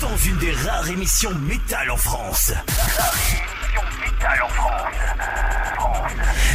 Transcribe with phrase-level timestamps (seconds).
[0.00, 2.52] dans une des rares émissions métal en France.
[4.00, 4.94] métal en France.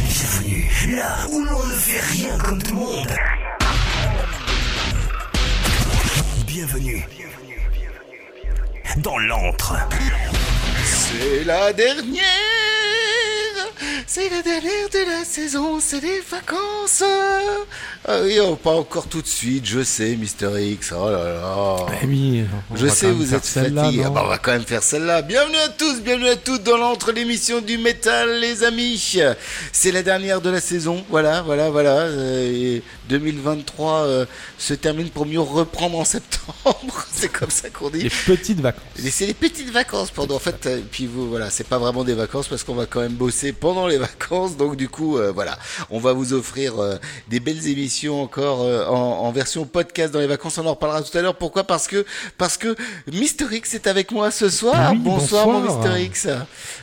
[0.04, 3.16] Bienvenue là où l'on ne fait rien comme tout le monde.
[6.46, 7.06] Bienvenue
[8.98, 9.76] dans l'antre.
[10.84, 12.51] C'est la dernière
[14.06, 17.04] C'est la dernière de la saison, c'est les vacances
[18.04, 21.76] Ah oui, oh, pas encore tout de suite, je sais, Mister X, oh là là
[22.02, 24.02] Eh oui, on Je sais, vous êtes fatigués.
[24.04, 25.22] Ah bah, on va quand même faire celle-là.
[25.22, 29.18] Bienvenue à tous, bienvenue à toutes dans l'entre l'émission du métal, les amis.
[29.72, 31.04] C'est la dernière de la saison.
[31.08, 32.00] Voilà, voilà, voilà.
[32.00, 34.26] Euh, et 2023 euh,
[34.58, 37.06] se termine pour mieux reprendre en septembre.
[37.12, 38.02] c'est comme ça qu'on dit.
[38.02, 38.82] Les petites vacances.
[39.04, 40.36] Et c'est les petites vacances pendant.
[40.36, 43.00] En fait, euh, puis vous, voilà, c'est pas vraiment des vacances parce qu'on va quand
[43.00, 44.56] même bosser pendant les vacances.
[44.56, 45.58] Donc du coup, euh, voilà,
[45.90, 46.96] on va vous offrir euh,
[47.28, 48.94] des belles émissions encore euh, en,
[49.26, 50.58] en version podcast dans les vacances.
[50.58, 51.36] On en reparlera tout à l'heure.
[51.36, 51.64] Pourquoi?
[51.64, 52.04] Parce que
[52.38, 52.76] parce que
[53.12, 54.92] Mister X est avec moi ce soir.
[54.92, 55.94] Oui, bonsoir, mon bonsoir.
[55.94, 56.28] Mister X.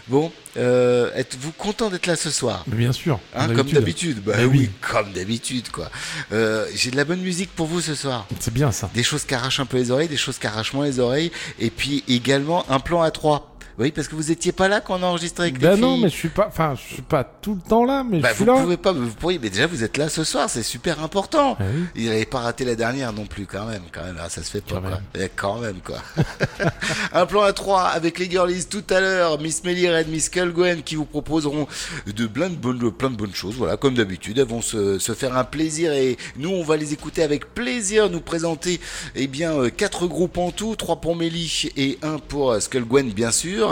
[0.07, 2.63] Bon, euh, êtes-vous content d'être là ce soir?
[2.67, 3.19] Mais bien sûr.
[3.35, 4.23] Hein, comme d'habitude.
[4.23, 4.69] Bah oui, oui.
[4.81, 5.89] comme d'habitude, quoi.
[6.31, 8.89] Euh, J'ai de la bonne musique pour vous ce soir C'est bien ça.
[8.93, 11.31] des choses qui arrachent un peu les oreilles, des choses qui arrachent moins les oreilles,
[11.59, 13.55] et puis également un plan à trois.
[13.79, 15.93] Oui, parce que vous étiez pas là quand on a enregistré avec Ben les non,
[15.93, 16.03] filles.
[16.03, 18.35] mais je suis pas, enfin, je suis pas tout le temps là, mais Bah, je
[18.35, 18.61] suis vous là.
[18.61, 21.55] pouvez pas, vous pourriez, mais déjà vous êtes là ce soir, c'est super important.
[21.59, 21.83] Ah oui.
[21.95, 24.51] Il n'avait pas raté la dernière non plus, quand même, quand même, ah, ça se
[24.51, 24.99] fait pas, Quand quoi.
[25.15, 25.29] même.
[25.37, 25.97] Quand même, quoi.
[27.13, 30.83] un plan à trois avec les girlies tout à l'heure, Miss Melly Red, Miss Gwen
[30.83, 31.65] qui vous proposeront
[32.05, 35.13] de plein de bonnes, plein de bonnes choses, voilà, comme d'habitude, elles vont se, se
[35.13, 38.81] faire un plaisir et nous, on va les écouter avec plaisir, nous présenter,
[39.15, 43.09] eh bien, euh, quatre groupes en tout, trois pour Melly et un pour euh, Gwen,
[43.11, 43.68] bien sûr.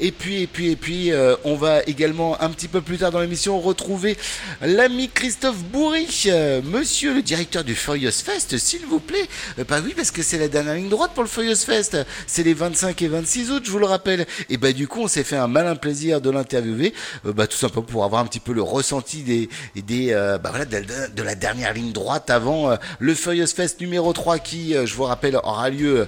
[0.00, 3.10] Et puis, et puis, et puis, euh, on va également un petit peu plus tard
[3.10, 4.16] dans l'émission retrouver
[4.62, 9.26] l'ami Christophe Bourri, euh, monsieur le directeur du Furious Fest, s'il vous plaît.
[9.58, 11.96] Euh, bah oui, parce que c'est la dernière ligne droite pour le Furious Fest.
[12.26, 14.26] C'est les 25 et 26 août, je vous le rappelle.
[14.50, 16.94] Et bah du coup, on s'est fait un malin plaisir de l'interviewer,
[17.26, 20.64] euh, bah tout simplement pour avoir un petit peu le ressenti des, des bah voilà,
[20.64, 20.78] de,
[21.14, 25.36] de- la dernière ligne droite avant le Furious Fest numéro 3 qui, je vous rappelle,
[25.36, 26.06] aura lieu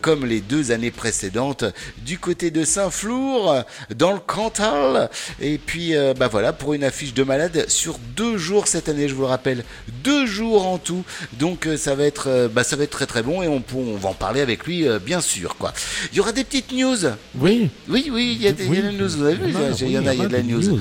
[0.00, 1.64] comme les deux années précédentes
[1.98, 3.64] du côté de Saint-Flour,
[3.96, 5.08] dans le Cantal.
[5.40, 9.08] Et puis, euh, bah voilà, pour une affiche de malade sur deux jours cette année,
[9.08, 9.64] je vous le rappelle,
[10.04, 11.02] deux jours en tout.
[11.38, 13.62] Donc, euh, ça va être, euh, bah, ça va être très très bon et on,
[13.96, 15.72] va en parler avec lui, euh, bien sûr, quoi.
[16.12, 16.98] Il y aura des petites news.
[17.38, 17.70] Oui.
[17.88, 18.82] Oui, oui, il y a des, Oui.
[18.92, 19.08] news.
[19.08, 20.78] Vous avez vu, Il y en a, il y a, de la news.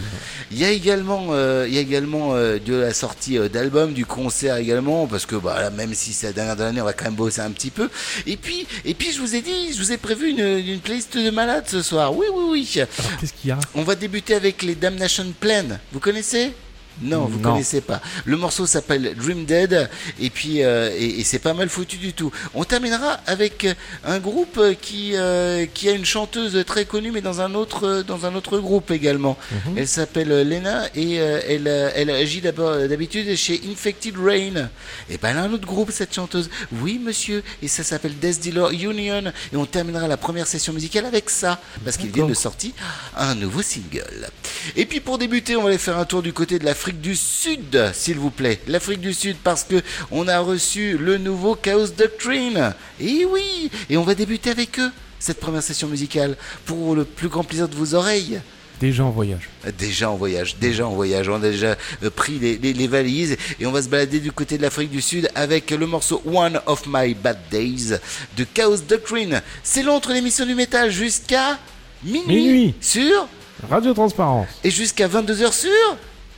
[0.51, 1.33] Il y a également,
[1.65, 5.93] il y a également de la sortie d'album, du concert également, parce que bah, même
[5.93, 7.89] si c'est la dernière de l'année, on va quand même bosser un petit peu.
[8.27, 11.17] Et puis, et puis, je vous ai dit, je vous ai prévu une, une playlist
[11.17, 12.15] de malades ce soir.
[12.15, 12.79] Oui, oui, oui.
[12.81, 13.59] Alors qu'est-ce qu'il y a?
[13.75, 15.65] On va débuter avec les Damnation Plan.
[15.91, 16.53] Vous connaissez?
[17.01, 17.51] Non, vous Non.
[17.53, 18.01] connaissez pas.
[18.25, 19.89] Le morceau s'appelle Dream Dead
[20.19, 22.31] et puis euh, et, et c'est pas mal foutu du tout.
[22.53, 23.67] On terminera avec
[24.05, 28.25] un groupe qui euh, qui a une chanteuse très connue mais dans un autre dans
[28.25, 29.37] un autre groupe également.
[29.75, 34.69] Elle s'appelle Lena et euh, elle elle agit d'abord d'habitude chez Infected Rain.
[35.09, 36.49] Et ben elle a un autre groupe cette chanteuse.
[36.81, 39.23] Oui monsieur et ça s'appelle Death Dealer Union
[39.53, 42.71] et on terminera la première session musicale avec ça parce qu'ils viennent de sortir
[43.17, 44.29] un nouveau single.
[44.75, 47.15] Et puis pour débuter, on va aller faire un tour du côté de l'Afrique du
[47.15, 48.59] Sud, s'il vous plaît.
[48.67, 49.81] L'Afrique du Sud parce que
[50.11, 52.75] on a reçu le nouveau Chaos Doctrine.
[52.99, 57.27] Et oui, et on va débuter avec eux cette première session musicale pour le plus
[57.27, 58.39] grand plaisir de vos oreilles.
[58.79, 59.49] Déjà en voyage.
[59.79, 61.27] Déjà en voyage, déjà en voyage.
[61.27, 64.31] On a déjà euh, pris les, les- les valises et on va se balader du
[64.31, 67.93] côté de l'Afrique du Sud avec le morceau One of My Bad Days
[68.37, 69.41] de Chaos Doctrine.
[69.63, 71.57] C'est l'entre l'émission du métal jusqu'à
[72.03, 72.75] minuit, Minuit.
[72.79, 73.27] sur
[73.71, 74.49] Radio Transparence.
[74.63, 75.71] et jusqu'à 22h sur.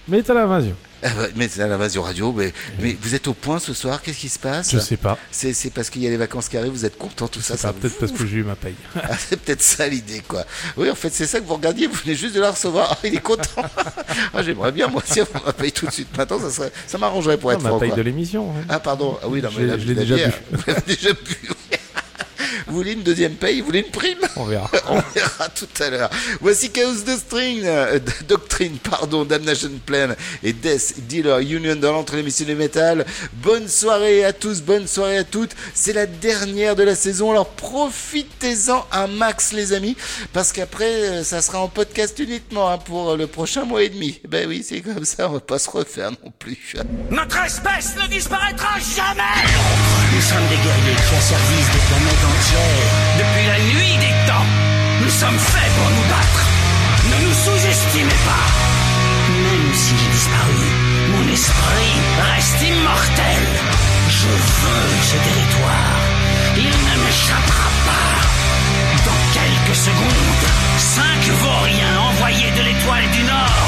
[0.07, 0.75] Métal Invasion.
[1.03, 2.51] Ah bah, mais c'est à l'invasion radio, mais,
[2.81, 4.71] mais vous êtes au point ce soir, qu'est-ce qui se passe?
[4.71, 5.15] Je sais pas.
[5.29, 7.55] C'est c'est parce qu'il y a les vacances qui arrivent, vous êtes content, tout ça,
[7.55, 8.73] ça vous- peut-être parce que j'ai eu ma paye.
[8.95, 10.43] Ah, c'est peut-être ça l'idée, quoi.
[10.75, 12.89] Oui, en fait, c'est ça que vous regardiez, vous venez juste de la recevoir.
[12.93, 13.43] Ah, il est content.
[14.33, 16.07] ah, J'aimerais bien, moi aussi, avoir ma paye tout de suite.
[16.17, 17.79] Maintenant, ça, serait- ça m'arrangerait pour être ma franc.
[17.79, 17.97] paye quoi.
[17.97, 18.49] de l'émission.
[18.57, 18.63] hein.
[18.67, 19.19] Ah, pardon.
[19.21, 20.33] Ah oui, non, mais là, je l'ai déjà bu.
[20.65, 21.37] L'avez déjà bu.
[22.67, 24.69] Vous voulez une deuxième paye Vous voulez une prime On verra.
[24.89, 26.09] On verra tout à l'heure.
[26.41, 30.09] Voici Chaos Doctrine, euh, Doctrine, pardon, Damnation Plan
[30.43, 33.05] et Death Dealer Union dans l'entrée de l'émission du métal.
[33.33, 35.51] Bonne soirée à tous, bonne soirée à toutes.
[35.73, 39.95] C'est la dernière de la saison, alors profitez-en un max les amis,
[40.33, 44.19] parce qu'après euh, ça sera en podcast uniquement hein, pour le prochain mois et demi.
[44.27, 46.75] Ben oui, c'est comme ça, on va pas se refaire non plus.
[47.11, 49.47] Notre espèce ne disparaîtra jamais
[50.13, 52.56] Nous sommes des guerriers qui asservissent des planètes entières
[53.17, 54.47] depuis la nuit des temps.
[55.01, 56.41] Nous sommes faits pour nous battre.
[57.11, 58.47] Ne nous sous-estimez pas.
[59.45, 60.63] Même si j'ai disparu,
[61.13, 61.93] mon esprit
[62.31, 63.43] reste immortel.
[64.09, 65.99] Je veux ce territoire.
[66.55, 68.11] Il ne m'échappera pas.
[69.07, 73.66] Dans quelques secondes, cinq vauriens envoyés de l'étoile du Nord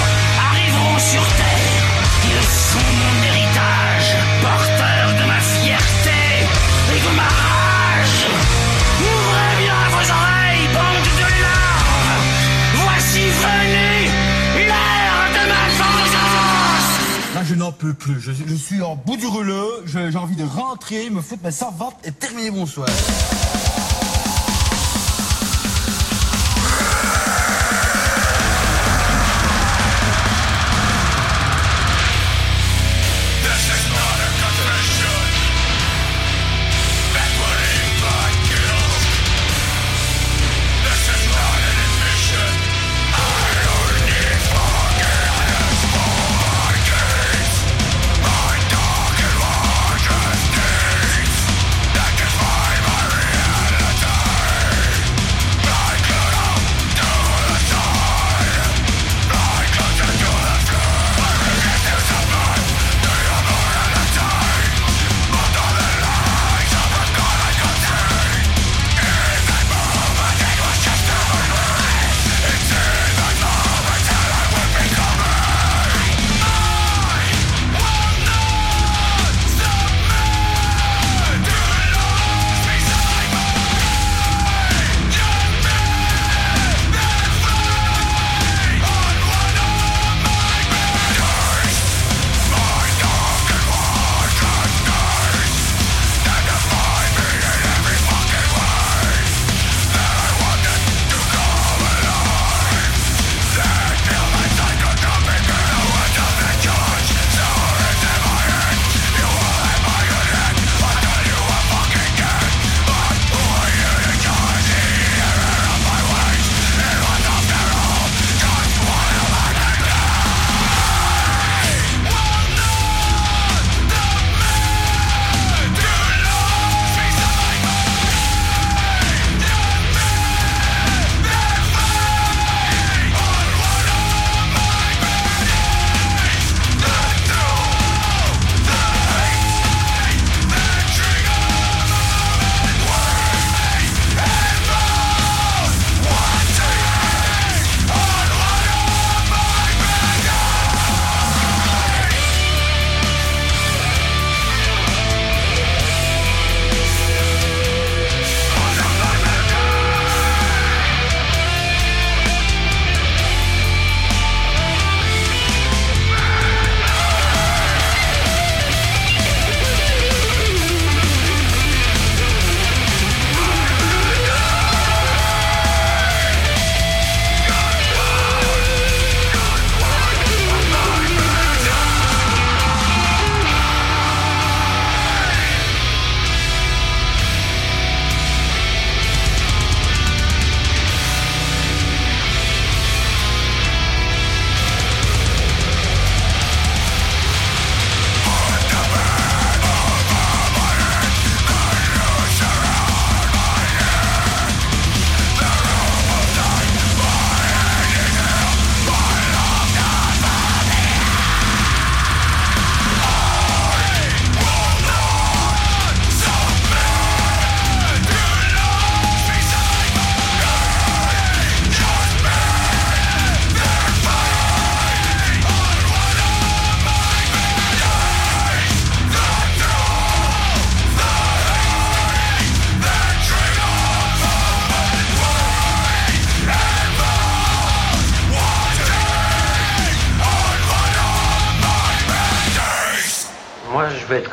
[17.60, 18.20] n'en peux plus.
[18.20, 19.70] Je, je suis en bout du rouleau.
[19.86, 22.88] Je- J'ai envie de rentrer, me foutre ma servante et terminer mon soir.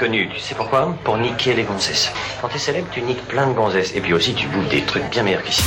[0.08, 2.12] Tu sais pourquoi Pour niquer les gonzesses.
[2.40, 3.92] Quand t'es célèbre, tu niques plein de gonzesses.
[3.96, 5.64] Et puis aussi, tu bouffes des trucs bien meilleurs qu'ici.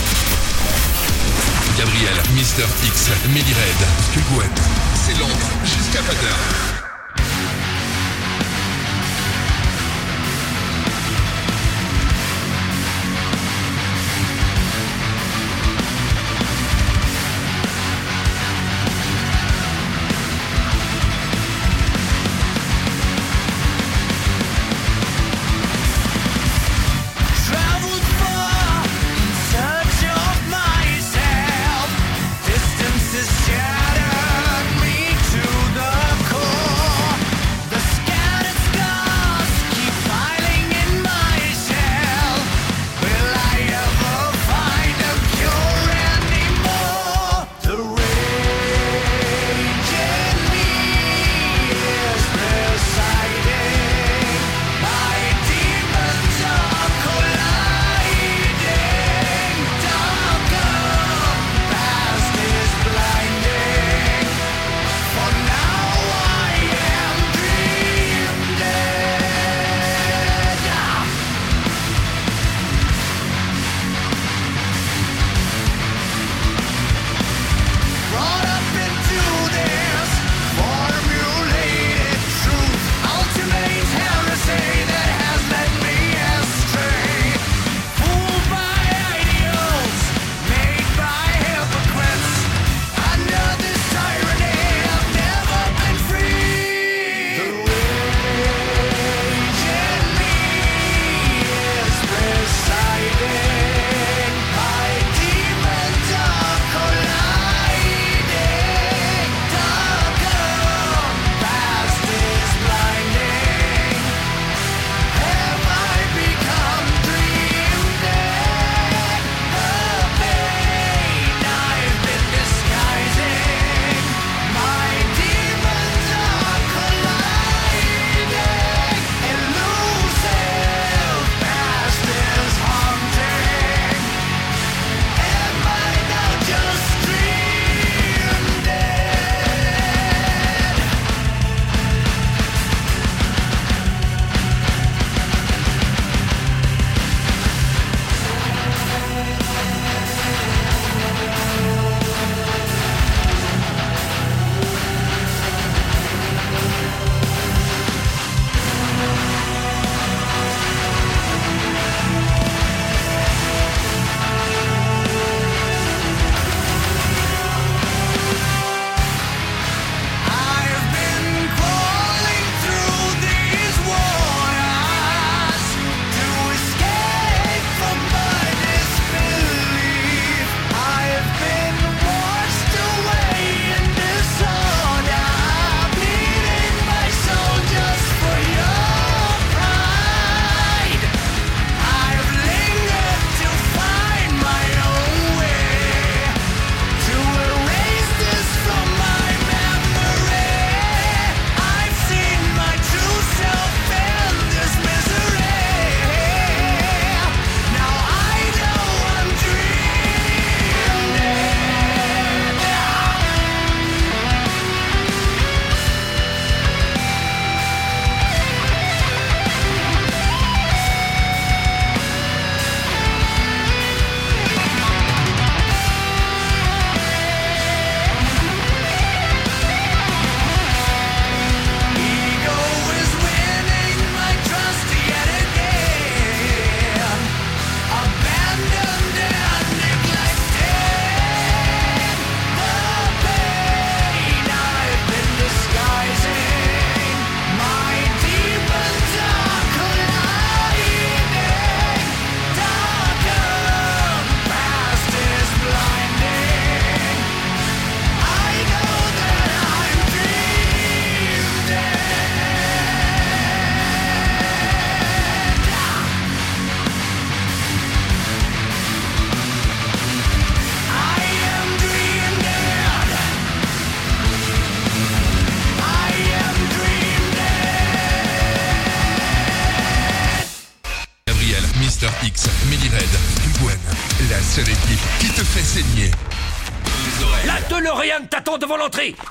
[1.77, 4.61] Gabriel, Mister X, Melly Red, Cugouette,
[4.95, 6.68] c'est Londres, jusqu'à 20h.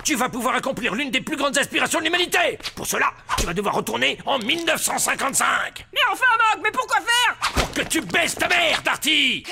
[0.04, 2.58] Tu vas pouvoir accomplir l'une des plus grandes aspirations de l'humanité.
[2.74, 5.86] Pour cela, tu vas devoir retourner en 1955.
[5.92, 7.36] Mais enfin, Mac, mais pourquoi faire?
[7.54, 9.44] Pour que tu baisses ta mère, Darty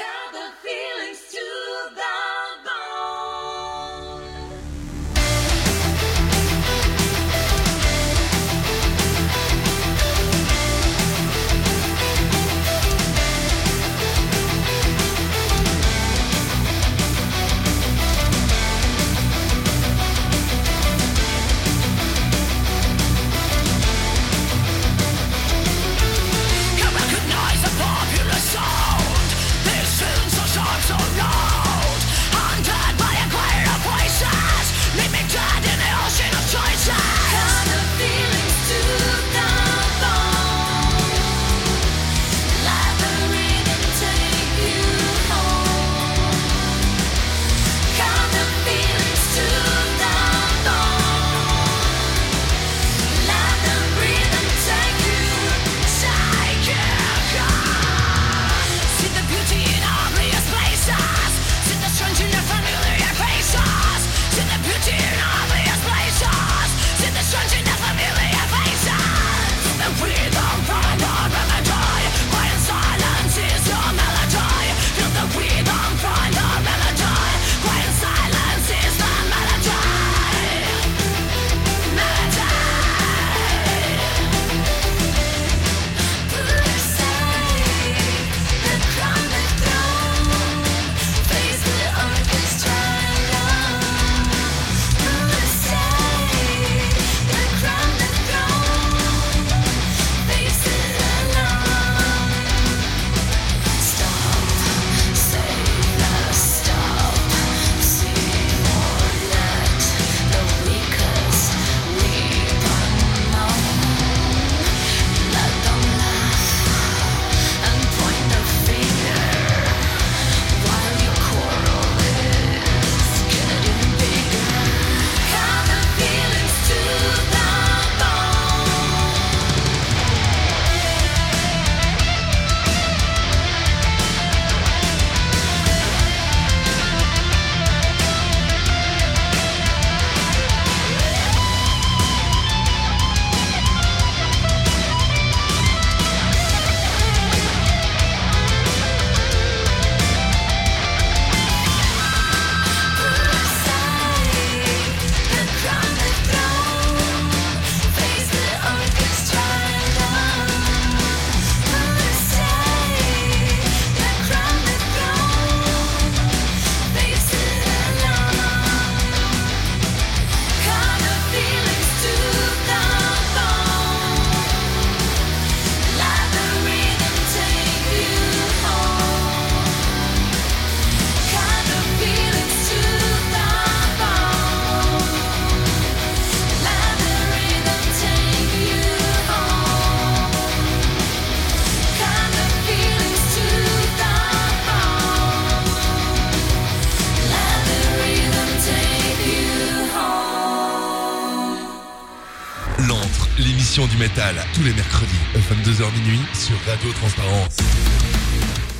[204.16, 207.56] métal, tous les mercredis, 22h minuit, sur Radio Transparence.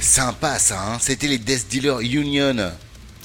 [0.01, 2.57] Sympa ça, hein c'était les Death Dealer Union.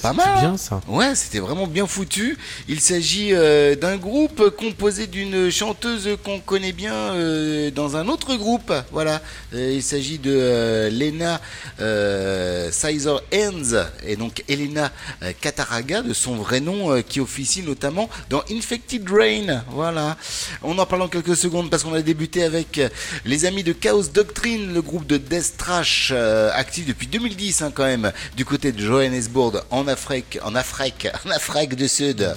[0.02, 0.26] Pas mal.
[0.26, 0.80] C'est hein bien ça.
[0.88, 2.36] Ouais, c'était vraiment bien foutu.
[2.68, 8.34] Il s'agit euh, d'un groupe composé d'une chanteuse qu'on connaît bien euh, dans un autre
[8.34, 8.72] groupe.
[8.90, 9.22] Voilà,
[9.54, 11.40] Euh, il s'agit de euh, Lena
[11.82, 14.90] euh, Sizer Hands et donc Elena
[15.22, 19.64] euh, Cataraga de son vrai nom euh, qui officie notamment dans Infected Rain.
[19.70, 20.16] Voilà.
[20.62, 22.88] On en parle en quelques secondes parce qu'on a débuté avec euh,
[23.24, 27.72] les amis de Chaos Doctrine, le groupe de Death Trash euh, actif depuis 2010 hein,
[27.74, 32.34] quand même du côté de Johannesburg en Afrique, en Afrique, en Afrique du Sud,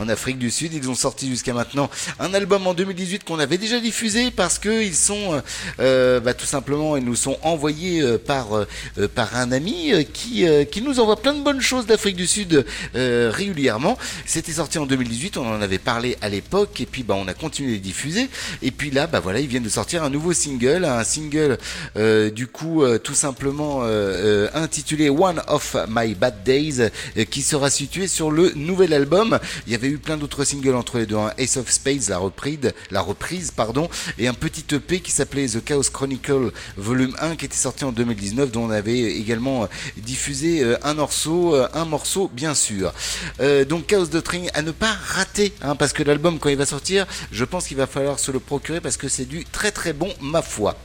[0.00, 0.74] en Afrique du Sud.
[0.74, 4.82] Ils ont sorti jusqu'à maintenant un album en 2018 qu'on avait déjà diffusé parce que
[4.82, 5.40] ils sont euh,
[5.80, 8.66] euh, bah, tout simplement ils nous sont envoyés euh, par euh, euh,
[9.14, 12.26] par un ami euh, qui euh, qui nous envoie plein de bonnes choses d'Afrique du
[12.26, 13.98] Sud euh, régulièrement.
[14.26, 17.34] C'était sorti en 2018, on en avait parlé à l'époque et puis bah on a
[17.34, 18.28] continué de diffuser
[18.62, 21.58] et puis là bah voilà ils viennent de sortir un nouveau single, un single
[21.96, 26.80] euh, du coup euh, tout simplement euh, euh, intitulé One of My Bad Days
[27.16, 29.38] euh, qui sera situé sur le nouvel album.
[29.66, 31.32] Il y avait eu plein d'autres singles entre les deux, hein.
[31.38, 35.64] Ace of Spades, la reprise, la reprise, pardon, et un petit EP qui s'appelait The
[35.64, 40.62] Chaos Chronicle Volume 1 qui était sorti en 2019, dont on avait également euh, diffusé
[40.62, 42.92] euh, un morceau, euh, un morceau bien sûr.
[43.40, 46.66] Euh, donc Chaos Doctrine à ne pas rater, hein, parce que l'album quand il va
[46.66, 49.92] sortir, je pense qu'il va falloir se le procurer parce que c'est du très très
[49.92, 50.76] bon ma foi.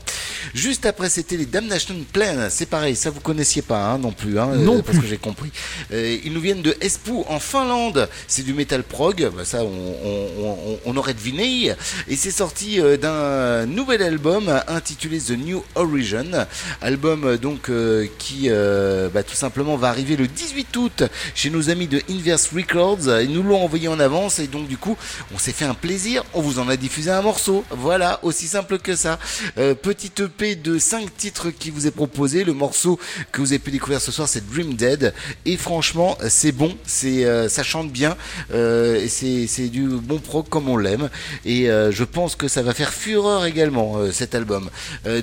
[0.52, 2.48] Juste après, c'était les Damnation Plan.
[2.50, 5.16] C'est pareil, ça vous connaissiez pas hein, non plus, hein, Non euh, parce que j'ai
[5.16, 5.50] compris.
[5.92, 8.08] Euh, ils nous viennent de Espoo en Finlande.
[8.28, 9.30] C'est du metal prog.
[9.34, 11.72] Bah, ça, on, on- on- on aurait deviné.
[12.08, 16.46] Et c'est sorti d'un nouvel album intitulé The New Origin.
[16.82, 21.02] Album donc euh, qui euh, bah, tout simplement va arriver le 18 août
[21.34, 23.20] chez nos amis de Inverse Records.
[23.20, 24.96] Ils nous l'ont envoyé en avance et donc du coup,
[25.34, 26.24] on s'est fait un plaisir.
[26.34, 27.64] On vous en a diffusé un morceau.
[27.70, 29.18] Voilà, aussi simple que ça.
[29.58, 32.44] Euh, petit EP de 5 titres qui vous est proposé.
[32.44, 32.98] Le morceau
[33.32, 35.12] que vous avez pu découvrir ce soir, c'est Dream Dead.
[35.44, 38.16] Et franchement, c'est bon, c'est ça chante bien,
[38.52, 41.08] et c'est du bon prog comme on l'aime.
[41.44, 44.70] Et je pense que ça va faire fureur également cet album.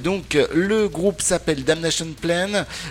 [0.03, 2.40] Donc le groupe s'appelle Damnation Plan.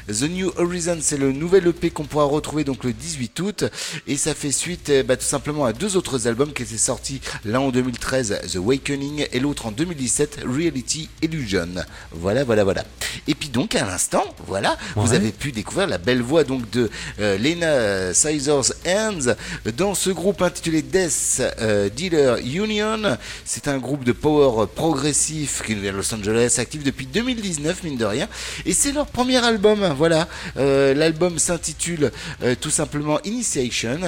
[0.08, 3.64] The New Horizon, c'est le nouvel EP qu'on pourra retrouver donc le 18 août.
[4.06, 7.20] Et ça fait suite euh, bah, tout simplement à deux autres albums qui étaient sortis,
[7.44, 11.68] l'un en 2013, The Awakening, et l'autre en 2017, Reality Illusion.
[12.12, 12.84] Voilà, voilà, voilà.
[13.26, 16.90] Et puis donc à l'instant, voilà, vous avez pu découvrir la belle voix donc de
[17.20, 19.34] euh, Lena Sizers Hands
[19.76, 23.18] dans ce groupe intitulé Death euh, Dealer Union.
[23.44, 27.96] C'est un groupe de power progressif qui vient de Los Angeles, actif depuis 2019 mine
[27.96, 28.28] de rien,
[28.66, 29.94] et c'est leur premier album.
[29.96, 32.10] Voilà, Euh, l'album s'intitule
[32.42, 33.98] euh, tout simplement Initiation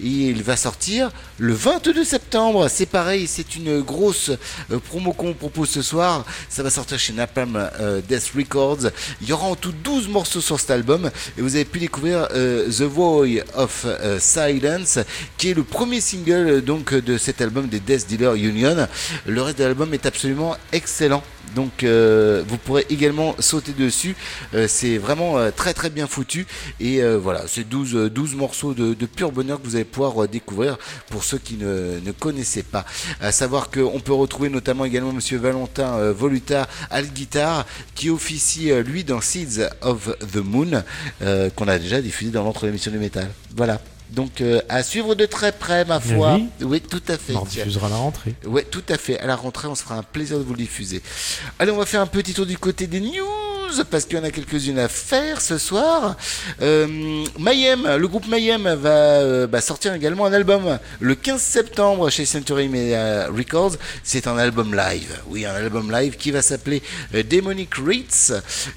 [0.00, 2.68] et il va sortir le 22 septembre.
[2.68, 4.30] C'est pareil, c'est une grosse
[4.70, 6.24] euh, promo qu'on propose ce soir.
[6.48, 7.70] Ça va sortir chez Napalm
[8.08, 8.90] Death Records.
[9.20, 12.28] Il y aura en tout 12 morceaux sur cet album et vous avez pu découvrir
[12.28, 13.86] The Void of
[14.18, 14.98] Silence
[15.38, 18.88] qui est le premier single donc de cet album des Death Dealer Union.
[19.26, 21.22] Le reste de l'album est absolument excellent.
[21.54, 24.16] Donc euh, vous pourrez également sauter dessus.
[24.54, 26.46] Euh, c'est vraiment euh, très très bien foutu.
[26.80, 30.28] Et voilà, c'est 12, euh, 12 morceaux de, de pur bonheur que vous allez pouvoir
[30.28, 32.84] découvrir pour ceux qui ne, ne connaissaient pas.
[33.20, 38.70] À savoir qu'on peut retrouver notamment également Monsieur Valentin Voluta à la guitare qui officie
[38.84, 40.82] lui dans Seeds of the Moon
[41.56, 43.30] qu'on a déjà diffusé dans l'entre l'émission du métal.
[43.56, 43.80] Voilà.
[44.12, 46.34] Donc euh, à suivre de très près ma foi.
[46.34, 46.48] Oui.
[46.62, 47.34] Oui, tout à fait.
[47.34, 48.34] On diffusera à la rentrée.
[48.44, 49.18] Ouais, tout à fait.
[49.18, 51.02] À la rentrée, on se fera un plaisir de vous le diffuser.
[51.58, 53.50] Allez, on va faire un petit tour du côté des news
[53.90, 56.16] parce qu'il y en a quelques-unes à faire ce soir.
[56.60, 62.10] Euh, Mayhem, le groupe Mayhem va euh, bah, sortir également un album le 15 septembre
[62.10, 63.76] chez Century Media Records.
[64.02, 65.20] C'est un album live.
[65.28, 66.82] Oui, un album live qui va s'appeler
[67.14, 68.32] euh, Demonic Rites.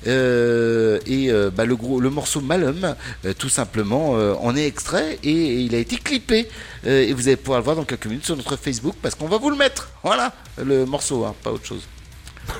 [0.08, 2.96] Euh, et bah, le, gros, le morceau Malum,
[3.38, 6.48] tout simplement, en est extrait et il a été clippé.
[6.86, 9.28] Euh, et vous allez pouvoir le voir dans quelques minutes sur notre Facebook parce qu'on
[9.28, 9.90] va vous le mettre.
[10.04, 10.34] Voilà,
[10.64, 11.84] le morceau, hein, pas autre chose.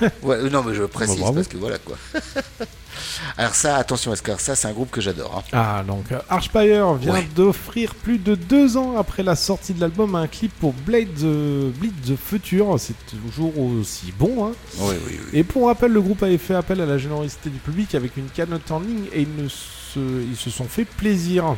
[0.22, 1.96] Ouais, euh, non, mais je précise parce que voilà quoi.
[3.36, 5.36] Alors ça, attention, parce que ça, c'est un groupe que j'adore.
[5.38, 5.42] hein.
[5.52, 7.28] Ah, donc euh, Archspire vient Ouais.
[7.34, 11.70] d'offrir plus de deux ans après la sortie de l'album un clip pour Blade the,
[11.78, 12.76] Bleed the Future.
[12.78, 14.46] C'est toujours aussi bon.
[14.46, 14.52] Hein.
[14.78, 15.38] Oui, oui, oui.
[15.38, 18.28] Et pour rappel, le groupe avait fait appel à la générosité du public avec une
[18.30, 19.98] cagnotte en ligne et ils, ne se,
[20.30, 21.56] ils se sont fait plaisir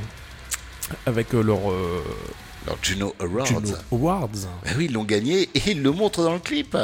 [1.07, 2.03] avec euh, leur euh,
[2.83, 3.46] Juno Awards.
[3.46, 3.61] Juno
[3.92, 4.29] Awards.
[4.64, 6.77] Bah oui, ils l'ont gagné et ils le montrent dans le clip.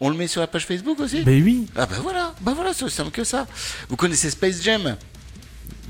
[0.00, 1.22] On le met sur la page Facebook aussi?
[1.24, 3.46] Mais oui, Ah bah voilà, bah voilà, c'est aussi simple que ça.
[3.88, 4.96] Vous connaissez Space Jam?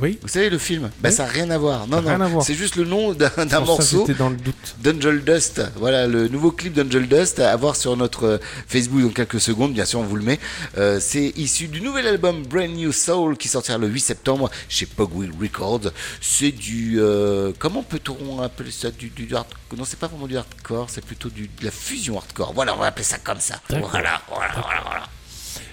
[0.01, 0.19] Oui.
[0.23, 1.13] Vous savez le film Bah Oui.
[1.15, 1.87] ça n'a rien à voir.
[1.87, 4.07] Non, Rien non, c'est juste le nom d'un morceau.
[4.19, 4.77] Dans le doute.
[4.83, 9.11] D'Angel Dust, voilà le nouveau clip d'Angel Dust à voir sur notre euh, Facebook dans
[9.11, 10.39] quelques secondes, bien sûr on vous le met.
[10.77, 14.87] Euh, c'est issu du nouvel album Brand New Soul qui sortira le 8 septembre chez
[14.87, 15.93] Pogwheel Records.
[16.21, 18.91] C'est du euh, comment peut-on appeler ça?
[18.91, 19.29] Du, du,
[19.77, 22.53] non c'est pas vraiment du hardcore, c'est plutôt du, de la fusion hardcore.
[22.55, 23.61] Voilà on va appeler ça comme ça.
[23.71, 25.09] Voilà, voilà, voilà, voilà.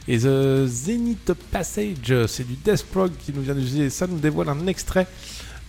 [0.07, 3.89] Et The Zenith Passage, c'est du Death Prog qui nous vient d'utiliser.
[3.89, 5.07] Ça nous dévoile un extrait.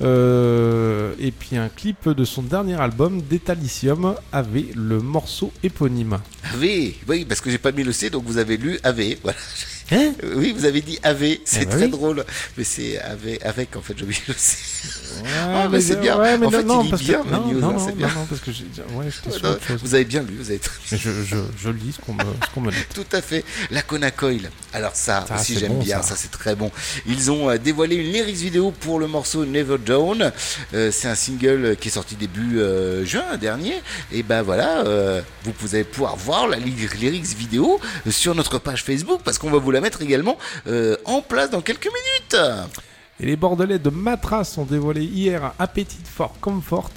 [0.02, 6.18] euh, et puis un clip de son dernier album, Detalicium, avec le morceau éponyme.
[6.52, 9.16] AV, oui parce que j'ai pas mis le C donc vous avez lu AV.
[9.22, 9.38] Voilà.
[9.92, 11.90] Hein Oui, vous avez dit AV, c'est Eh ben très oui.
[11.90, 12.24] drôle,
[12.56, 13.94] mais c'est AV avec en fait,
[14.36, 14.56] C.
[15.22, 16.18] Ouais, Ah, mais c'est bien.
[16.18, 17.72] Ouais, mais En non, fait, non, il lit parce bien, que, non, news, non, hein,
[17.78, 18.08] non, bien.
[18.08, 18.64] non, parce que j'ai-
[18.96, 19.04] ouais,
[19.42, 19.78] Non, autre chose.
[19.82, 22.60] Vous avez bien lu, vous avez très je, je, je lis ce qu'on me, qu'on
[22.62, 22.76] me dit.
[22.94, 23.44] Tout à fait.
[23.70, 24.50] La Conacoil.
[24.72, 26.08] Alors ça, Ça, aussi j'aime bon, bien, ça.
[26.10, 26.72] ça, c'est très bon.
[27.06, 30.32] Ils ont euh, dévoilé une lyrics vidéo pour le morceau Never Down.
[30.74, 33.74] Euh, c'est un single qui est sorti début euh, juin dernier.
[34.10, 35.20] Et ben voilà, euh,
[35.60, 37.78] vous allez pouvoir voir la ly- lyrics vidéo
[38.10, 41.86] sur notre page Facebook parce qu'on va vous la également euh, en place dans quelques
[41.86, 42.42] minutes.
[43.20, 46.90] Et les Bordelais de Matras ont dévoilé hier Appetite for Comfort,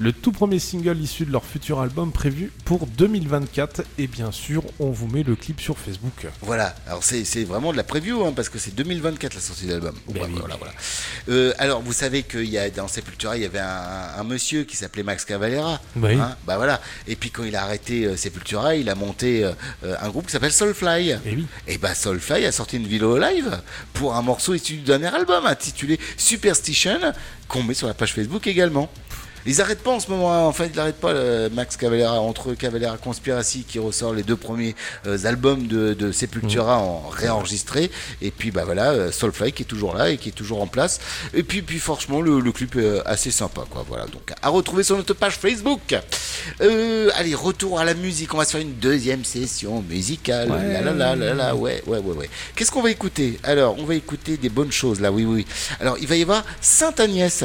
[0.00, 3.82] le tout premier single issu de leur futur album prévu pour 2024.
[3.98, 6.26] Et bien sûr, on vous met le clip sur Facebook.
[6.42, 9.72] Voilà, alors c'est vraiment de la preview, hein, parce que c'est 2024 la sortie de
[9.72, 9.94] l'album.
[10.08, 10.72] Ben Voilà, oui, voilà, voilà.
[11.28, 14.64] Euh, alors, vous savez qu'il y a dans Sepultura, il y avait un, un monsieur
[14.64, 15.80] qui s'appelait Max Cavalera.
[15.96, 16.14] Oui.
[16.14, 16.80] Hein, bah voilà.
[17.06, 19.52] Et puis quand il a arrêté euh, Sepultura, il a monté euh,
[19.84, 21.10] euh, un groupe qui s'appelle Soulfly.
[21.10, 21.46] Et oui.
[21.68, 23.60] Et bah Soulfly a sorti une vidéo live
[23.92, 26.98] pour un morceau issu du dernier album intitulé Superstition
[27.48, 28.90] qu'on met sur la page Facebook également.
[29.46, 30.40] Ils arrêtent pas en ce moment, hein.
[30.40, 34.36] en fait, ils n'arrêtent pas le Max Cavalera entre Cavalera Conspiracy qui ressort les deux
[34.36, 34.74] premiers
[35.06, 37.90] euh, albums de, de Sepultura en réenregistré
[38.22, 40.66] et puis bah voilà euh, Soulfly qui est toujours là et qui est toujours en
[40.66, 41.00] place
[41.32, 44.82] et puis puis franchement le, le clip est assez sympa quoi voilà donc à retrouver
[44.82, 45.94] sur notre page Facebook.
[46.60, 50.50] Euh, allez retour à la musique, on va se faire une deuxième session musicale.
[50.50, 50.72] Ouais.
[50.74, 52.30] Là, là, là, là, là, ouais, ouais, ouais, ouais.
[52.54, 53.38] Qu'est-ce qu'on va écouter?
[53.42, 55.46] Alors, on va écouter des bonnes choses là, oui, oui.
[55.80, 57.44] Alors, il va y avoir Sainte Agnès.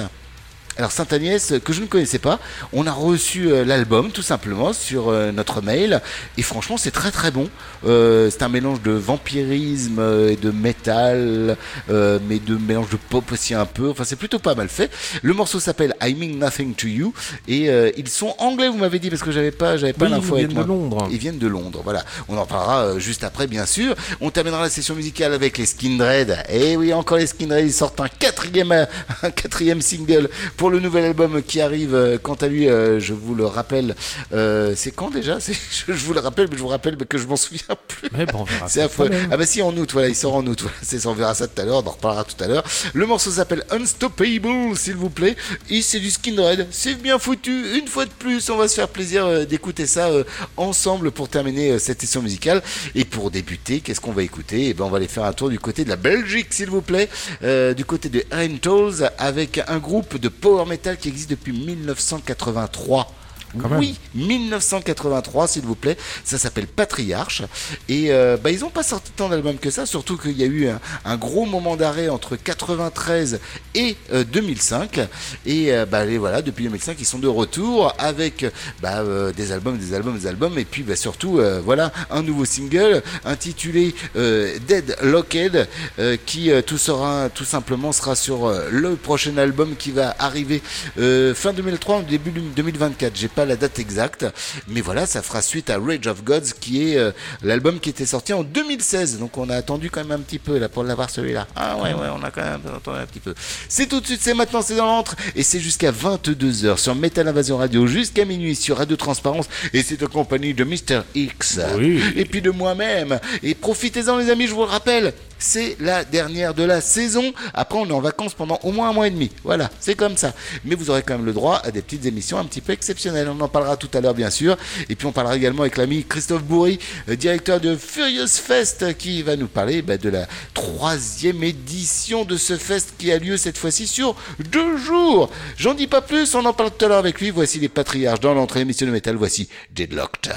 [0.80, 2.40] Alors Sainte Agnès, euh, que je ne connaissais pas,
[2.72, 6.00] on a reçu euh, l'album tout simplement sur euh, notre mail
[6.38, 7.50] et franchement c'est très très bon.
[7.86, 11.58] Euh, c'est un mélange de vampirisme et de métal,
[11.90, 13.90] euh, mais de mélange de pop aussi un peu.
[13.90, 14.90] Enfin c'est plutôt pas mal fait.
[15.22, 17.14] Le morceau s'appelle I Mean Nothing to You
[17.50, 20.12] et euh, ils sont anglais vous m'avez dit parce que j'avais pas j'avais pas Oui,
[20.12, 20.64] l'info ils avec viennent moi.
[20.64, 21.08] de Londres.
[21.12, 22.06] Ils viennent de Londres, voilà.
[22.30, 23.96] On en parlera juste après, bien sûr.
[24.22, 26.38] On terminera la session musicale avec les Skindred.
[26.50, 28.72] Et oui, encore les Skindred, ils sortent un quatrième,
[29.24, 31.96] un quatrième single pour le nouvel album qui arrive.
[31.96, 33.96] euh, Quant à lui, euh, je vous le rappelle,
[34.34, 35.38] euh, c'est quand déjà?
[35.50, 38.10] Je, je vous le rappelle, mais je vous rappelle que je m'en souviens plus.
[38.16, 39.10] Mais bon, C'est affreux.
[39.32, 40.62] Ah bah si en août, voilà, il sort en août.
[40.62, 42.64] Voilà, c'est ça, on verra ça tout à l'heure, on en reparlera tout à l'heure.
[42.94, 45.36] Le morceau s'appelle Unstoppable, s'il vous plaît.
[45.70, 46.68] Et c'est du Skinred.
[46.72, 47.78] C'est bien foutu.
[47.78, 50.10] Une fois de plus, on va se faire plaisir d'écouter ça
[50.58, 52.62] ensemble pour terminer cette session musicale.
[52.96, 54.68] Et pour débuter, qu'est-ce qu'on va écouter?
[54.70, 56.82] Eh ben, on va aller faire un tour du côté de la Belgique, s'il vous
[56.82, 57.10] plaît,
[57.44, 63.14] euh, du côté de Rentals, avec un groupe de power metal qui existe depuis 1983.
[63.58, 63.80] Quand même.
[63.80, 65.98] Oui, 1983, s'il vous plaît.
[66.24, 67.42] Ça s'appelle Patriarche.
[67.88, 70.46] Et euh, bah, ils n'ont pas sorti tant d'albums que ça, surtout qu'il y a
[70.46, 73.40] eu un, un gros moment d'arrêt entre 93
[73.80, 75.00] et euh, 2005.
[75.46, 78.46] Et euh, bah, voilà, depuis 2005, ils sont de retour avec
[78.82, 80.58] bah, euh, des albums, des albums, des albums.
[80.58, 85.68] Et puis bah, surtout, euh, voilà, un nouveau single intitulé euh, Dead Locked,
[86.00, 90.16] euh, qui euh, tout, sera, tout simplement sera sur euh, le prochain album qui va
[90.20, 90.62] arriver
[90.98, 93.16] euh, fin 2003 ou début 2024.
[93.16, 94.26] J'ai pas la date exacte,
[94.68, 97.12] mais voilà, ça fera suite à Rage of Gods, qui est euh,
[97.44, 99.20] l'album qui était sorti en 2016.
[99.20, 101.48] Donc on a attendu quand même un petit peu là pour l'avoir celui-là.
[101.56, 103.34] Ah ouais, ouais, on a quand même attendu un petit peu.
[103.72, 107.28] C'est tout de suite, c'est maintenant, c'est dans l'entre, et c'est jusqu'à 22h sur Metal
[107.28, 111.02] Invasion Radio, jusqu'à minuit sur Radio Transparence, et c'est en compagnie de Mr.
[111.14, 111.60] X.
[111.78, 112.02] Oui.
[112.16, 113.20] Et puis de moi-même.
[113.44, 117.34] Et profitez-en les amis, je vous le rappelle, c'est la dernière de la saison.
[117.54, 119.32] Après, on est en vacances pendant au moins un mois et demi.
[119.44, 120.34] Voilà, c'est comme ça.
[120.66, 123.30] Mais vous aurez quand même le droit à des petites émissions un petit peu exceptionnelles.
[123.30, 124.58] On en parlera tout à l'heure, bien sûr.
[124.90, 129.22] Et puis, on parlera également avec l'ami Christophe Bourry, euh, directeur de Furious Fest, qui
[129.24, 133.58] va nous parler bah, de la troisième édition de ce fest qui a lieu cette
[133.58, 134.16] fois-ci sur
[134.52, 135.30] deux jours.
[135.58, 137.30] J'en dis pas plus, on en parle tout à l'heure avec lui.
[137.30, 139.16] Voici les patriarches dans l'entrée émission de métal.
[139.16, 140.34] Voici Deadlocked.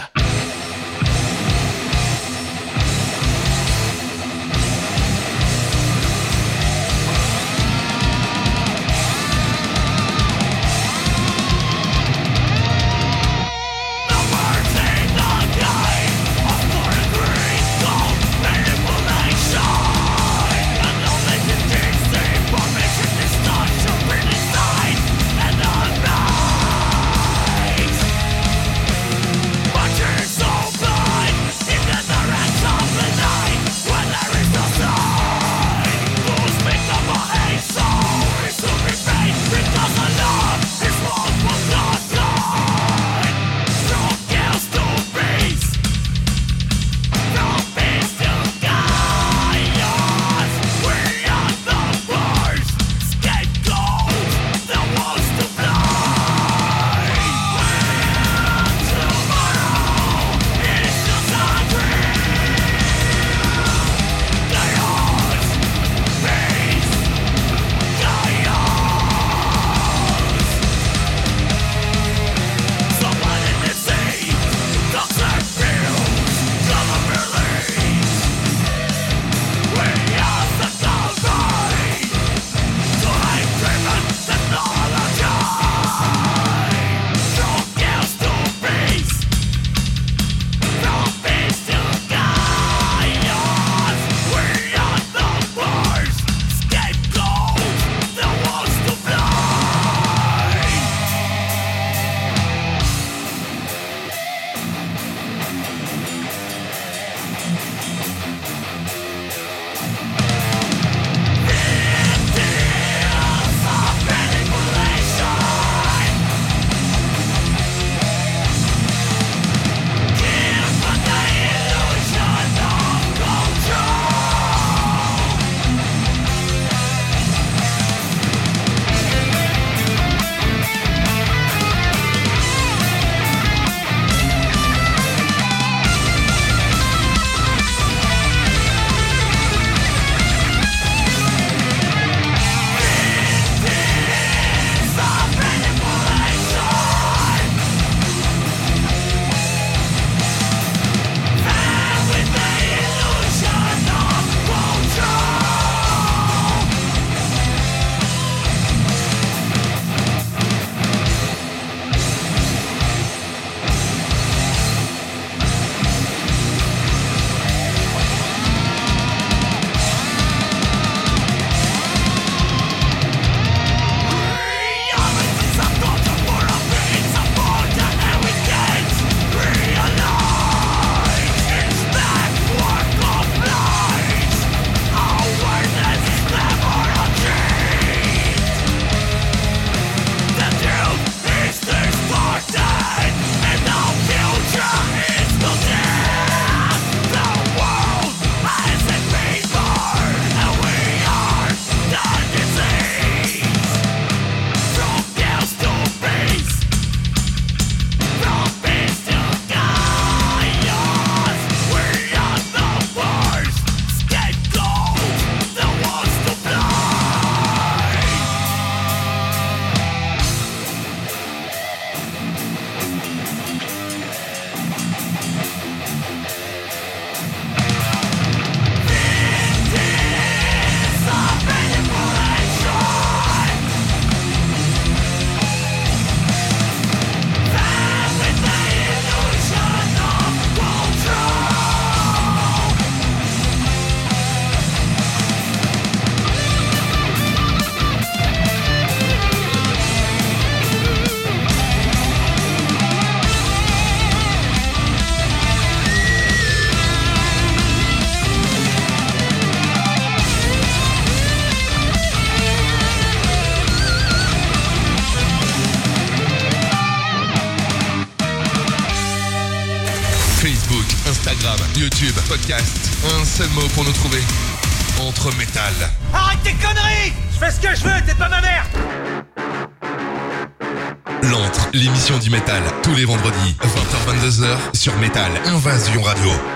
[285.45, 286.52] Invasion Radio.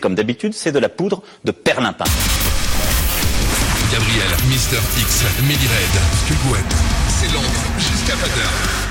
[0.00, 2.04] comme d'habitude, c'est de la poudre de perlimpin.
[3.90, 6.00] Gabriel, Mister X, Millie Red,
[7.08, 7.48] c'est Londres,
[7.78, 8.83] jusqu'à 20h.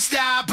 [0.00, 0.49] stop.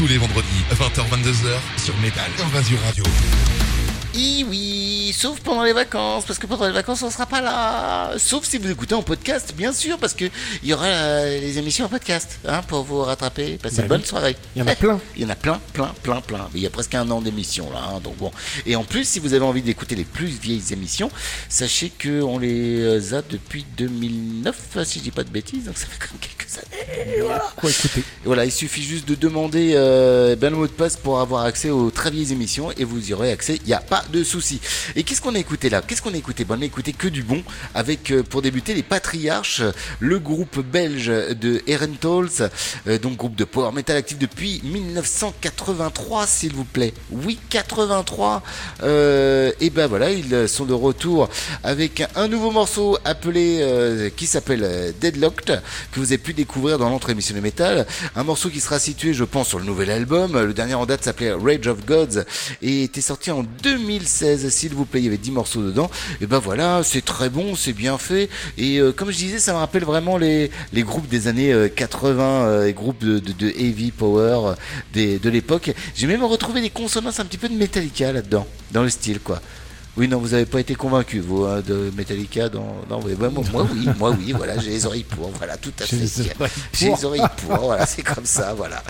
[0.00, 3.04] Tous les vendredis, 20h-22h sur Métal Invasion Radio.
[4.14, 4.46] Oui,
[5.12, 8.14] sauf pendant les vacances, parce que pendant les vacances, on sera pas là.
[8.18, 10.24] Sauf si vous écoutez en podcast, bien sûr, parce que
[10.62, 13.58] il y aura euh, les émissions en podcast, hein, pour vous rattraper.
[13.62, 14.36] Passez Bah une bonne soirée.
[14.56, 15.00] Il y en a plein.
[15.16, 16.48] Il y en a plein, plein, plein, plein.
[16.52, 18.30] Mais il y a presque un an d'émissions là, hein, donc bon.
[18.66, 21.10] Et en plus, si vous avez envie d'écouter les plus vieilles émissions,
[21.48, 25.76] sachez que on les euh, a depuis 2009, si je dis pas de bêtises, donc
[25.76, 27.20] ça fait quand même quelques années.
[27.22, 27.52] Voilà.
[27.56, 28.02] Quoi écouter?
[28.24, 31.70] Voilà, il suffit juste de demander euh, ben, le mot de passe pour avoir accès
[31.70, 34.60] aux très vieilles émissions et vous y aurez accès, il n'y a pas de souci.
[34.96, 35.82] Et qu'est-ce qu'on a écouté là?
[35.86, 36.44] Qu'est-ce qu'on a écouté?
[36.44, 37.42] Bon, On a écouté que du bon
[37.74, 39.62] avec, euh, pour débuter, les Patriarches,
[39.98, 42.50] le groupe belge de Herentals,
[42.86, 46.92] euh, donc groupe de power metal actif depuis 1983 s'il vous plaît.
[47.10, 48.42] Oui, 83.
[48.82, 51.28] Euh, et ben voilà, ils sont de retour
[51.62, 57.10] avec un nouveau morceau appelé, qui s'appelle Deadlocked, que vous avez pu découvrir dans l'entre
[57.10, 57.86] émission de métal.
[58.16, 60.38] Un morceau qui sera situé, je pense, sur le nouvel album.
[60.38, 62.24] Le dernier en date s'appelait Rage of Gods
[62.60, 64.89] et était sorti en 2016, s'il vous plaît.
[64.98, 65.90] Il y avait 10 morceaux dedans.
[66.20, 68.28] Et ben voilà, c'est très bon, c'est bien fait.
[68.58, 71.68] Et euh, comme je disais, ça me rappelle vraiment les, les groupes des années euh,
[71.68, 74.54] 80, euh, les groupes de, heavy power euh,
[74.92, 75.72] des, de l'époque.
[75.94, 79.40] J'ai même retrouvé des consonances un petit peu de Metallica là-dedans, dans le style, quoi.
[79.96, 82.76] Oui, non, vous avez pas été convaincu, vous, hein, de Metallica dans...
[82.88, 85.72] Non, mais, bah, moi, moi, oui, moi, oui, voilà, j'ai les oreilles pour, voilà, tout
[85.80, 85.96] à fait.
[86.72, 88.82] J'ai les oreilles pour, voilà, c'est comme ça, voilà.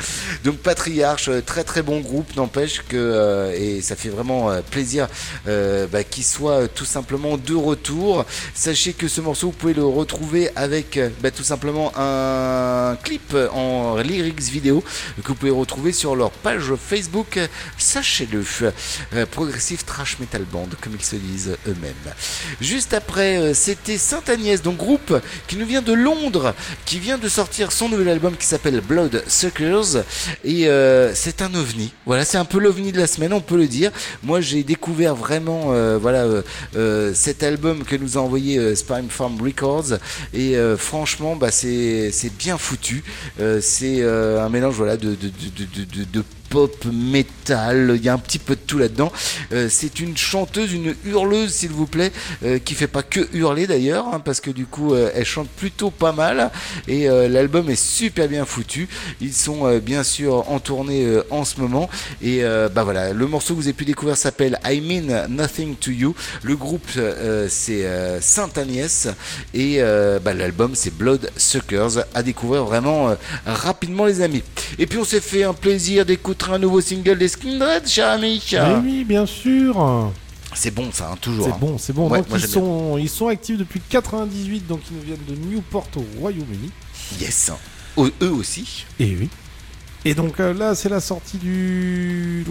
[0.45, 4.61] Donc, Patriarche, euh, très très bon groupe, n'empêche que, euh, et ça fait vraiment euh,
[4.61, 5.09] plaisir
[5.49, 8.27] euh, bah, qu'il soit euh, tout simplement de retour.
[8.55, 13.97] Sachez que ce morceau, vous pouvez le retrouver avec bah, tout simplement un clip en
[13.97, 14.85] lyrics vidéo
[15.23, 17.39] que vous pouvez retrouver sur leur page Facebook.
[17.79, 18.45] Sachez-le,
[19.15, 22.15] euh, Progressive Trash Metal Band, ils se disent eux-mêmes.
[22.61, 25.15] Juste après, euh, c'était Sainte Agnès, donc groupe
[25.47, 29.23] qui nous vient de Londres, qui vient de sortir son nouvel album qui s'appelle Blood
[29.27, 30.05] Suckers,
[30.45, 31.93] et euh, c'est un ovni.
[32.07, 33.91] Voilà, c'est un peu l'ovni de la semaine, on peut le dire.
[34.23, 36.27] Moi, j'ai découvert vraiment, euh, voilà,
[37.15, 39.99] cet album que nous a envoyé Spine Farm Records,
[40.35, 43.03] et franchement, bah, c'est bien foutu.
[43.61, 48.61] C'est un mélange, voilà, de- de pop, metal, il y a un petit peu de
[48.61, 49.13] tout là-dedans.
[49.53, 52.11] Euh, c'est une chanteuse, une hurleuse s'il vous plaît,
[52.43, 55.49] euh, qui fait pas que hurler d'ailleurs, hein, parce que du coup euh, elle chante
[55.49, 56.51] plutôt pas mal
[56.89, 58.89] et euh, l'album est super bien foutu.
[59.21, 61.89] Ils sont bien sûr en tournée en ce moment
[62.21, 62.43] et
[62.75, 66.15] bah voilà, le morceau que vous avez pu découvrir s'appelle I Mean Nothing to You.
[66.43, 66.89] Le groupe
[67.49, 67.85] c'est
[68.21, 69.09] Sainte Agnès
[69.55, 69.81] et
[70.25, 73.15] bah, l'album c'est Blood Suckers à découvrir vraiment
[73.47, 74.43] rapidement les amis.
[74.79, 78.43] Et puis on s'est fait un plaisir d'écouter un nouveau single des Skindred, cher ami.
[78.53, 80.11] Eh oui, bien sûr.
[80.55, 81.45] C'est bon ça, hein, toujours.
[81.47, 81.59] C'est hein.
[81.61, 82.09] bon, c'est bon.
[82.09, 82.47] Ouais, donc ils bien.
[82.49, 86.71] sont, ils sont actifs depuis 98, donc ils nous viennent de Newport au Royaume-Uni.
[87.21, 87.53] Yes.
[87.99, 88.87] Eux aussi.
[88.99, 89.29] Et oui.
[90.05, 92.43] Et donc euh, là, c'est la sortie du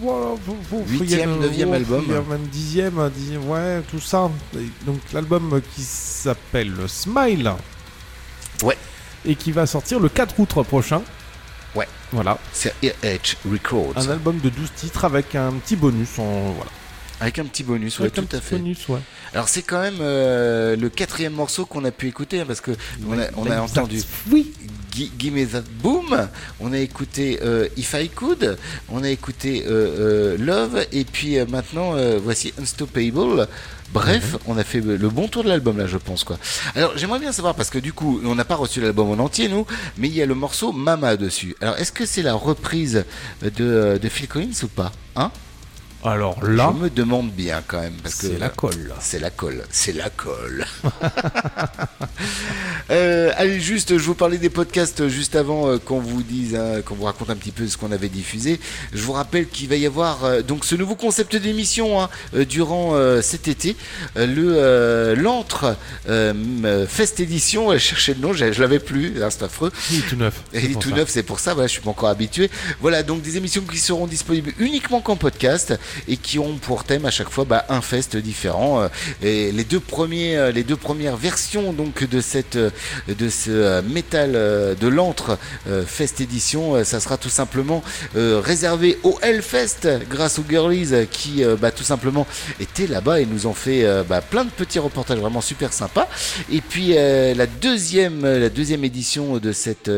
[0.00, 2.04] voilà, faut- faut- faut y Huitième, aller, neuvième oh, album.
[2.04, 4.30] faut y aller, Même dixième, dixième, ouais, tout ça.
[4.56, 7.52] Et donc l'album qui s'appelle Smile.
[8.62, 8.76] Ouais.
[9.26, 11.02] Et qui va sortir le 4 août prochain.
[11.78, 11.88] Ouais.
[12.12, 12.38] Voilà.
[12.52, 13.92] C'est RH Records.
[13.96, 16.70] Un album de 12 titres avec un petit bonus en voilà.
[17.20, 18.56] Avec un petit bonus, ouais, tout à fait.
[18.56, 19.00] bonus, ouais.
[19.34, 22.70] Alors c'est quand même euh, le quatrième morceau qu'on a pu écouter hein, parce que
[23.08, 24.02] on a, on a entendu.
[24.30, 24.52] Oui.
[24.92, 26.28] Gi- Gimme That Boom,
[26.60, 28.56] on a écouté euh, If I Could,
[28.90, 33.48] on a écouté euh, euh, Love et puis maintenant voici Unstoppable.
[33.92, 36.38] Bref, on a fait le bon tour de l'album là, je pense quoi.
[36.74, 39.48] Alors j'aimerais bien savoir parce que du coup, on n'a pas reçu l'album en entier
[39.48, 39.66] nous,
[39.96, 41.56] mais il y a le morceau Mama dessus.
[41.62, 43.04] Alors est-ce que c'est la reprise
[43.42, 45.30] de, de Phil Collins ou pas Hein?
[46.04, 48.92] Alors là, Je me demande bien quand même parce que c'est la colle.
[49.00, 50.66] c'est la colle, c'est la colle.
[52.90, 56.80] Euh, allez, juste, je vous parlais des podcasts juste avant euh, qu'on vous dise, hein,
[56.82, 58.58] qu'on vous raconte un petit peu ce qu'on avait diffusé.
[58.94, 62.08] Je vous rappelle qu'il va y avoir euh, donc ce nouveau concept d'émission hein,
[62.48, 63.76] durant cet été,
[64.16, 65.76] le l'antre
[66.88, 67.72] Fest Edition.
[67.72, 69.70] Je cherchais le nom, je, je l'avais plus, hein, c'est affreux.
[69.90, 70.42] Il est tout neuf.
[70.52, 70.96] C'est il est tout ça.
[70.96, 72.50] neuf, c'est pour ça, voilà, je suis pas encore habitué.
[72.80, 77.04] Voilà, donc des émissions qui seront disponibles uniquement qu'en podcast et qui ont pour thème
[77.04, 78.82] à chaque fois bah, un fest différent.
[78.82, 78.88] Euh,
[79.22, 82.70] Et les deux premiers, euh, les deux premières versions donc de cette, euh,
[83.08, 85.38] de ce métal de l'antre
[85.86, 87.82] Fest édition, ça sera tout simplement
[88.14, 92.26] réservé au Hellfest grâce aux girlies qui bah, tout simplement
[92.60, 96.08] étaient là-bas et nous ont fait bah, plein de petits reportages vraiment super sympas.
[96.50, 99.90] Et puis la deuxième, la deuxième édition de cette,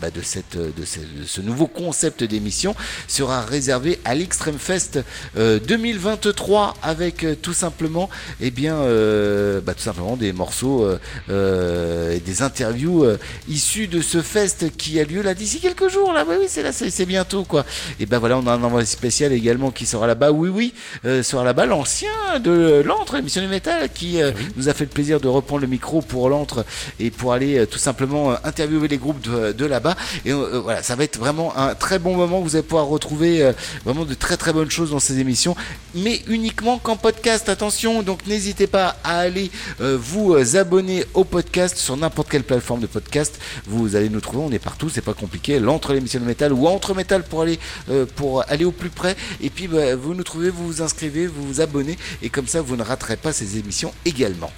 [0.00, 2.74] bah, de cette, de ce, de ce nouveau concept d'émission
[3.08, 5.00] sera réservée à l'Extreme Fest
[5.34, 8.08] 2023 avec euh, tout simplement,
[8.40, 10.98] eh bien, euh, bah, tout simplement des morceaux euh,
[11.30, 15.88] euh, et des interviews euh, issues de ce fest qui a lieu là d'ici quelques
[15.88, 16.24] jours là.
[16.28, 17.64] Oui, oui, c'est là, c'est bientôt quoi.
[18.00, 20.32] Et ben voilà, on a un envoi spécial également qui sera là-bas.
[20.32, 22.10] Oui, oui, euh, sera là-bas l'ancien
[22.40, 25.68] de l'antre, émission du métal, qui euh, nous a fait le plaisir de reprendre le
[25.68, 26.64] micro pour l'antre
[27.00, 29.96] et pour aller euh, tout simplement euh, interviewer les groupes de, de là-bas.
[30.24, 32.40] Et euh, voilà, ça va être vraiment un très bon moment.
[32.40, 33.52] Vous allez pouvoir retrouver euh,
[33.84, 35.56] vraiment de très très bonnes choses dans ces émissions,
[35.94, 37.48] mais uniquement qu'en podcast.
[37.48, 39.50] Attention, donc n'hésitez pas à aller
[39.80, 43.38] euh, vous euh, abonner au podcast sur n'importe quelle plateforme de podcast.
[43.66, 45.58] Vous allez nous trouver, on est partout, c'est pas compliqué.
[45.58, 47.58] L'entre l'émission de métal ou entre métal pour aller
[47.90, 49.16] euh, pour aller au plus près.
[49.40, 52.60] Et puis bah, vous nous trouvez, vous vous inscrivez, vous vous abonnez et comme ça
[52.60, 54.50] vous ne raterez pas ces émissions également.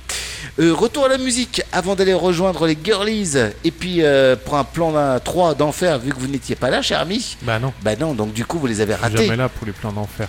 [0.60, 4.64] Euh, retour à la musique avant d'aller rejoindre les girlies et puis euh, pour un
[4.64, 7.36] plan d'un 3 d'enfer vu que vous n'étiez pas là cher ami.
[7.42, 7.72] Bah non.
[7.82, 9.24] Bah non, donc du coup vous les avez ratés.
[9.24, 10.28] jamais là pour les plans d'enfer.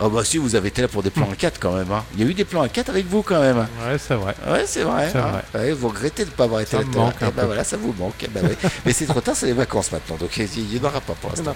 [0.00, 1.90] Ah bah si, vous avez été là pour des plans à 4 quand même.
[1.92, 2.04] hein.
[2.16, 3.58] Il y a eu des plans à 4 avec vous quand même.
[3.58, 4.34] Ouais, c'est vrai.
[4.50, 5.10] Ouais, c'est vrai.
[5.14, 5.40] Hein.
[5.54, 6.82] Ouais, vous regrettez de ne pas avoir été là.
[7.22, 8.14] Eh ben voilà, ça vous manque.
[8.22, 8.42] Eh ben.
[8.86, 10.16] Mais c'est trop tard, c'est les vacances maintenant.
[10.16, 11.54] Donc il n'y en aura pas pour l'instant.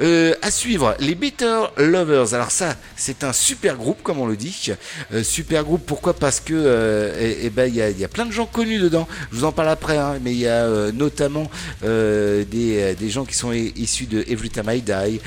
[0.00, 2.34] Euh, à suivre, les Better Lovers.
[2.34, 4.70] Alors ça, c'est un super groupe, comme on le dit.
[5.12, 6.14] Euh, super groupe, pourquoi?
[6.14, 8.46] Parce que euh, eh, eh ben il y a, il y a plein de gens
[8.46, 9.08] connus dedans.
[9.32, 11.50] Je vous en parle après, hein, mais il y a euh, notamment
[11.82, 15.20] des, des gens qui sont issus de Every Time I Die,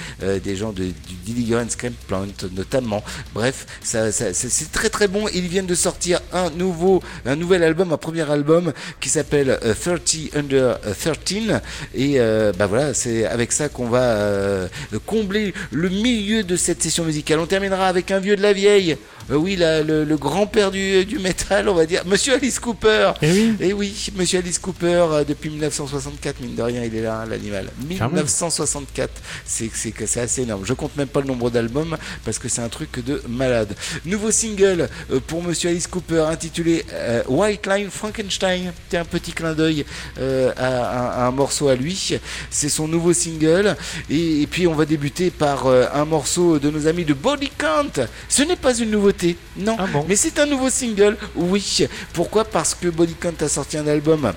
[0.44, 2.26] des gens de, du Deliverance Camp Plant
[2.56, 3.04] notamment.
[3.34, 5.28] Bref, ça, ça- c'est très très bon.
[5.34, 9.74] Ils viennent de sortir un nouveau, un nouvel album, un premier album qui s'appelle euh,
[9.74, 11.62] 30 Under 13.
[11.96, 14.68] Et euh, bah voilà, c'est avec ça qu'on va euh,
[15.06, 17.40] combler le milieu de cette session musicale.
[17.40, 18.98] On terminera avec un vieux de la vieille.
[19.30, 22.04] Euh, oui, la- le, le grand-père du, du métal, on va dire.
[22.06, 23.12] Monsieur Alice Cooper.
[23.22, 23.56] Eh oui.
[23.60, 27.26] Et oui, Monsieur Alice Cooper, euh, depuis 1964, mine de rien, il est là, hein,
[27.30, 27.66] l'animal.
[28.00, 28.24] Quand même.
[28.24, 29.10] 1964,
[29.46, 30.64] c'est c'est que c'est assez énorme.
[30.66, 31.98] Je compte même pas le nombre d'albums
[32.28, 33.74] parce que c'est un truc de malade.
[34.04, 38.74] Nouveau single euh, pour Monsieur Alice Cooper intitulé euh, White Line Frankenstein.
[38.90, 39.86] C'est un petit clin d'œil
[40.20, 42.20] euh, à, un morceau à lui.
[42.50, 43.78] C'est son nouveau single.
[44.10, 48.06] Et, puis on va débuter par un morceau de nos amis de Body Count.
[48.28, 49.78] Ce n'est pas une nouveauté, non.
[49.80, 51.88] Ah bon Mais c'est un nouveau single, oui.
[52.12, 52.44] Pourquoi?
[52.44, 54.34] Parce que Body Count a sorti un album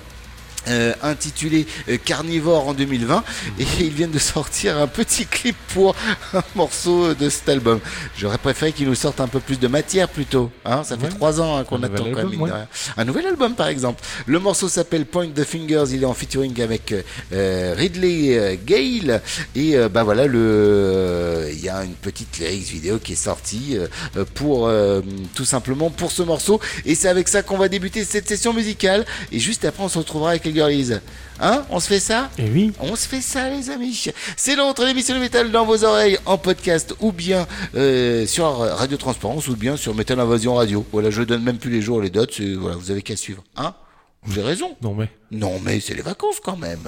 [0.67, 3.23] euh, intitulé euh, Carnivore en 2020
[3.59, 5.95] et ils viennent de sortir un petit clip pour
[6.33, 7.79] un morceau de cet album.
[8.17, 10.51] J'aurais préféré qu'ils nous sortent un peu plus de matière plutôt.
[10.65, 12.41] Hein ça fait trois ans hein, qu'on attend quand même.
[12.41, 12.49] ouais.
[12.97, 14.03] Un nouvel album par exemple.
[14.25, 15.85] Le morceau s'appelle Point the Fingers.
[15.91, 16.93] Il est en featuring avec
[17.33, 19.21] euh, Ridley euh, Gale
[19.55, 23.77] et euh, bah voilà le il y a une petite lyrics vidéo qui est sortie
[23.77, 25.01] euh, pour euh,
[25.35, 29.05] tout simplement pour ce morceau et c'est avec ça qu'on va débuter cette session musicale
[29.31, 30.93] et juste après on se retrouvera avec les girlies.
[31.39, 32.71] Hein On se fait ça Et oui.
[32.79, 34.05] On se fait ça les amis.
[34.37, 38.97] C'est l'entrée l'émission de métal dans vos oreilles en podcast ou bien euh, sur Radio
[38.97, 40.85] Transparence ou bien sur Metal Invasion Radio.
[40.91, 43.43] Voilà, je donne même plus les jours les dates, voilà, vous avez qu'à suivre.
[43.57, 43.73] Hein
[44.23, 44.75] Vous avez raison.
[44.83, 45.09] Non mais.
[45.31, 46.87] Non mais c'est les vacances quand même.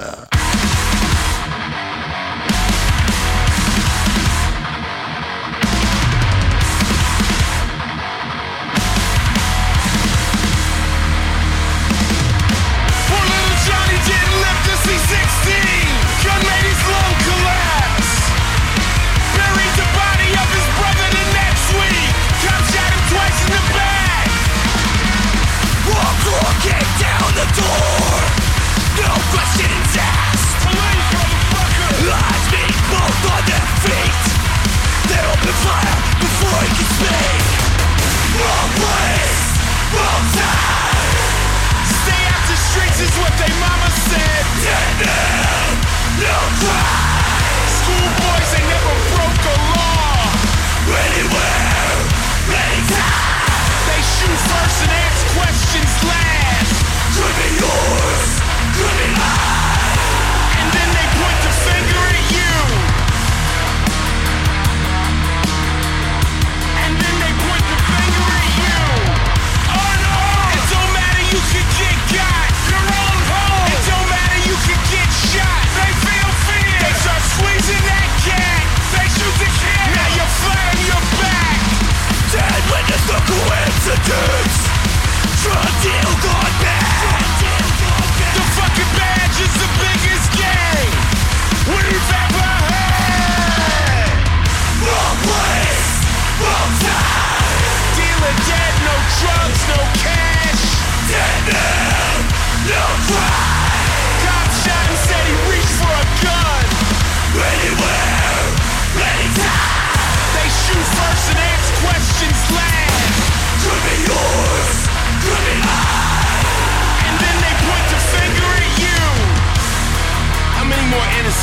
[26.34, 28.18] Walk door kicked down the door.
[28.98, 30.66] No questions asked.
[30.66, 32.10] Police, motherfucker.
[32.10, 34.18] Eyes meet both on their feet.
[35.10, 37.44] They open fire before he can speak.
[38.34, 39.42] Wrong place,
[39.94, 41.22] wrong time.
[42.02, 44.44] Stay out the streets is what they mama said.
[44.66, 45.70] Dead man,
[46.18, 47.62] no crime.
[47.78, 50.34] Schoolboys, they never broke a law.
[50.98, 51.94] Anywhere,
[52.58, 53.33] anytime.
[53.88, 56.76] They shoot first and ask questions last.
[57.20, 58.24] Could be yours,
[58.80, 60.00] could be mine.
[60.60, 62.23] And then they point the finger
[83.84, 84.58] coincidence.
[85.44, 87.36] Drug deal gone bad.
[88.36, 90.90] The fucking badge is the biggest gang
[91.68, 94.08] we've ever had.
[94.80, 96.00] Wrong place,
[96.40, 97.60] wrong time.
[98.00, 100.33] Dealer dead, no drugs, no cash.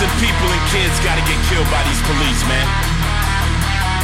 [0.01, 2.67] Innocent people and kids gotta get killed by these police, man?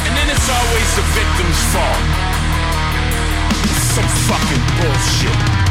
[0.05, 2.03] And then it's always the victim's fault.
[3.95, 5.66] Some fucking bullshit.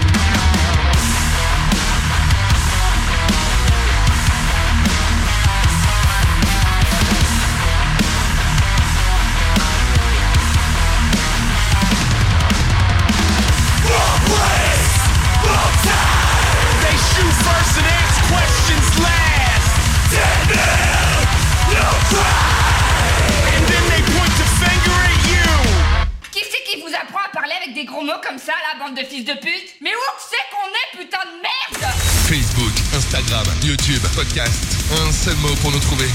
[27.97, 31.05] Gros mots comme ça, la bande de fils de pute Mais où c'est qu'on est,
[31.05, 31.95] putain de merde
[32.29, 34.63] Facebook, Instagram, YouTube, podcast.
[34.93, 36.09] Un seul mot pour nous trouver.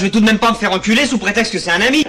[0.00, 2.04] je vais tout de même pas me faire enculer sous prétexte que c'est un ami.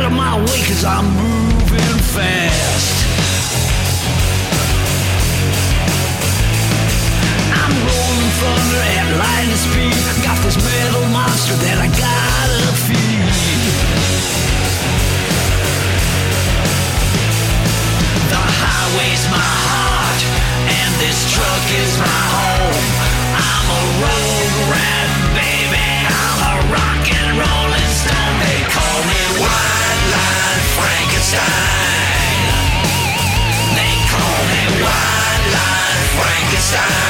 [0.00, 2.39] Out of my way, cause I'm moving fast.
[36.70, 37.09] Frankenstein.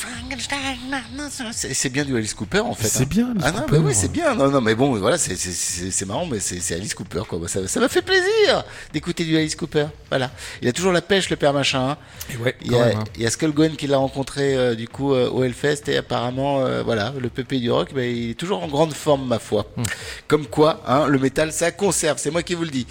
[0.00, 1.04] Frankenstein.
[1.52, 2.88] C'est c'est bien du Alice Cooper en fait.
[2.88, 3.06] C'est hein.
[3.08, 3.78] bien, Alice Ah non, Cooper.
[3.78, 4.34] mais oui, c'est bien.
[4.34, 7.38] Non, non, mais bon, voilà, c'est- marrant, mais c'est Alice Cooper quoi.
[7.48, 9.86] Ça ça m'a fait plaisir d'écouter du Alice Cooper.
[10.08, 10.30] Voilà.
[10.62, 11.90] Il a toujours la pêche, le père machin.
[11.90, 11.96] hein.
[12.32, 13.04] Et ouais, Il y a, même, hein.
[13.16, 15.96] il y a Skull Gwen qui l'a rencontré euh, du coup euh, au Hellfest et
[15.96, 19.66] apparemment euh, voilà le pépé du rock il est toujours en grande forme ma foi.
[19.76, 19.82] Hmm.
[20.28, 22.86] Comme quoi hein, le métal ça conserve, c'est moi qui vous le dis.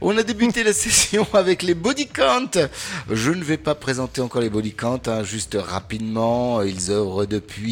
[0.00, 2.50] On a débuté la session avec les Body Count.
[3.10, 6.62] Je ne vais pas présenter encore les Body Count, hein, juste rapidement.
[6.62, 7.67] Ils œuvrent depuis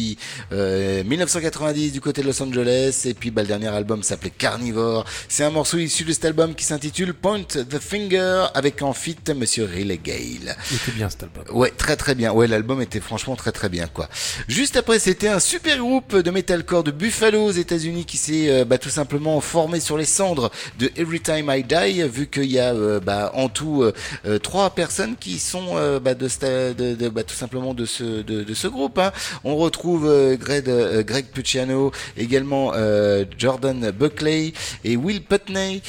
[0.51, 5.05] euh, 1990 du côté de Los Angeles et puis bah, le dernier album s'appelait Carnivore.
[5.29, 9.29] C'est un morceau issu de cet album qui s'intitule Point the Finger avec en feat
[9.31, 10.55] Monsieur Riley Gale.
[10.71, 11.43] Il était bien cet album.
[11.51, 12.31] Ouais, très très bien.
[12.31, 14.07] Ouais, l'album était franchement très très bien quoi.
[14.47, 18.65] Juste après, c'était un super groupe de metalcore de Buffalo aux États-Unis qui s'est euh,
[18.65, 22.59] bah, tout simplement formé sur les cendres de Every Time I Die, vu qu'il y
[22.59, 23.83] a euh, bah, en tout
[24.25, 26.27] euh, trois personnes qui sont bah, de,
[26.73, 28.99] de, de- bah, tout simplement simplement de ce de, de ce groupe.
[28.99, 29.13] hein.
[29.45, 35.81] On retrouve euh, Greg, euh, Greg Pucciano, également euh, Jordan Buckley et Will Putney,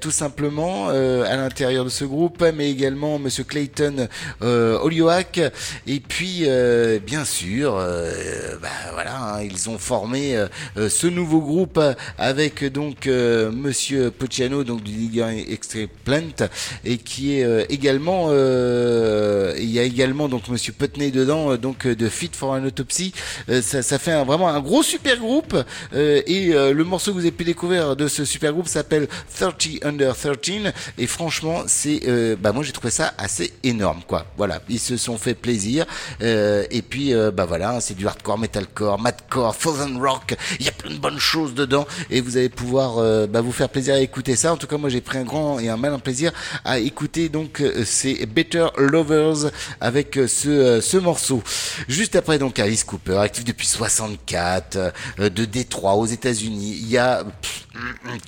[0.00, 4.08] tout simplement à l'intérieur de ce groupe, mais également Monsieur Clayton
[4.40, 5.40] Olioak.
[5.86, 6.46] Et puis,
[7.04, 7.74] bien sûr,
[8.60, 10.36] bah, voilà, hein, ils ont formé
[10.76, 11.80] ce nouveau groupe
[12.18, 16.48] avec donc Monsieur Pucciano, donc du Liga Extra Plant,
[16.84, 22.30] et qui est également, il y a également donc Monsieur Putney dedans, donc de Fit
[22.34, 23.12] for an Autopsy.
[23.48, 25.56] Euh, ça, ça fait un- vraiment un gros super groupe.
[25.94, 29.08] euh, et euh, le morceau que vous avez pu découvrir de ce super groupe s'appelle
[29.38, 30.72] 30 Under 13.
[30.98, 32.00] Et franchement, c'est,
[32.36, 34.26] bah moi j'ai trouvé ça assez énorme, quoi.
[34.36, 35.86] Voilà, ils se sont fait plaisir.
[36.20, 40.34] et puis, bah voilà, c'est du hardcore, metalcore, madcore, southern rock.
[40.58, 41.86] Il y a plein de bonnes choses dedans.
[42.10, 42.96] Et vous allez pouvoir
[43.28, 44.52] bah, vous faire plaisir à écouter ça.
[44.52, 46.32] En tout cas, moi j'ai pris un grand et un malin plaisir
[46.64, 51.42] à écouter donc c'est Better Lovers avec ce, ce morceau.
[51.88, 56.78] Juste après donc Alice Cooper, actif depuis 64, euh, de Détroit aux États-Unis.
[56.82, 57.66] Il y a pff,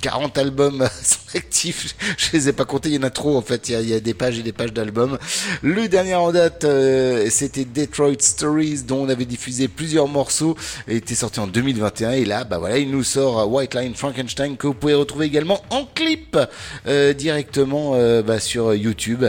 [0.00, 1.96] 40 albums sont actifs.
[2.16, 3.68] Je les ai pas comptés, il y en a trop en fait.
[3.68, 5.18] Il y a, des pages et des pages d'albums.
[5.62, 10.56] Le dernier en date, euh, c'était Detroit Stories, dont on avait diffusé plusieurs morceaux.
[10.86, 13.94] Il était sorti en 2021 et là, bah voilà, il nous sort euh, White Line
[13.94, 16.38] Frankenstein que vous pouvez retrouver également en clip
[16.86, 19.24] euh, directement euh, bah, sur YouTube.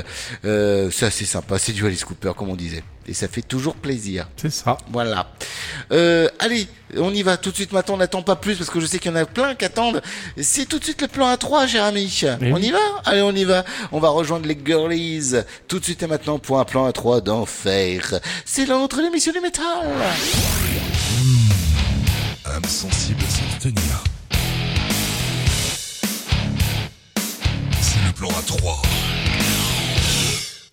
[0.45, 2.83] Euh, c'est sympa, c'est du Alice Cooper comme on disait.
[3.07, 4.29] Et ça fait toujours plaisir.
[4.37, 4.77] C'est ça.
[4.91, 5.27] Voilà.
[5.91, 8.79] Euh, allez, on y va tout de suite maintenant, on n'attend pas plus parce que
[8.79, 10.01] je sais qu'il y en a plein qui attendent.
[10.41, 12.21] C'est tout de suite le plan A3, Jérémy.
[12.39, 12.67] Mais on oui.
[12.67, 12.79] y va?
[13.05, 13.65] Allez, on y va.
[13.91, 15.33] On va rejoindre les girlies
[15.67, 18.19] tout de suite et maintenant pour un plan A3 d'enfer.
[18.45, 19.65] C'est l'entre l'émission du métal.
[22.45, 24.03] âme sensible à s'abstenir.
[27.81, 28.81] C'est le plan à 3.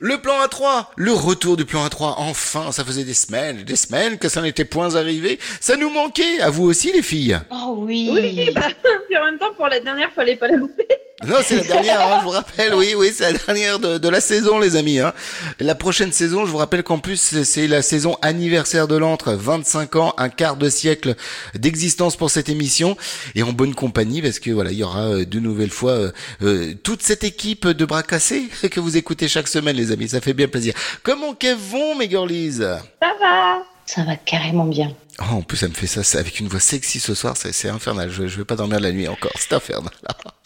[0.02, 4.16] Le plan A3, le retour du plan A3, enfin, ça faisait des semaines, des semaines
[4.16, 5.38] que ça n'était point arrivé.
[5.60, 7.38] Ça nous manquait, à vous aussi les filles.
[7.50, 8.08] Oh oui.
[8.10, 8.62] Oui, bah,
[9.08, 10.88] puis en même temps, pour la dernière, fallait pas la louper.
[11.26, 14.08] Non, c'est la dernière, hein, je vous rappelle, oui, oui, c'est la dernière de, de
[14.08, 15.00] la saison, les amis.
[15.00, 15.12] Hein.
[15.58, 19.32] La prochaine saison, je vous rappelle qu'en plus, c'est- c'est la saison anniversaire de l'antre,
[19.34, 21.14] 25 ans, un quart de siècle
[21.54, 22.96] d'existence pour cette émission,
[23.34, 26.12] et en bonne compagnie, parce que voilà, il y aura euh, de nouvelles fois euh,
[26.42, 30.22] euh, toute cette équipe de bras cassés que vous écoutez chaque semaine, les amis, ça
[30.22, 30.72] fait bien plaisir.
[31.02, 32.52] Comment qu'elles vont, mes girlies?
[32.60, 32.80] Ça
[33.20, 33.58] va.
[33.84, 34.92] Ça va carrément bien.
[35.20, 38.10] Oh, en plus, ça me fait ça, avec une voix sexy ce soir, c'est infernal.
[38.10, 39.92] Je, je vais pas dormir la nuit encore, c'est infernal.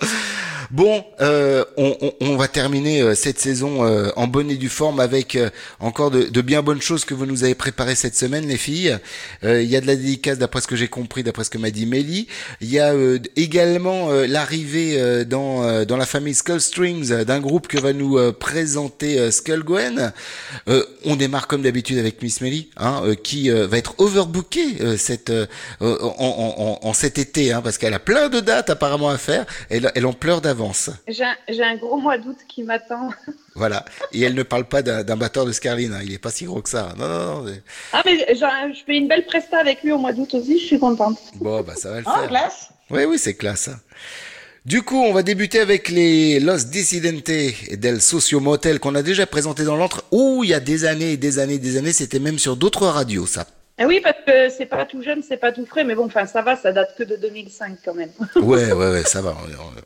[0.70, 5.38] Bon, euh, on, va terminer euh, cette saison euh, en bonne et due forme avec
[5.78, 8.98] encore de, bien bonnes choses que vous nous avez préparées cette semaine, les filles.
[9.42, 11.70] Il y a de la dédicace, d'après ce que j'ai compris, d'après ce que m'a
[11.70, 12.26] dit Mélie.
[12.60, 12.92] Il y a
[13.36, 19.62] également l'arrivée dans dans la famille Skull Strings d'un groupe que va nous présenter Skull
[19.64, 20.12] Gwen.
[21.04, 25.46] On démarre comme d'habitude avec Miss Mélie, hein, qui va être overbookée euh, cette euh,
[25.80, 29.18] en, en- en- en cet été, hein, parce qu'elle a plein de dates apparemment à
[29.18, 29.46] faire.
[29.70, 30.90] Elle, elle en pleure d'avance.
[31.08, 31.24] J'ai
[31.62, 33.10] un, gros mois d'août qui m'attend.
[33.54, 33.84] Voilà.
[34.12, 35.92] Et elle ne parle pas d'un batteur de Scarline.
[35.92, 36.00] hein.
[36.04, 36.94] Il est pas si gros que ça.
[36.98, 37.42] Non, non, non.
[37.42, 37.62] mais-
[37.92, 40.64] Ah, mais genre, je fais une belle presta avec lui au mois d'août aussi, je
[40.66, 41.18] suis contente.
[41.36, 42.28] Bon, bah ça va le Ah, faire.
[42.28, 42.68] classe.
[42.90, 43.68] Oui, oui, c'est classe.
[43.68, 43.78] hein.
[44.66, 47.30] Du coup, on va débuter avec les Los Dissidentes
[47.76, 50.04] del Socio Motel qu'on a déjà présenté dans l'antre.
[50.10, 51.92] Ouh, il y a des années et des années et des années.
[51.92, 53.46] C'était même sur d'autres radios, ça.
[53.76, 56.26] Ah oui, parce que c'est pas tout jeune, c'est pas tout frais, mais bon, enfin,
[56.26, 58.10] ça va, ça date que de 2005 quand même.
[58.36, 59.36] Ouais, ouais, ouais, ça va.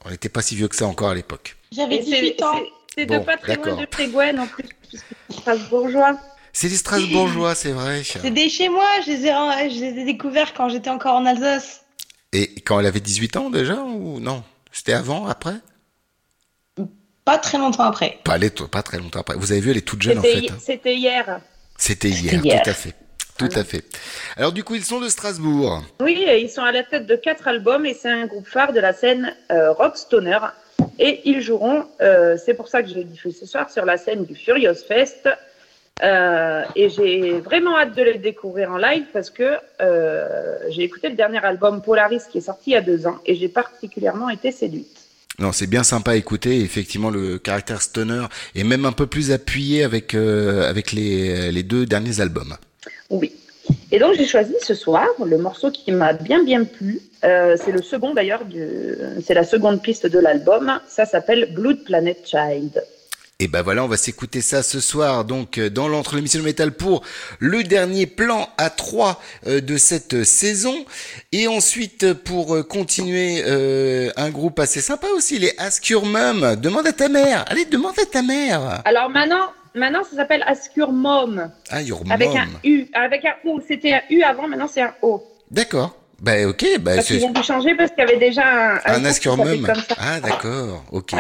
[0.05, 1.57] On- n'était pas si vieux que ça encore à l'époque.
[1.73, 2.61] J'avais J'avais 18 ans.
[2.95, 6.19] C'est Bon, de pas très loin de en plus, puisque c'est Strasbourgeois.
[6.53, 8.03] C'est les Strasbourgeois, c'est vrai.
[8.05, 11.25] C'est des chez moi, je les, ai, je les ai découverts quand j'étais encore en
[11.25, 11.83] Alsace.
[12.33, 14.43] Et quand elle avait 18 ans déjà ou non?
[14.73, 15.55] C'était avant, après?
[17.25, 18.19] Pas très longtemps après.
[18.25, 19.37] pas, est- pas très longtemps après.
[19.37, 20.51] Vous avez vu, elle est toute jeune en fait.
[20.51, 20.57] hein.
[20.61, 21.41] C'était hier.
[21.77, 22.63] C'était hier, hier.
[22.63, 22.95] tout à fait.
[23.39, 23.85] Tout à fait.
[24.37, 25.83] Alors du coup, ils sont de Strasbourg.
[26.01, 28.73] Oui, et ils sont à la tête de quatre albums et c'est un groupe phare
[28.73, 30.39] de la scène euh, rock stoner.
[30.99, 33.97] Et ils joueront, euh, c'est pour ça que je l'ai diffusé ce soir, sur la
[33.97, 35.29] scène du Furious Fest.
[36.03, 39.57] Euh, et j'ai vraiment hâte de les découvrir en live parce que
[40.71, 43.37] j'ai écouté le dernier album Polaris qui est sorti il y a deux ans et
[43.37, 44.97] j'ai particulièrement été séduite.
[45.39, 46.61] Non, c'est bien sympa à écouter.
[46.61, 48.27] Effectivement, le caractère stoner
[48.57, 52.57] est même un peu plus appuyé avec avec les, les deux derniers albums.
[53.11, 53.33] Oui.
[53.91, 57.01] Et donc j'ai choisi ce soir le morceau qui m'a bien bien plu.
[57.25, 58.67] Euh, c'est le second d'ailleurs, du...
[59.25, 60.81] c'est la seconde piste de l'album.
[60.89, 62.83] Ça s'appelle Blood Planet Child.
[63.41, 66.45] Et ben voilà, on va s'écouter ça ce soir, donc euh, dans l'entre l'émission de
[66.45, 67.05] métal pour
[67.39, 70.75] le dernier plan à 3 de cette euh, saison.
[71.31, 76.05] Et ensuite, euh, pour euh, continuer, euh, un groupe assez sympa aussi, les Ask Your
[76.05, 76.57] Mum.
[76.57, 77.45] Demande à ta mère.
[77.47, 78.83] Allez, demande à ta mère.
[78.85, 80.45] Alors maintenant, maintenant ça s'appelle
[80.91, 81.51] Mom.
[81.71, 83.61] Ah, Your Avec un U, avec un O.
[83.67, 85.23] C'était un U avant, maintenant c'est un O.
[85.51, 85.97] D'accord.
[86.21, 88.81] Bah ok, bah Parce qu'ils ont dû changer parce qu'il y avait déjà un.
[88.85, 89.95] un Ask Your ça.
[89.99, 91.15] Ah d'accord, ok.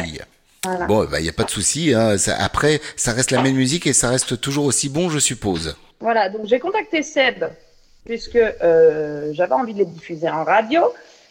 [0.64, 0.86] Voilà.
[0.86, 1.94] Bon, bah y a pas de souci.
[1.94, 2.16] Hein.
[2.38, 5.76] Après, ça reste la même musique et ça reste toujours aussi bon, je suppose.
[6.00, 7.44] Voilà, donc j'ai contacté Seb,
[8.04, 10.82] puisque euh, j'avais envie de les diffuser en radio.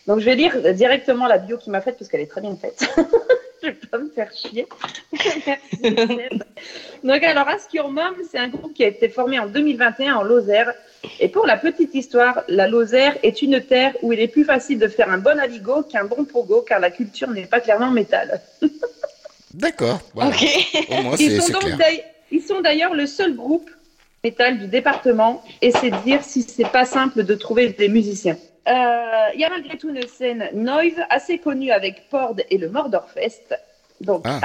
[0.07, 2.55] Donc je vais lire directement la bio qu'il m'a faite, parce qu'elle est très bien
[2.55, 2.89] faite.
[3.61, 4.67] je vais pas me faire chier.
[7.03, 10.23] Donc alors, Ask Your Mom, c'est un groupe qui a été formé en 2021 en
[10.23, 10.73] Lozère.
[11.19, 14.79] Et pour la petite histoire, la Lozère est une terre où il est plus facile
[14.79, 18.41] de faire un bon aligot qu'un bon pogo, car la culture n'est pas clairement métal.
[19.53, 19.99] D'accord.
[20.13, 20.31] Voilà.
[20.89, 21.99] Au moins, Ils sont donc clair.
[22.31, 23.69] Ils sont d'ailleurs le seul groupe
[24.23, 28.37] métal du département et c'est dire si c'est pas simple de trouver des musiciens.
[28.67, 32.69] Euh, Il y a malgré tout une scène noise assez connue avec Pord et le
[32.69, 33.55] Mordorfest.
[34.01, 34.39] Donc, Ah.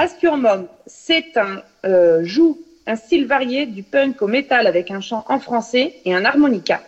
[0.87, 5.39] C'est un euh, joue un style varié du punk au métal avec un chant en
[5.39, 6.81] français et un harmonica.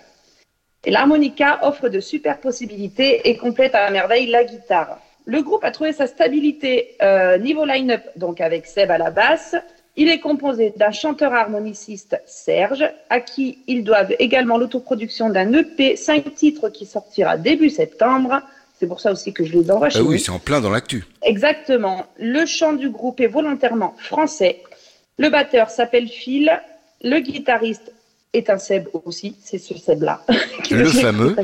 [0.83, 4.99] Et l'harmonica offre de super possibilités et complète à merveille la guitare.
[5.25, 9.55] Le groupe a trouvé sa stabilité euh, niveau line-up, donc avec Seb à la basse.
[9.97, 15.95] Il est composé d'un chanteur harmoniciste, Serge, à qui ils doivent également l'autoproduction d'un EP
[15.95, 18.41] 5 titres qui sortira début septembre.
[18.77, 20.21] C'est pour ça aussi que je les envoie chez Ah oui, nous.
[20.21, 21.05] c'est en plein dans l'actu.
[21.21, 22.05] Exactement.
[22.19, 24.61] Le chant du groupe est volontairement français.
[25.17, 26.51] Le batteur s'appelle Phil.
[27.01, 27.93] Le guitariste
[28.36, 29.36] est un Seb aussi.
[29.43, 30.21] C'est ce Seb-là.
[30.71, 31.36] Le fameux.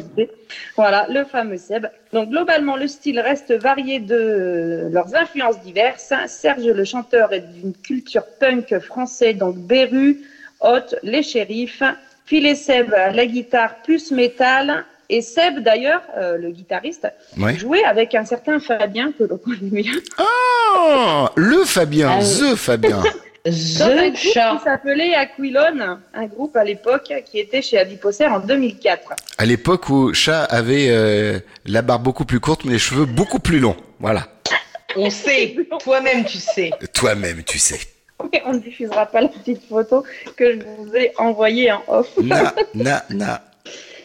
[0.76, 1.88] Voilà, le fameux Seb.
[2.14, 6.14] Donc globalement, le style reste varié de leurs influences diverses.
[6.28, 10.22] Serge, le chanteur, est d'une culture punk français, donc Beru,
[10.62, 11.84] Hot, Les Shérifs.
[12.26, 14.86] Phil et Seb, la guitare plus métal.
[15.10, 17.06] Et Seb, d'ailleurs, euh, le guitariste,
[17.38, 17.58] Ouais.
[17.58, 19.92] jouait avec un certain Fabien que l'on connaît bien.
[20.20, 23.04] Oh, le Fabien, Ah the Fabien.
[23.44, 23.52] Dans
[23.86, 29.14] un groupe qui s'appelait Aquilon, un groupe à l'époque qui était chez Adiposer en 2004.
[29.38, 33.40] À l'époque où Chat avait euh, la barbe beaucoup plus courte, mais les cheveux beaucoup
[33.40, 33.78] plus longs.
[34.00, 34.28] Voilà.
[34.96, 36.70] On sait, toi-même tu sais.
[36.94, 37.80] Toi-même, tu sais.
[38.32, 40.04] Mais on ne diffusera pas la petite photo
[40.36, 42.10] que je vous ai envoyée en off.
[42.22, 43.42] Na, na, na.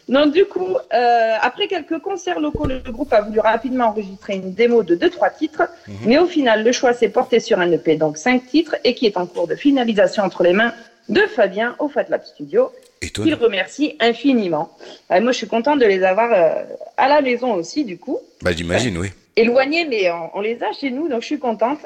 [0.09, 4.53] Donc du coup, euh, après quelques concerts locaux, le groupe a voulu rapidement enregistrer une
[4.53, 5.63] démo de 2-3 titres,
[6.05, 9.07] mais au final, le choix s'est porté sur un EP, donc 5 titres, et qui
[9.07, 10.73] est en cours de finalisation entre les mains
[11.09, 14.71] de Fabien au Fat Lab Studio, qu'il remercie infiniment.
[15.11, 16.63] Euh, moi, je suis contente de les avoir euh,
[16.97, 19.09] à la maison aussi, du coup, Bah, j'imagine, oui.
[19.35, 21.81] éloignés, mais on, on les a chez nous, donc je suis contente.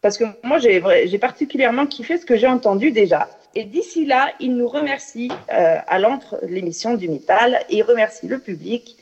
[0.00, 3.28] Parce que moi, j'ai particulièrement kiffé ce que j'ai entendu déjà.
[3.54, 8.28] Et d'ici là, ils nous remercient euh, à l'entre l'émission du métal, et ils remercient
[8.28, 8.96] le public,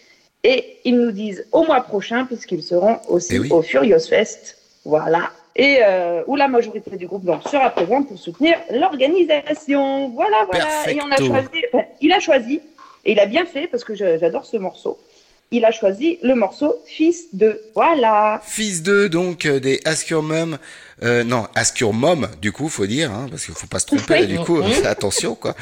[0.45, 3.49] et ils nous disent au mois prochain, puisqu'ils seront aussi Eh oui.
[3.51, 4.57] au Furious Fest.
[4.85, 5.31] Voilà.
[5.57, 10.09] Et euh, où la majorité du groupe donc, sera présente pour soutenir l'organisation.
[10.11, 10.91] Voilà, voilà.
[10.91, 12.61] Et on a choisi, enfin, il a choisi,
[13.05, 14.99] et il a bien fait, parce que j'adore ce morceau.
[15.51, 17.61] Il a choisi le morceau Fils de.
[17.75, 18.41] Voilà.
[18.45, 20.59] Fils de donc euh, des Ask Your Mom,
[21.03, 23.87] euh, non Ask Your Mom du coup faut dire hein, parce qu'il faut pas se
[23.87, 25.55] tromper là, du coup attention quoi.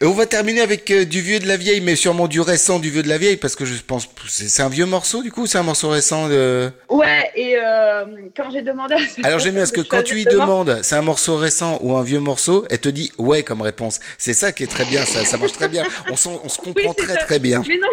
[0.00, 2.78] Et on va terminer avec euh, du vieux de la vieille mais sûrement du récent
[2.78, 5.46] du vieux de la vieille parce que je pense c'est un vieux morceau du coup
[5.46, 6.70] c'est un morceau récent de.
[6.88, 8.04] Ouais, et euh,
[8.36, 11.02] quand j'ai demandé à Alors j'aime bien parce que quand tu lui demandes c'est un
[11.02, 14.64] morceau récent ou un vieux morceau elle te dit ouais comme réponse c'est ça qui
[14.64, 17.24] est très bien ça ça marche très bien on, se comprend très ça.
[17.24, 17.62] très bien.
[17.66, 17.88] Mais non,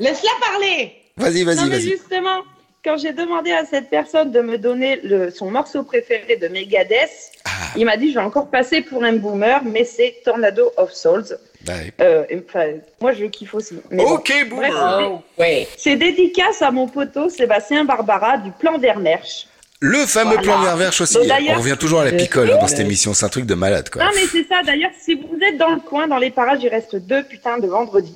[0.00, 0.92] Laisse-la parler.
[1.16, 1.82] Vas-y vas-y vas-y.
[1.82, 2.42] justement,
[2.84, 7.10] quand j'ai demandé à cette personne de me donner le, son morceau préféré de Megadeth,
[7.46, 7.50] Ah.
[7.76, 11.38] il m'a dit je vais encore passer pour un boomer, mais c'est Tornado of Souls.
[11.64, 11.72] Bah.
[12.02, 12.66] Euh, et, enfin,
[13.00, 13.76] moi, je le kiffe aussi.
[13.90, 14.12] Mais bon.
[14.16, 14.70] Ok, boomer.
[14.70, 19.46] Bref, c'est- C'est dédicace à mon poteau Sébastien Barbara du plan Vermerche.
[19.80, 20.42] Le fameux Voilà.
[20.42, 21.14] plan Ververche aussi.
[21.14, 23.54] Donc, On revient toujours à la picole hein, dans cette émission c'est un truc de
[23.54, 24.04] malade quoi.
[24.04, 24.62] Non, mais c'est ça.
[24.62, 27.66] D'ailleurs, si vous êtes dans le coin, dans les parages, il reste deux putains de
[27.66, 28.14] vendredis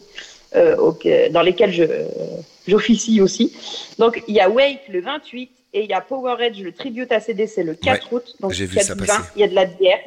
[0.57, 0.77] euh,
[1.31, 1.85] dans lesquels je
[2.67, 3.55] j'officie aussi.
[3.99, 7.11] Donc, il y a Wake le 28 et il y a Power Edge, le tribute
[7.13, 8.25] à CDC le 4 août.
[8.41, 9.99] Donc, il y a du vin, il y a de la bière,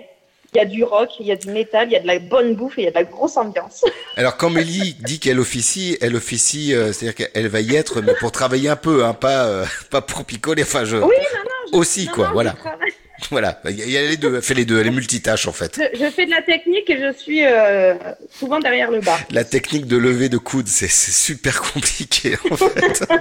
[0.54, 2.20] il y a du rock, il y a du métal, il y a de la
[2.20, 3.84] bonne bouffe et il y a de la grosse ambiance.
[4.18, 8.14] Alors quand Mélie dit qu'elle officie, elle officie, euh, c'est-à-dire qu'elle va y être, mais
[8.20, 10.64] pour travailler un peu, hein, pas euh, pas pour picoler.
[10.64, 11.72] Enfin, je Oui, non, non.
[11.74, 12.92] je- aussi non, quoi, voilà, je travaille.
[13.32, 13.62] voilà.
[13.70, 15.80] Il y, a- les deux, elle fait les deux, elle est multitâche en fait.
[15.94, 17.94] Je, je fais de la technique et je suis euh,
[18.32, 19.20] souvent derrière le bar.
[19.32, 23.04] La technique de lever de coude, c'est super compliqué en fait.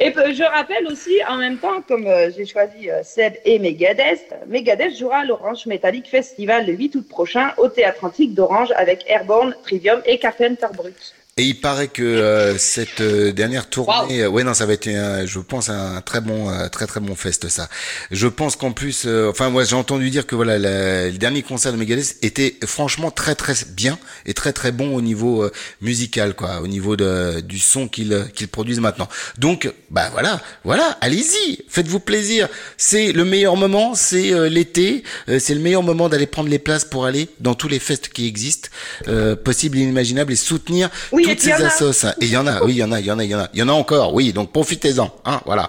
[0.00, 4.34] Et je rappelle aussi, en même temps, comme euh, j'ai choisi euh, Seb et Megadeth,
[4.48, 9.04] Megadeth jouera à l'Orange Metallic Festival le 8 août prochain au Théâtre Antique d'Orange avec
[9.06, 11.14] Airborne, Trivium et Carpenter Brut.
[11.36, 14.86] Et il paraît que euh, cette euh, dernière tournée, euh, ouais non, ça va être,
[14.86, 17.68] un- je pense, un très bon, euh, très très bon fest ça.
[18.12, 21.42] Je pense qu'en plus, euh, enfin moi j'ai entendu dire que voilà, la- le dernier
[21.42, 25.50] concert de Megadeth était franchement très très bien et très très bon au niveau euh,
[25.80, 29.08] musical quoi, au niveau de, du son qu'ils qu'ils produisent maintenant.
[29.36, 32.48] Donc bah voilà, voilà, allez-y, faites-vous plaisir.
[32.76, 36.60] C'est le meilleur moment, c'est euh, l'été, euh, c'est le meilleur moment d'aller prendre les
[36.60, 38.68] places pour aller dans tous les fests qui existent,
[39.08, 41.68] euh, possibles et inimaginables et soutenir Oui, toutes puis il y ces en a.
[41.68, 42.06] assos.
[42.20, 43.30] Et il y en a, oui, il y en a, il y en a, il
[43.30, 44.32] y en a, il y en a encore, oui.
[44.32, 45.68] Donc profitez-en, hein, voilà.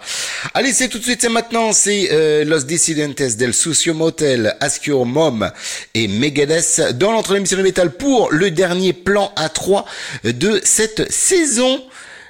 [0.53, 4.55] Allez, c'est tout de suite, c'est maintenant, c'est euh, Los Dissidentes del Sucio Motel,
[4.85, 5.51] Your Mom
[5.93, 9.85] et Megadeth dans l'entre l'émission de métal pour le dernier plan à 3
[10.23, 11.81] de cette saison.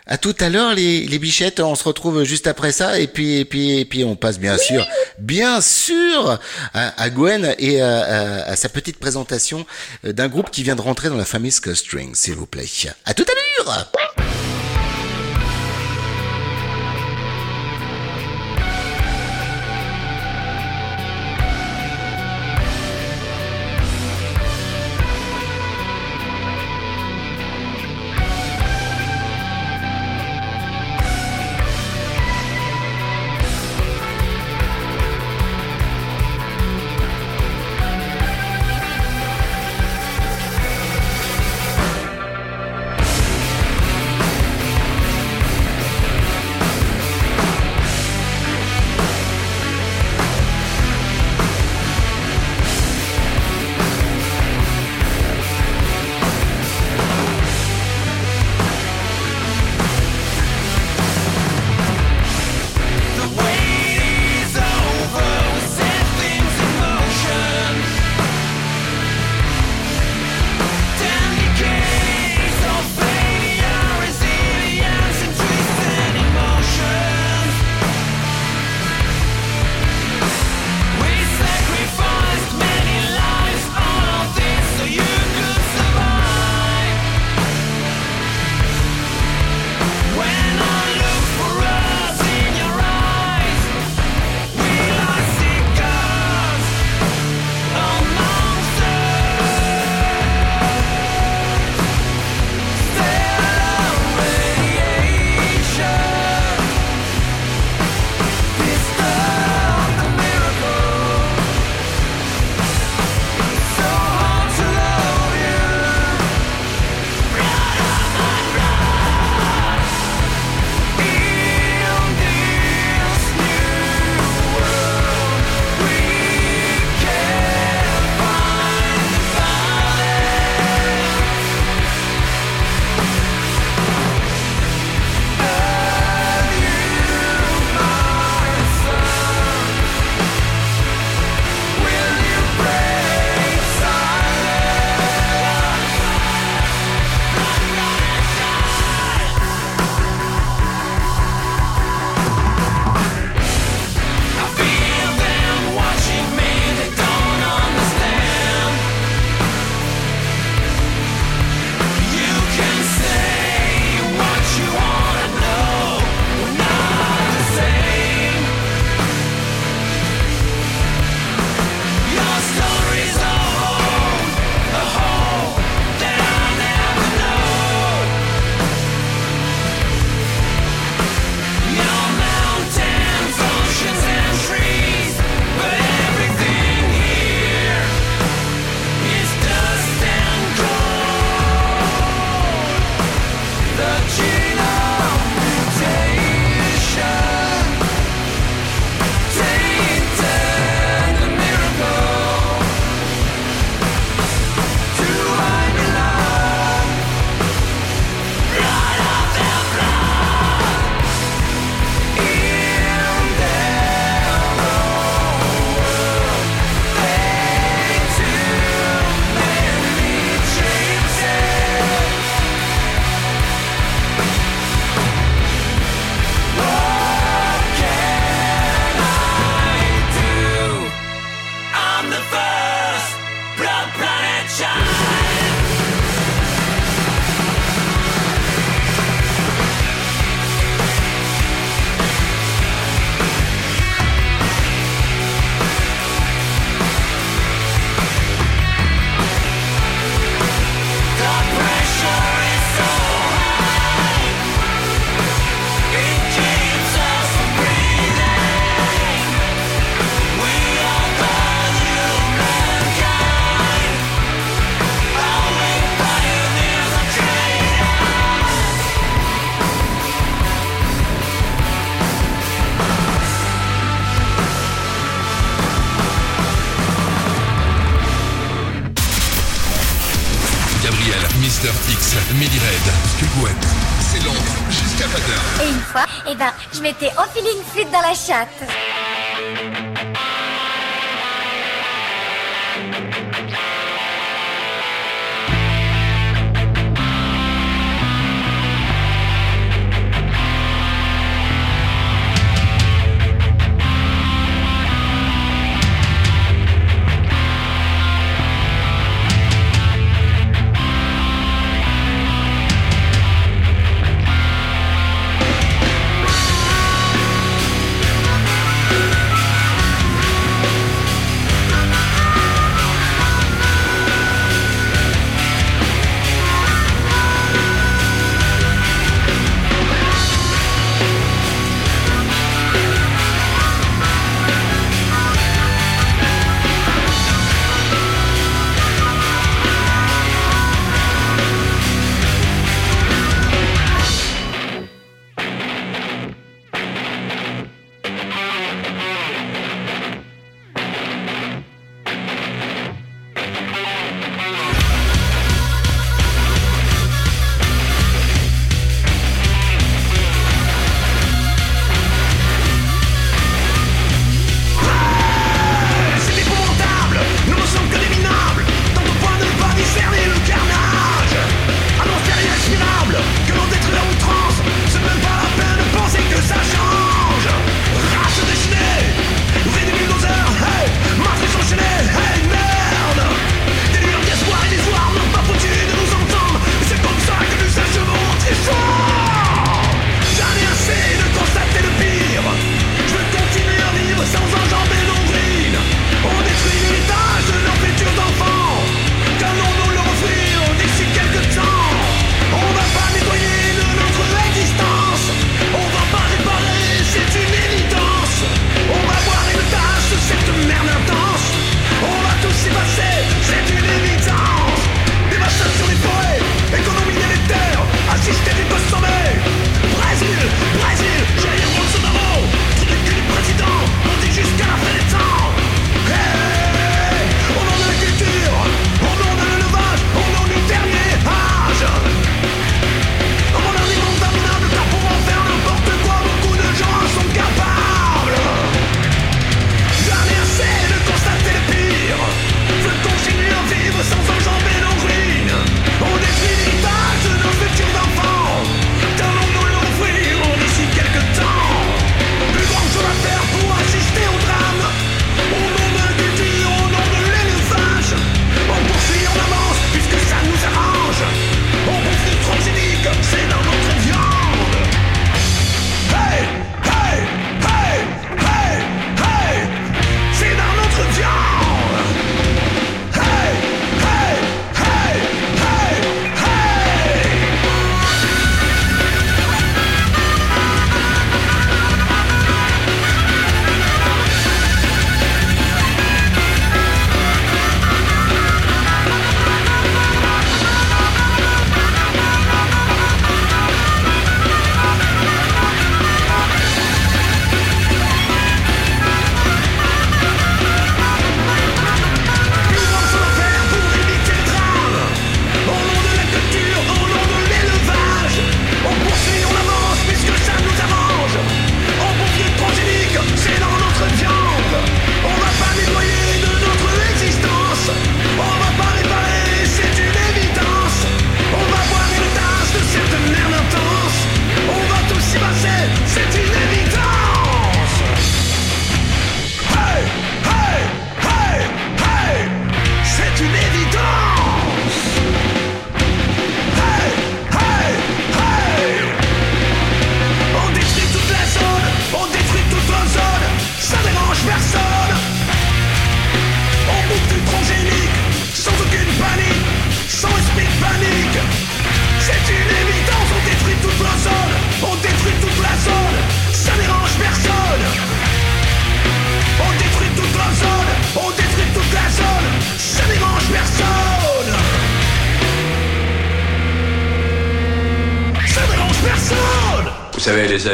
[0.07, 3.45] À tout à l'heure les, bichettes, on se retrouve juste après ça et puis et
[3.45, 4.85] puis et puis on passe bien sûr,
[5.17, 6.39] bien sûr
[6.73, 9.65] à, Gwen et à sa petite présentation
[10.05, 12.65] euh, d'un groupe qui vient de rentrer dans la famille Skull String, s'il vous plaît.
[13.05, 13.91] À tout à l'heure.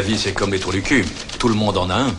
[0.02, 1.06] Les avis, c'est comme les trous du cul.
[1.38, 2.16] Tout le monde en a un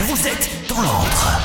[0.00, 1.40] Vous êtes dans l'antre.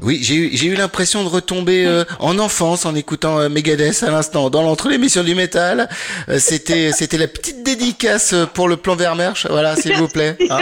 [0.00, 4.02] Oui, j'ai eu, j'ai eu l'impression de retomber euh, en enfance en écoutant euh, Megadeth
[4.04, 5.90] à l'instant dans l'entre l'émission du métal.
[6.30, 9.46] Euh, c'était, c'était la petite dédicace pour le plan Vermersch.
[9.50, 10.38] Voilà, s'il vous plaît.
[10.48, 10.60] hein.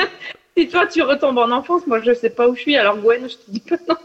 [0.57, 3.29] Si toi tu retombes en enfance, moi je sais pas où je suis, alors Gwen,
[3.29, 3.97] je te dis pas non.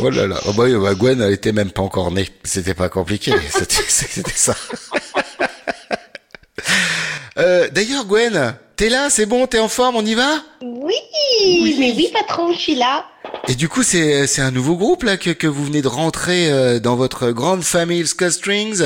[0.00, 0.40] Oh là là.
[0.48, 2.26] Oh bah, oui, bah, Gwen, elle était même pas encore née.
[2.42, 3.32] C'était pas compliqué.
[3.50, 4.56] C'était, c'était ça.
[7.38, 10.30] Euh, d'ailleurs, Gwen, t'es là, c'est bon, t'es en forme, on y va?
[10.62, 10.94] Oui,
[11.78, 13.04] mais oui, patron, je suis là.
[13.48, 16.50] Et du coup, c'est, c'est un nouveau groupe là que, que vous venez de rentrer
[16.50, 18.82] euh, dans votre grande famille Skull Strings.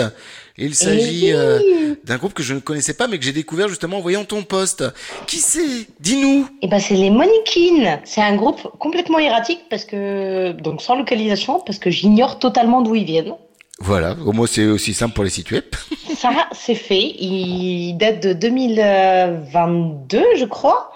[0.58, 1.32] Il s'agit Eh oui.
[1.34, 4.24] euh, d'un groupe que je ne connaissais pas, mais que j'ai découvert justement en voyant
[4.24, 4.84] ton poste.
[5.26, 5.86] Qui c'est?
[6.00, 6.46] Dis-nous.
[6.60, 8.00] Eh ben, c'est les Moneykin.
[8.04, 12.94] C'est un groupe complètement erratique parce que, donc sans localisation, parce que j'ignore totalement d'où
[12.94, 13.32] ils viennent.
[13.80, 15.62] Voilà, au moins c'est aussi simple pour les situer.
[16.16, 17.14] Ça, c'est fait.
[17.18, 20.92] Il date de 2022, je crois.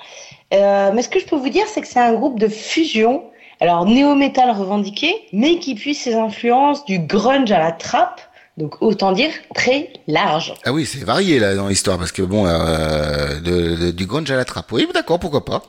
[0.52, 3.24] Euh, mais ce que je peux vous dire, c'est que c'est un groupe de fusion.
[3.60, 8.20] Alors, néo-metal revendiqué, mais qui puise ses influences du grunge à la trappe.
[8.58, 10.54] Donc, autant dire très large.
[10.64, 14.30] Ah oui, c'est varié là dans l'histoire parce que bon, euh, de, de- du grunge
[14.30, 14.70] à la trappe.
[14.72, 15.62] Oui, d'accord, pourquoi pas.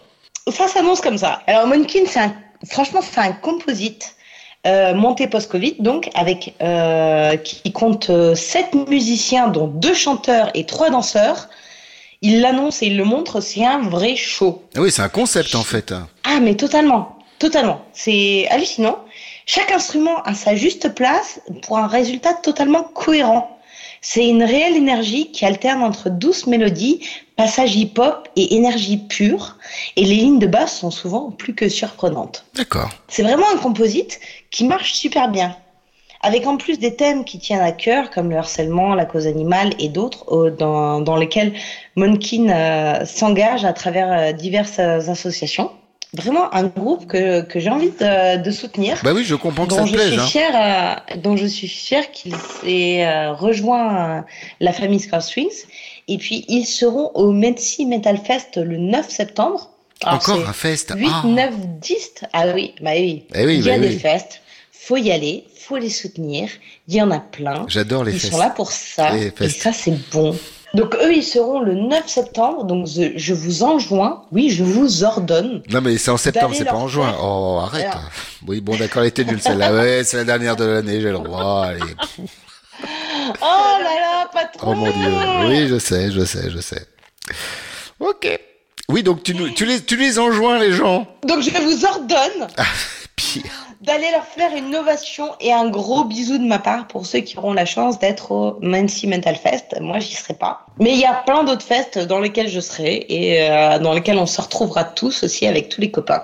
[0.52, 1.42] Ça s'annonce comme ça.
[1.48, 2.36] Alors, Monkin, c'est un,
[2.70, 4.16] franchement, c'est un composite
[4.66, 10.66] euh, monté post-Covid, donc, avec, euh, qui compte euh, sept musiciens, dont deux chanteurs et
[10.66, 11.50] trois danseurs.
[12.22, 14.64] Il l'annonce et il le montre, c'est un vrai show.
[14.76, 15.94] Ah oui, c'est un concept en fait.
[16.24, 17.82] Ah, mais totalement, totalement.
[17.94, 18.98] C'est hallucinant.
[19.46, 23.56] Chaque instrument a sa juste place pour un résultat totalement cohérent.
[24.08, 27.02] C'est une réelle énergie qui alterne entre douce mélodie,
[27.36, 29.58] passage hip-hop et énergie pure.
[29.96, 32.46] Et les lignes de basse sont souvent plus que surprenantes.
[32.54, 32.92] D'accord.
[33.08, 34.20] C'est vraiment un composite
[34.56, 35.56] qui marche super bien.
[36.22, 39.72] Avec en plus des thèmes qui tiennent à cœur, comme le harcèlement, la cause animale
[39.80, 41.52] et d'autres, dans, dans lesquels
[41.98, 45.72] Monkin euh, s'engage à travers euh, diverses euh, associations.
[46.14, 48.98] Vraiment un groupe que, que j'ai envie de, de soutenir.
[49.03, 50.11] Bah oui, je comprends que dont ça te je plaise.
[50.11, 50.26] suis hein.
[50.26, 50.56] fière,
[51.11, 52.34] euh, dont je suis fière qu'il
[52.65, 54.22] ait euh, rejoint euh,
[54.61, 55.65] la famille Scar Strings.
[56.07, 59.69] Et puis ils seront au Metsi Metal Fest le 9 septembre.
[60.03, 60.94] Alors, Encore un fest.
[60.95, 61.23] 8, Ah.
[61.27, 62.14] 9, 10.
[62.34, 63.26] Ah oui, bah oui.
[63.36, 63.99] Eh oui, il y a bah des oui.
[64.86, 66.49] Faut y aller, faut les soutenir.
[66.88, 67.66] Il y en a plein.
[67.68, 69.18] J'adore les Ils sont là pour ça.
[69.18, 70.38] Et ça, c'est bon.
[70.76, 72.66] Donc eux, ils seront le 9 septembre.
[72.66, 75.64] Donc je, vous enjoins, oui, je vous ordonne.
[75.70, 77.16] Non mais c'est en septembre, c'est pas en juin.
[77.20, 77.86] Oh, arrête.
[77.86, 78.02] Alors.
[78.45, 79.74] Oui, bon, d'accord, elle était nulle celle-là.
[79.74, 81.66] Ouais, c'est la dernière de l'année, j'ai le droit.
[81.68, 81.82] Allez.
[83.41, 84.72] Oh là là, pas trop.
[84.72, 85.48] Oh mon dieu.
[85.48, 86.86] Oui, je sais, je sais, je sais.
[87.99, 88.38] Ok.
[88.90, 91.07] Oui, donc tu, nous- tu, les, tu les enjoins, les gens.
[91.26, 92.48] Donc je vous ordonne
[93.16, 93.65] Pire.
[93.86, 97.38] D'aller leur faire une ovation et un gros bisou de ma part pour ceux qui
[97.38, 99.76] auront la chance d'être au Mancy Mental Fest.
[99.80, 100.66] Moi, j'y serai pas.
[100.80, 104.18] Mais il y a plein d'autres festes dans lesquels je serai et euh, dans lesquels
[104.18, 106.24] on se retrouvera tous aussi avec tous les copains.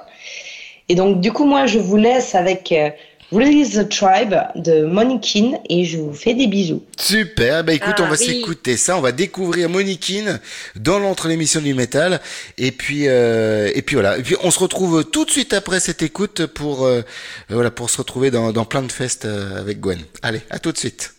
[0.89, 2.89] Et donc, du coup, moi, je vous laisse avec euh,
[3.31, 6.83] Release the Tribe de Monikin et je vous fais des bisous.
[6.99, 8.25] Super, bah écoute, Ah, on va oui.
[8.25, 10.39] s'écouter ça, on va découvrir Moniquine
[10.75, 12.19] dans l'entre l'émission du métal,
[12.57, 15.79] et puis euh, et puis voilà, et puis on se retrouve tout de suite après
[15.79, 17.03] cette écoute pour euh,
[17.49, 19.99] voilà pour se retrouver dans, dans plein de festes euh, avec Gwen.
[20.21, 21.13] Allez, à tout de suite.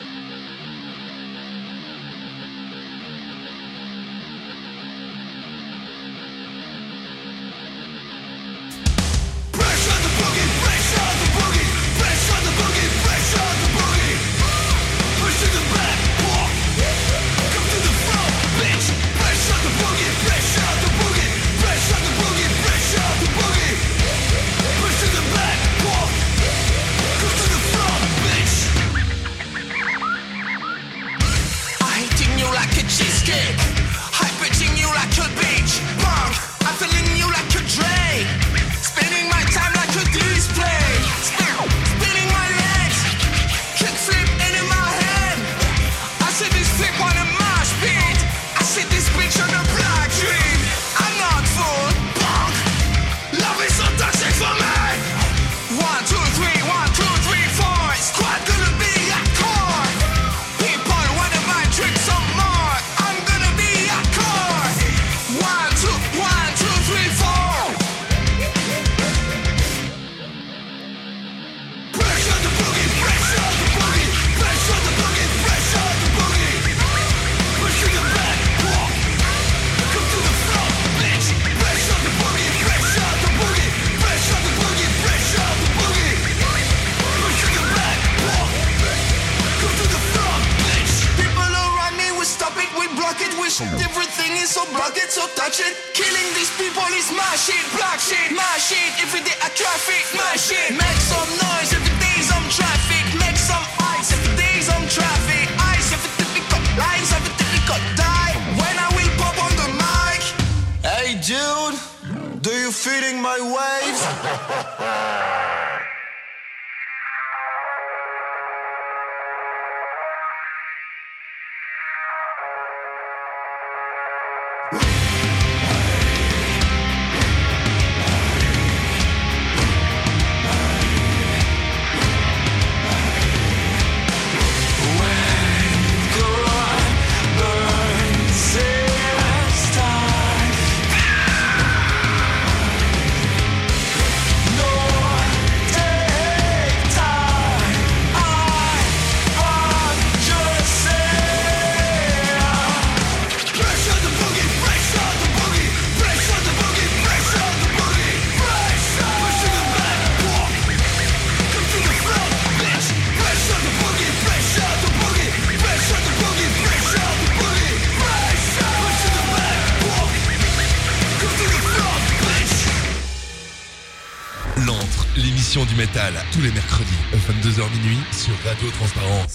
[175.82, 179.34] Métal, tous les mercredis, 22h minuit sur Radio Transparence.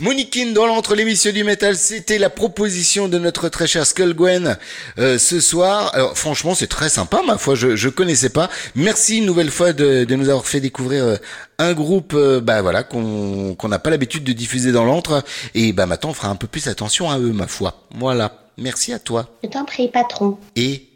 [0.00, 4.56] Moniquine dans l'entre l'émission du métal, c'était la proposition de notre très cher Skull Gwen
[4.98, 5.94] euh, ce soir.
[5.94, 8.48] Alors franchement, c'est très sympa, ma foi, je je connaissais pas.
[8.74, 11.16] Merci une nouvelle fois de, de nous avoir fait découvrir euh,
[11.58, 15.22] un groupe, euh, bah voilà, qu'on qu'on n'a pas l'habitude de diffuser dans l'antre.
[15.54, 17.82] Et bah maintenant, on fera un peu plus attention à eux, ma foi.
[17.94, 18.40] Voilà.
[18.56, 19.28] Merci à toi.
[19.44, 20.38] Je t'en prie, patron.
[20.56, 20.86] Et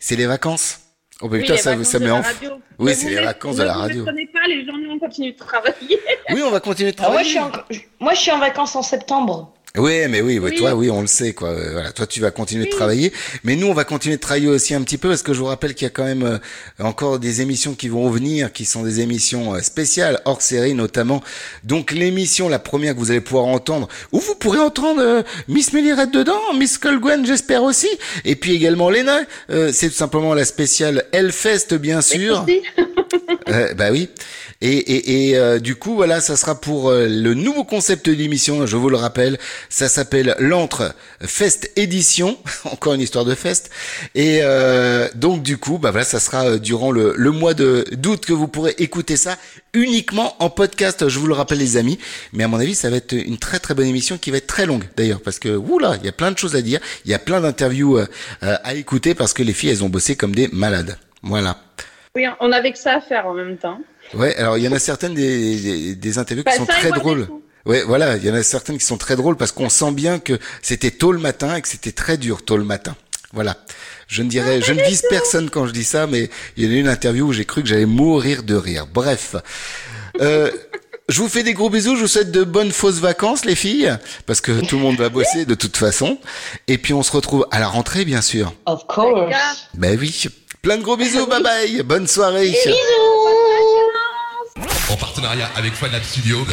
[0.00, 0.78] c'est les vacances.
[1.20, 2.22] Oh bah Oui, putain, ça, ça met la en.
[2.22, 2.50] radio.
[2.78, 3.96] Oui, Ne c'est les vacances de la Ne radio.
[4.02, 6.00] vous étonnez pas, les journées, on continue de travailler.
[6.30, 7.28] Oui, on va continuer de Ah, moi, travailler.
[7.28, 7.50] je suis en...
[8.00, 9.54] moi, je suis en vacances en septembre.
[9.76, 10.54] Oui, mais oui, Oui.
[10.54, 11.48] toi, oui, on le sait, quoi.
[11.48, 14.46] Euh, Voilà, toi, tu vas continuer de travailler, mais nous, on va continuer de travailler
[14.46, 16.38] aussi un petit peu parce que je vous rappelle qu'il y a quand même euh,
[16.78, 21.24] encore des émissions qui vont venir, qui sont des émissions euh, spéciales, hors série notamment.
[21.64, 25.72] Donc l'émission, la première que vous allez pouvoir entendre, où vous pourrez entendre euh, Miss
[25.72, 27.88] Mellirette dedans, Miss Colgwen, j'espère aussi,
[28.24, 29.22] et puis également Lena.
[29.50, 32.46] Euh, c'est tout simplement la spéciale Hellfest, bien sûr.
[33.48, 34.08] Euh, bah oui.
[34.66, 38.64] Et, et, et euh, du coup, voilà, ça sera pour euh, le nouveau concept d'émission,
[38.64, 39.38] je vous le rappelle.
[39.68, 43.70] Ça s'appelle l'Entre Fest Édition, encore une histoire de fest.
[44.14, 48.24] Et euh, donc, du coup, bah voilà, ça sera euh, durant le, mois de d'août
[48.24, 49.36] que vous pourrez écouter ça
[49.74, 51.98] uniquement en podcast, je vous le rappelle les amis.
[52.32, 54.46] Mais à mon avis, ça va être une très très bonne émission qui va être
[54.46, 57.10] très longue d'ailleurs, parce que, oula, il y a plein de choses à dire, il
[57.10, 58.06] y a plein d'interviews euh,
[58.40, 60.96] à écouter, parce que les filles, elles ont bossé comme des malades.
[61.22, 61.58] Voilà.
[62.16, 63.80] Oui, on avait que ça à faire en même temps.
[64.12, 66.90] Ouais, alors il y en a certaines des, des, des interviews qui Bah, sont très
[66.90, 67.28] drôles.
[67.66, 70.18] Ouais, voilà, il y en a certaines qui sont très drôles parce qu'on sent bien
[70.18, 72.94] que c'était tôt le matin et que c'était très dur tôt le matin.
[73.32, 73.56] Voilà.
[74.06, 76.70] Je ne dirais, je ne vise personne quand je dis ça, mais il y en
[76.76, 78.86] a une interview où j'ai cru que j'allais mourir de rire.
[78.92, 79.34] Bref.
[80.20, 80.50] Euh,
[81.08, 83.96] je vous fais des gros bisous, je vous souhaite de bonnes fausses vacances, les filles,
[84.26, 86.18] parce que tout le monde va bosser de toute façon.
[86.68, 88.52] Et puis on se retrouve à la rentrée, bien sûr.
[88.66, 89.34] Of course.
[89.74, 90.26] Ben oui.
[90.62, 92.54] Plein de gros bisous, bye bye, bonne soirée.
[94.94, 96.46] En partenariat avec Fanlab Studio.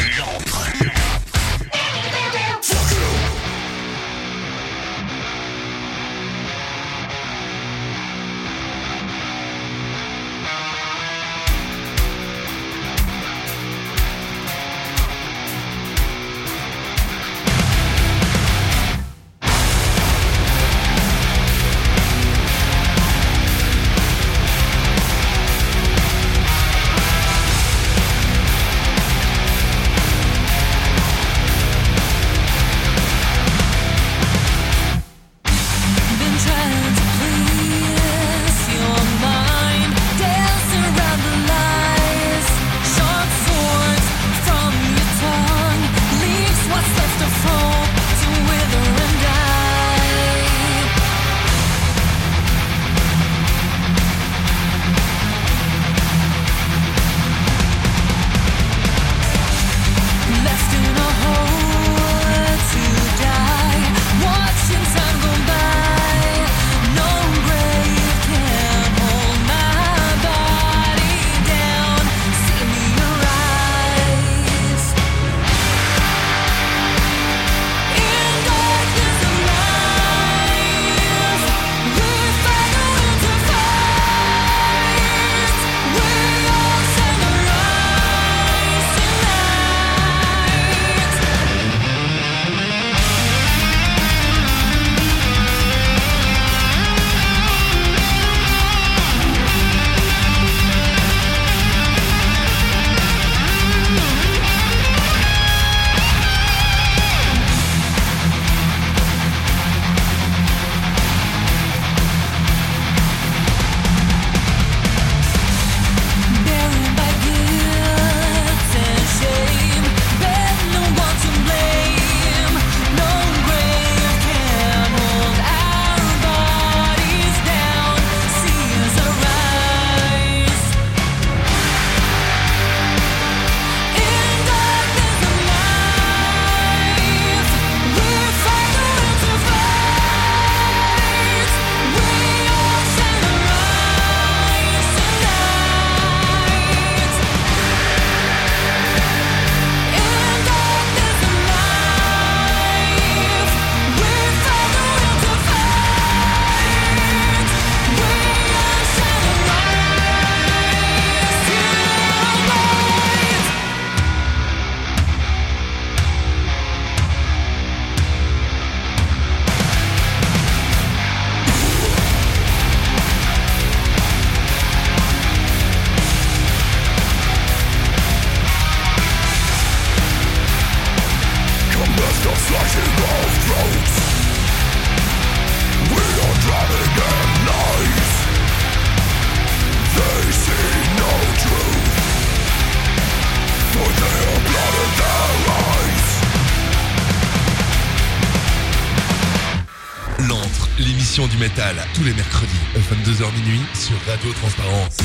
[204.21, 204.97] Radio Transparence.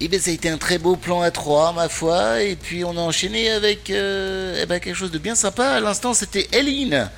[0.00, 2.42] Eh bien, ça a été un très beau plan à 3, ma foi.
[2.42, 5.64] Et puis, on a enchaîné avec euh, eh ben, quelque chose de bien sympa.
[5.68, 7.08] À l'instant, c'était Eline.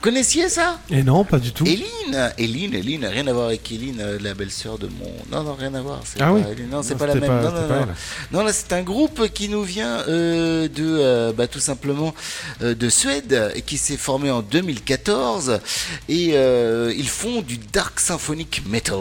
[0.00, 0.80] Connaissiez ça?
[0.90, 1.64] Et non, pas du tout.
[1.66, 5.12] Eline Eline, Eline, rien à voir avec Eline, euh, la belle-sœur de mon.
[5.30, 6.00] Non, non, rien à voir.
[6.04, 6.70] c'est Ah pas oui Eline.
[6.70, 7.26] Non, c'est Non, pas la même.
[7.26, 7.86] pas- non, non, non.
[8.32, 12.14] Non, là, c'est un groupe qui nous vient euh, de, euh, bah, tout simplement,
[12.62, 15.60] euh, de Suède, et qui s'est formé en 2014.
[16.08, 18.98] Et euh, ils font du dark symphonic metal.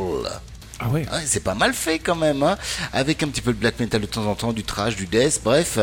[0.80, 1.06] Ah ouais.
[1.26, 2.58] c'est pas mal fait quand même, hein,
[2.92, 5.42] avec un petit peu de black metal de temps en temps, du trash, du death,
[5.44, 5.78] bref.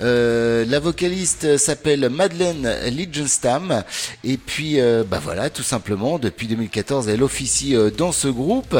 [0.00, 3.82] Euh, la vocaliste s'appelle Madeleine Ligenstam,
[4.22, 8.76] et puis euh, bah voilà, tout simplement, depuis 2014, elle officie euh, dans ce groupe.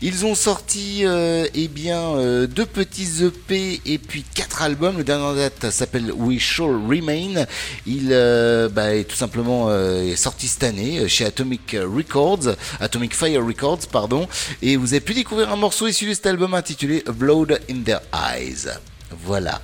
[0.00, 2.16] Ils ont sorti, euh, eh bien,
[2.46, 4.96] deux petits EP et puis quatre albums.
[4.96, 7.44] Le dernier en date s'appelle We Shall Remain.
[7.86, 8.08] Il
[8.72, 9.68] bah, est tout simplement
[10.16, 14.26] sorti cette année chez Atomic Records, Atomic Fire Records, pardon.
[14.62, 18.00] Et vous avez pu découvrir un morceau issu de cet album intitulé Blood in Their
[18.12, 18.68] Eyes.
[19.10, 19.60] Voilà.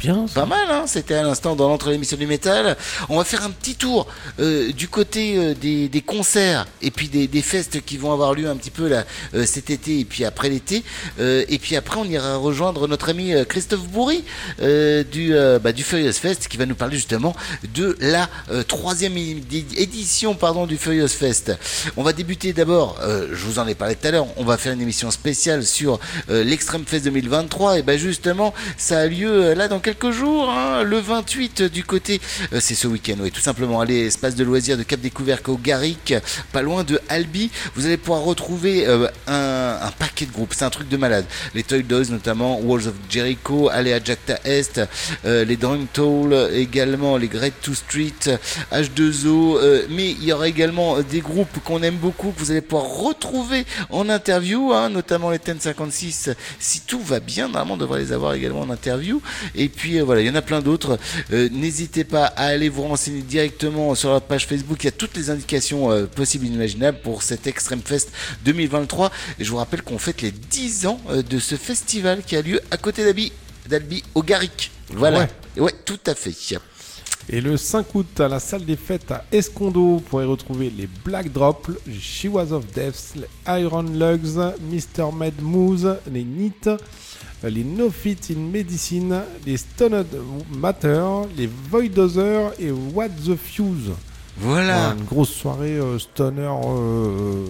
[0.00, 0.24] Bien.
[0.34, 2.74] Pas mal, hein C'était à l'instant dans l'entre l'émission du métal.
[3.10, 4.06] On va faire un petit tour
[4.38, 8.48] euh, du côté euh, des, concerts et puis des, des festes qui vont avoir lieu
[8.48, 9.04] un petit peu là
[9.34, 10.82] euh, cet été et puis après l'été.
[11.18, 14.24] Et puis après, on ira rejoindre notre ami Christophe Bourry
[14.62, 17.36] euh, du bah, du Furious Fest qui va nous parler justement
[17.74, 18.28] de la
[18.68, 21.52] troisième édi- édition pardon du Furious Fest.
[21.98, 22.98] On va débuter d'abord.
[23.02, 24.26] je vous en ai parlé tout à l'heure.
[24.38, 27.78] On va faire une émission spéciale sur l'Extreme Fest 2023.
[27.78, 32.20] Et ben justement, ça a lieu là dans quelques jours, hein, le 28 du côté.
[32.52, 33.80] euh, c'est ce week-end, oui, tout simplement.
[33.80, 36.14] Allez, espace de loisirs de Cap Découvert au Garrick,
[36.52, 37.50] pas loin de Albi.
[37.74, 40.54] Vous allez pouvoir retrouver euh, un, un paquet de groupes.
[40.54, 41.24] C'est un truc de malade.
[41.54, 44.80] Les Toy Dolls notamment, Walls of Jericho, allez à Jacta Est,
[45.24, 48.38] euh, les Drunk Toll également, les Great Two Street,
[48.72, 49.56] H2O.
[49.58, 52.88] euh, mais il y aura également des groupes qu'on aime beaucoup que vous allez pouvoir
[52.88, 56.30] retrouver en interview, hein, notamment les 1056.
[56.58, 59.20] Si tout va bien, normalement on devrait les avoir également en interview.
[59.54, 60.98] Et puis euh, voilà, il y en a plein d'autres.
[61.32, 64.82] Euh, N'hésitez pas à aller vous renseigner directement sur la page Facebook.
[64.82, 68.12] Il y a toutes les indications euh, possibles et inimaginables pour cet Extreme Fest
[68.44, 69.10] 2023.
[69.38, 72.60] Et je vous rappelle qu'on fête les 10 ans de ce festival qui a lieu
[72.70, 73.32] à côté d'Albi,
[73.68, 74.70] d'Albi au Garrick.
[74.92, 75.28] Voilà.
[75.56, 75.72] Ouais.
[75.84, 76.34] tout à fait.
[77.28, 80.88] Et le 5 août, à la salle des fêtes à Escondo, vous pourrez retrouver les
[81.04, 85.12] Black Drop, les She Was of Death, les Iron Lugs, Mr.
[85.14, 86.68] Med Moose, les NIT,
[87.48, 90.06] les No Fit in Medicine, les Stoned
[90.52, 91.04] Matter,
[91.36, 93.92] les Voidozer et What the Fuse.
[94.36, 94.94] Voilà.
[94.98, 97.44] Une grosse soirée euh, stoner euh,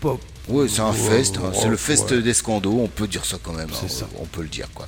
[0.00, 0.20] pop.
[0.48, 1.50] Ouais, c'est un fest, hein.
[1.52, 2.22] c'est le rock, fest ouais.
[2.22, 4.86] d'Escando, on peut dire ça quand même, hein, on peut le dire quoi.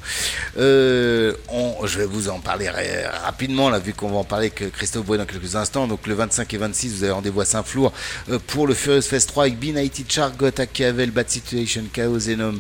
[0.57, 4.53] Euh, on- je vais vous en parler ra- rapidement là, vu qu'on va en parler
[4.57, 5.87] avec Christophe Boy dans quelques instants.
[5.89, 7.93] Donc le 25 et 26, vous avez rendez-vous à Saint-Flour
[8.31, 12.55] euh, pour le Furious Fest 3 avec B90 Char, Gotha, Cavel, Bad Situation, Chaos, Venom.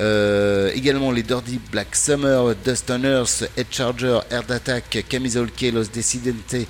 [0.00, 5.72] Euh, également les Dirty Black Summer, Dust on Earth, Head Charger, Air Attack, Camisole K,
[5.72, 6.66] Los Decidentes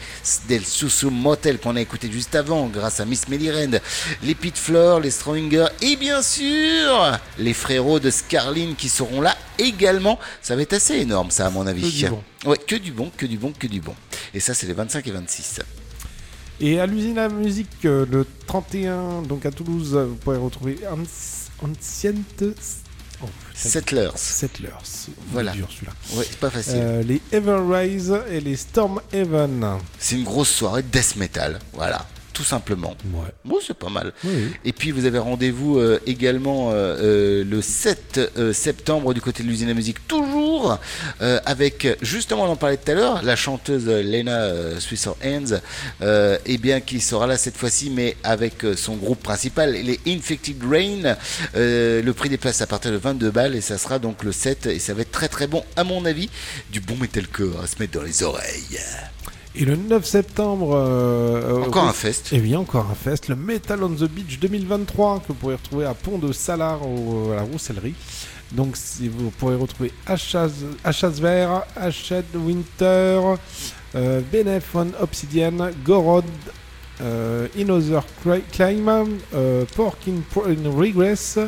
[0.49, 3.79] del Susum Motel qu'on a écouté juste avant grâce à Miss Mellirend,
[4.23, 9.37] les Pit Floor, les Stronger et bien sûr les frérots de Scarlin qui seront là
[9.59, 10.19] également.
[10.43, 11.83] Ça va être assez énorme ça à mon avis.
[11.83, 12.23] Que du bon.
[12.45, 13.95] Ouais, que du bon, que du bon, que du bon.
[14.35, 15.61] Et ça c'est les 25 et 26.
[16.59, 20.79] Et à l'usine à musique, euh, le 31, donc à Toulouse, euh, vous pourrez retrouver
[21.61, 22.45] Anciente...
[23.23, 23.27] Oh.
[23.55, 24.11] Settlers.
[24.15, 24.71] Settlers.
[25.33, 25.53] Voilà.
[25.53, 25.69] Dur.
[26.15, 26.77] Ouais, c'est pas facile.
[26.77, 29.79] Euh, les Everrise et les Storm Haven.
[29.99, 32.07] C'est une grosse soirée de death metal, voilà,
[32.37, 32.95] tout simplement.
[33.15, 33.33] Ouais.
[33.47, 34.13] Bon, c'est pas mal.
[34.23, 34.53] Oui.
[34.67, 39.43] Et puis vous avez rendez-vous euh, également euh, euh, le 7 euh, septembre du côté
[39.43, 40.79] de l'usine à musique, toujours
[41.23, 45.61] euh, avec, justement on en parlait tout à l'heure, la chanteuse Lena Swisser Hands,
[46.03, 50.63] euh, et bien qui sera là cette fois-ci, mais avec son groupe principal, les Infected
[50.63, 51.17] Rain.
[51.57, 54.33] Euh, le prix des places à partir de 22 balles et ça sera donc le
[54.33, 56.29] 7 et ça va être très très bon à mon avis,
[56.71, 58.79] du bon metalcore à se mettre dans les oreilles.
[59.59, 60.75] Et le 9 septembre...
[60.77, 62.33] euh, Encore euh, un fest.
[62.33, 63.29] Et bien, encore un fest.
[63.29, 67.33] Le Metal on the Beach 2023 que vous pourrez retrouver à Pont de Salard au-
[67.33, 67.95] à la Roussellerie.
[68.53, 73.21] Donc vous pourrez retrouver Achaz Vert, Hachette Winter,
[73.97, 75.53] euh, Benef on Obsidian,
[75.85, 76.25] Gorod,
[77.01, 78.03] euh, Inother
[78.53, 81.39] Climb, euh, Pork in, Regress,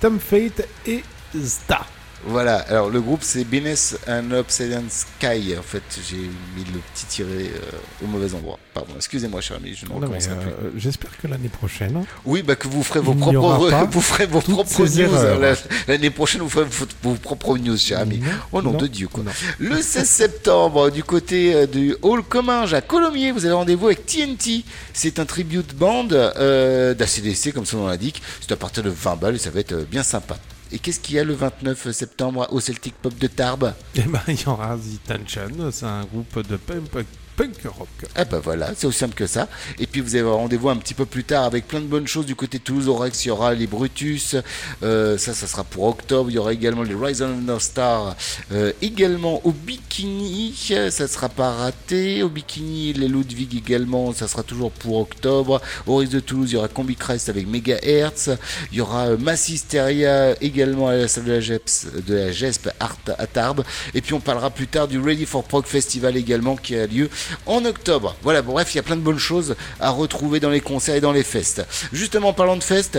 [0.00, 1.02] Tom Fate et
[1.36, 1.80] Zda.
[2.24, 5.54] Voilà, alors le groupe c'est Business and Obsidian Sky.
[5.58, 8.58] En fait, j'ai mis le petit tiré euh, au mauvais endroit.
[8.74, 10.48] Pardon, excusez-moi, cher ami, je ne Non, recommencerai plus.
[10.50, 12.04] euh, J'espère que l'année prochaine.
[12.24, 15.54] Oui, bah que vous ferez vos propres, vous ferez vos propres news.
[15.88, 16.66] L'année prochaine, vous ferez
[17.02, 18.20] vos, propres news, cher ami.
[18.50, 19.22] Oh nom non, de Dieu, quoi.
[19.58, 24.04] Le 16 septembre, du côté euh, du Hall Comminges à Colomiers, vous avez rendez-vous avec
[24.06, 24.64] TNT.
[24.92, 28.20] C'est un tribute band euh, d'ACDC, comme son nom l'indique.
[28.40, 30.36] C'est à partir de 20 balles et ça va être euh, bien sympa.
[30.72, 33.72] Et qu'est-ce qu'il y a le 29 septembre au Celtic Pop de Tarbes?
[33.94, 37.06] Eh ben, il y aura The Tension, c'est un groupe de punk,
[37.36, 37.88] punk rock.
[38.14, 39.48] Ah bah voilà, c'est aussi simple que ça.
[39.78, 42.26] Et puis vous avez rendez-vous un petit peu plus tard avec plein de bonnes choses
[42.26, 42.88] du côté Toulouse.
[42.88, 44.36] Au Rex, il y aura les Brutus.
[44.82, 46.30] Euh, ça, ça sera pour octobre.
[46.30, 48.16] Il y aura également les Rise of the Star.
[48.52, 50.54] Euh, également au Bikini,
[50.90, 52.22] ça sera pas raté.
[52.22, 55.60] Au Bikini, les Ludwig également, ça sera toujours pour octobre.
[55.86, 58.30] Au Rex de Toulouse, il y aura Combi Christ avec Megahertz.
[58.72, 62.70] Il y aura euh, Massisteria également à la salle de la GEPS, de la GESP
[62.80, 63.64] Art à Tarbes.
[63.94, 67.10] Et puis on parlera plus tard du Ready for Prog Festival également qui a lieu
[67.46, 68.16] en octobre.
[68.22, 70.96] Voilà, bon, bref, il y a plein de bonnes choses à retrouver dans les concerts
[70.96, 71.64] et dans les festes.
[71.92, 72.98] Justement, en parlant de fest,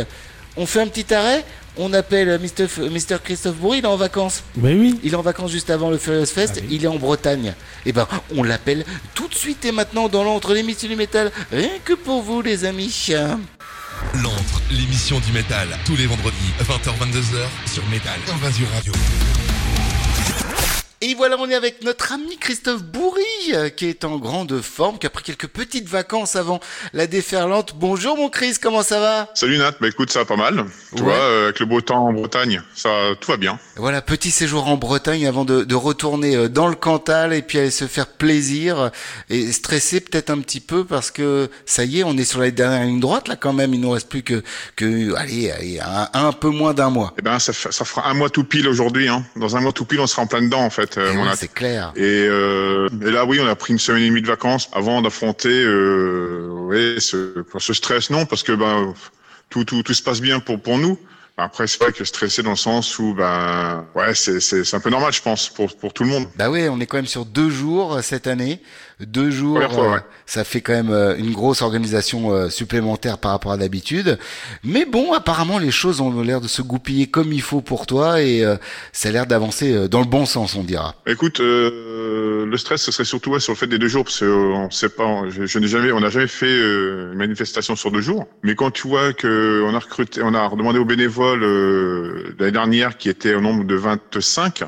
[0.56, 1.44] on fait un petit arrêt.
[1.80, 2.66] On appelle Mr.
[2.66, 3.18] F- Mr.
[3.24, 4.42] Christophe Bourri, il est en vacances.
[4.56, 5.00] Mais oui.
[5.04, 7.54] Il est en vacances juste avant le Furious Fest, il est en Bretagne.
[7.86, 8.84] Et ben, on l'appelle
[9.14, 12.66] tout de suite et maintenant dans l'entre l'émission du métal, rien que pour vous les
[12.66, 13.10] amis.
[14.24, 18.94] L'antre, l'émission du métal, tous les vendredis, 20h-22h sur Métal Invasion Radio.
[21.00, 23.22] Et voilà, on est avec notre ami Christophe Bourri,
[23.54, 26.60] euh, qui est en grande forme, qui a pris quelques petites vacances avant
[26.92, 27.76] la déferlante.
[27.76, 29.30] Bonjour mon Chris, comment ça va?
[29.36, 30.66] Salut Nat, bah écoute, ça va pas mal.
[30.96, 31.10] Tu Ouais.
[31.10, 32.90] vois, euh, avec le beau temps en Bretagne, ça,
[33.22, 33.60] tout va bien.
[33.76, 37.60] Voilà, petit séjour en Bretagne avant de, de retourner euh, dans le Cantal et puis
[37.60, 38.90] aller se faire plaisir
[39.30, 42.50] et stresser peut-être un petit peu parce que ça y est, on est sur la
[42.50, 43.72] dernière ligne droite là quand même.
[43.76, 44.42] Il nous reste plus que,
[44.76, 47.14] que allez, allez, un, un peu moins d'un mois.
[47.20, 49.08] Eh ben, ça, ça fera un mois tout pile aujourd'hui.
[49.08, 49.24] Hein.
[49.36, 50.87] Dans un mois tout pile, on sera en plein dedans en fait.
[50.98, 51.36] Euh, Eh mon oui, Nat.
[51.36, 51.92] c'est clair.
[51.96, 55.02] Et, euh, et là, oui, on a pris une semaine et demie de vacances avant
[55.02, 58.10] d'affronter euh, ouais, ce, ce stress.
[58.10, 58.94] Non, parce que ben
[59.50, 60.98] tout, tout, tout se passe bien pour pour nous.
[61.40, 64.80] Après, c'est vrai que stressé dans le sens où ben ouais, c'est c'est c'est un
[64.80, 66.28] peu normal, je pense, pour pour tout le monde.
[66.36, 68.60] Bah oui, on est quand même sur deux jours euh, cette année.
[69.00, 70.00] Deux jours, fois, euh, ouais.
[70.26, 74.18] ça fait quand même euh, une grosse organisation euh, supplémentaire par rapport à d'habitude.
[74.64, 78.22] Mais bon, apparemment les choses ont l'air de se goupiller comme il faut pour toi
[78.22, 78.44] et
[78.92, 80.96] ça a l'air d'avancer dans le bon sens, on dira.
[81.06, 84.20] Écoute, euh, le stress, ce serait surtout ouais, sur le fait des deux jours, parce
[84.20, 87.18] que euh, on sait pas, je, je n'ai jamais, on n'a jamais fait euh, une
[87.18, 88.28] manifestation sur deux jours.
[88.44, 92.52] Mais quand tu vois que on a recruté, on a demandé aux bénévoles euh, l'année
[92.52, 94.64] dernière qui étaient au nombre de 25,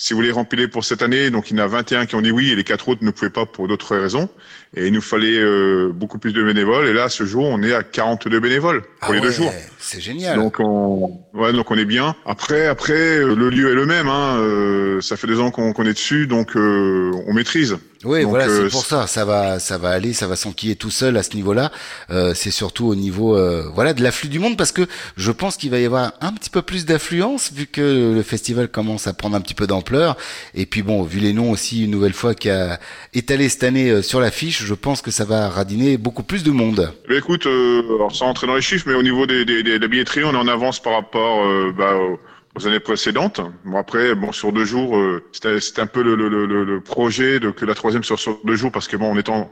[0.00, 2.22] si vous les remplissez pour cette année, donc il y en a 21 qui ont
[2.22, 4.30] dit oui et les quatre autres ne pouvaient pas pour d'autres raisons.
[4.74, 6.88] Et il nous fallait euh, beaucoup plus de bénévoles.
[6.88, 9.52] Et là, ce jour, on est à 42 bénévoles pour Ah les deux ouais, jours.
[9.78, 10.38] C'est génial.
[10.38, 12.16] Donc on, ouais, donc on est bien.
[12.24, 14.08] Après, après, euh, le lieu est le même.
[14.08, 14.38] Hein.
[14.38, 17.76] euh, ça fait deux ans qu'on qu'on est dessus, donc euh, on maîtrise.
[18.02, 19.06] Oui, Donc, voilà, euh, c'est pour ça.
[19.06, 21.70] Ça va, ça va aller, ça va s'enquiller tout seul à ce niveau-là.
[22.10, 24.86] Euh, c'est surtout au niveau, euh, voilà, de l'afflux du monde, parce que
[25.18, 28.68] je pense qu'il va y avoir un petit peu plus d'affluence vu que le festival
[28.68, 30.16] commence à prendre un petit peu d'ampleur.
[30.54, 32.80] Et puis bon, vu les noms aussi une nouvelle fois qui a
[33.12, 36.50] étalé cette année euh, sur l'affiche, je pense que ça va radiner beaucoup plus de
[36.52, 36.92] monde.
[37.08, 39.74] Mais écoute, euh, alors sans entrer dans les chiffres, mais au niveau des, des, des-
[39.78, 42.18] de la billetterie, on est en avance par rapport euh, bah, aux-
[42.56, 43.40] aux années précédentes.
[43.64, 47.40] Bon après, bon sur deux jours, euh, c'était un peu le, le, le, le projet
[47.40, 49.50] de que la troisième soit sur deux jours parce que bon, en étant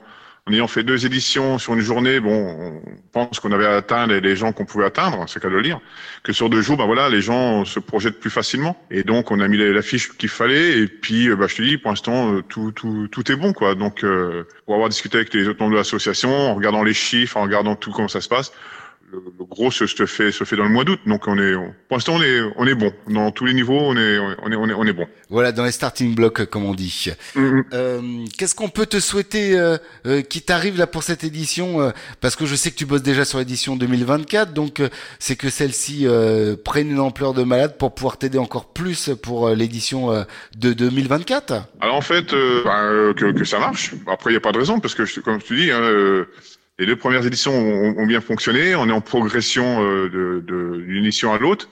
[0.49, 4.21] en ayant fait deux éditions sur une journée, bon, on pense qu'on avait atteint les,
[4.21, 5.79] les gens qu'on pouvait atteindre, c'est qu'à le lire.
[6.23, 8.83] Que sur deux jours, bah voilà, les gens se projettent plus facilement.
[8.91, 10.79] Et donc, on a mis la la fiche qu'il fallait.
[10.79, 13.53] Et puis, euh, bah, je te dis, pour l'instant, euh, tout, tout, tout est bon,
[13.53, 13.75] quoi.
[13.75, 17.37] Donc, euh, pour avoir discuté avec les autres membres de l'association, en regardant les chiffres,
[17.37, 18.53] en regardant tout comment ça se passe,
[19.13, 21.01] le, le gros se, se fait se fait dans le mois d'août.
[21.07, 23.79] Donc, on est, on- pour l'instant, on est, on est bon dans tous les niveaux.
[23.79, 25.07] On est, on est, on est, on est bon.
[25.31, 27.09] Voilà, dans les starting blocks, comme on dit.
[27.35, 29.77] Mm, Euh, Qu'est-ce qu'on peut te souhaiter euh,
[30.07, 31.91] euh, qui t'arrive là pour cette édition euh,
[32.21, 35.51] Parce que je sais que tu bosses déjà sur l'édition 2024, donc euh, c'est que
[35.51, 40.25] celle-ci euh, prenne une ampleur de malade pour pouvoir t'aider encore plus pour l'édition euh,
[40.57, 41.55] de 2024.
[41.81, 43.93] Alors en fait, euh, bah, euh, que, que ça marche.
[44.07, 46.25] Après, il n'y a pas de raison parce que, je- comme tu dis, hein, euh,
[46.79, 48.75] les deux premières éditions ont, ont bien fonctionné.
[48.77, 50.41] On est en progression euh,
[50.81, 51.69] d'une édition à l'autre.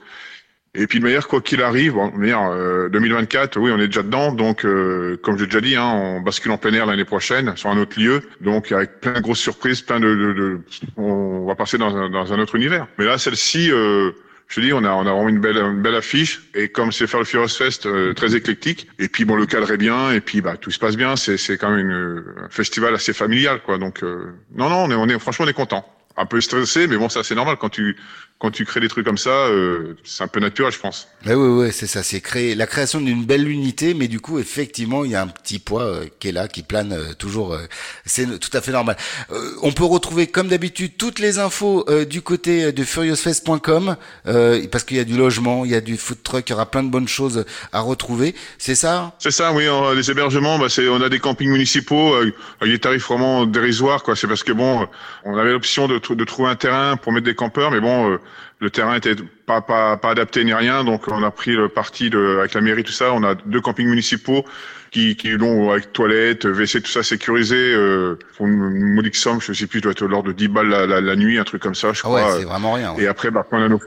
[0.75, 4.03] Et puis de manière, quoi qu'il arrive, bon, manière, euh, 2024, oui, on est déjà
[4.03, 4.31] dedans.
[4.31, 7.69] Donc, euh, comme j'ai déjà dit, hein, on bascule en plein air l'année prochaine sur
[7.69, 8.21] un autre lieu.
[8.41, 10.59] Donc, avec plein de grosses surprises, plein de, de, de-
[10.97, 12.85] on va passer dans un, dans un autre univers.
[12.99, 14.11] Mais là, celle-ci, euh,
[14.47, 16.41] je dis, on a, on a vraiment une belle, une belle affiche.
[16.55, 18.87] Et comme c'est faire le Furious Fest, euh, très éclectique.
[18.97, 20.11] Et puis, bon, le cadre est bien.
[20.11, 21.15] Et puis, bah, tout se passe bien.
[21.15, 21.91] C'est, c'est quand même
[22.37, 23.77] un festival assez familial, quoi.
[23.77, 25.85] Donc, euh, non, non, on est, on est, franchement, on est content.
[26.15, 27.95] Un peu stressé, mais bon, ça, c'est normal quand tu,
[28.39, 31.07] quand tu crées des trucs comme ça, euh, c'est un peu naturel, je pense.
[31.25, 34.37] Mais oui, oui, c'est ça, c'est créer la création d'une belle unité, mais du coup,
[34.37, 37.53] effectivement, il y a un petit poids euh, qui est là, qui plane euh, toujours.
[37.55, 37.65] euh,
[38.05, 38.95] c'est tout à fait normal.
[39.31, 43.95] Euh, on peut retrouver, comme d'habitude, toutes les infos euh, du côté de furiousfest.com,
[44.27, 46.53] euh, parce qu'il y a du logement, il y a du food truck, il y
[46.53, 47.43] aura plein de bonnes choses
[47.73, 48.35] à retrouver.
[48.59, 49.15] C'est ça?
[49.19, 49.67] C'est ça, oui.
[49.67, 52.31] on- les hébergements, bah, on a des campings municipaux euh,
[52.61, 54.15] avec des tarifs vraiment dérisoires, quoi.
[54.15, 54.87] C'est parce que bon,
[55.25, 58.17] on avait l'option de, de trouver un terrain pour mettre des campeurs, mais bon, euh,
[58.59, 62.09] le terrain était pas, pas, pas adapté ni rien, donc on a pris le parti
[62.09, 63.13] de, avec la mairie, tout ça.
[63.13, 64.43] On a deux campings municipaux
[64.91, 69.53] qui, qui donc avec toilettes, WC, tout ça sécurisé euh, pour une, modique somme, je
[69.53, 71.75] sais plus, doit être l'ordre de 10 balles la, la, la nuit, un truc comme
[71.75, 72.37] ça, je Ah ouais, crois.
[72.39, 72.93] c'est vraiment rien.
[72.93, 73.03] ouais.
[73.03, 73.79] Et après, bah, on a nos,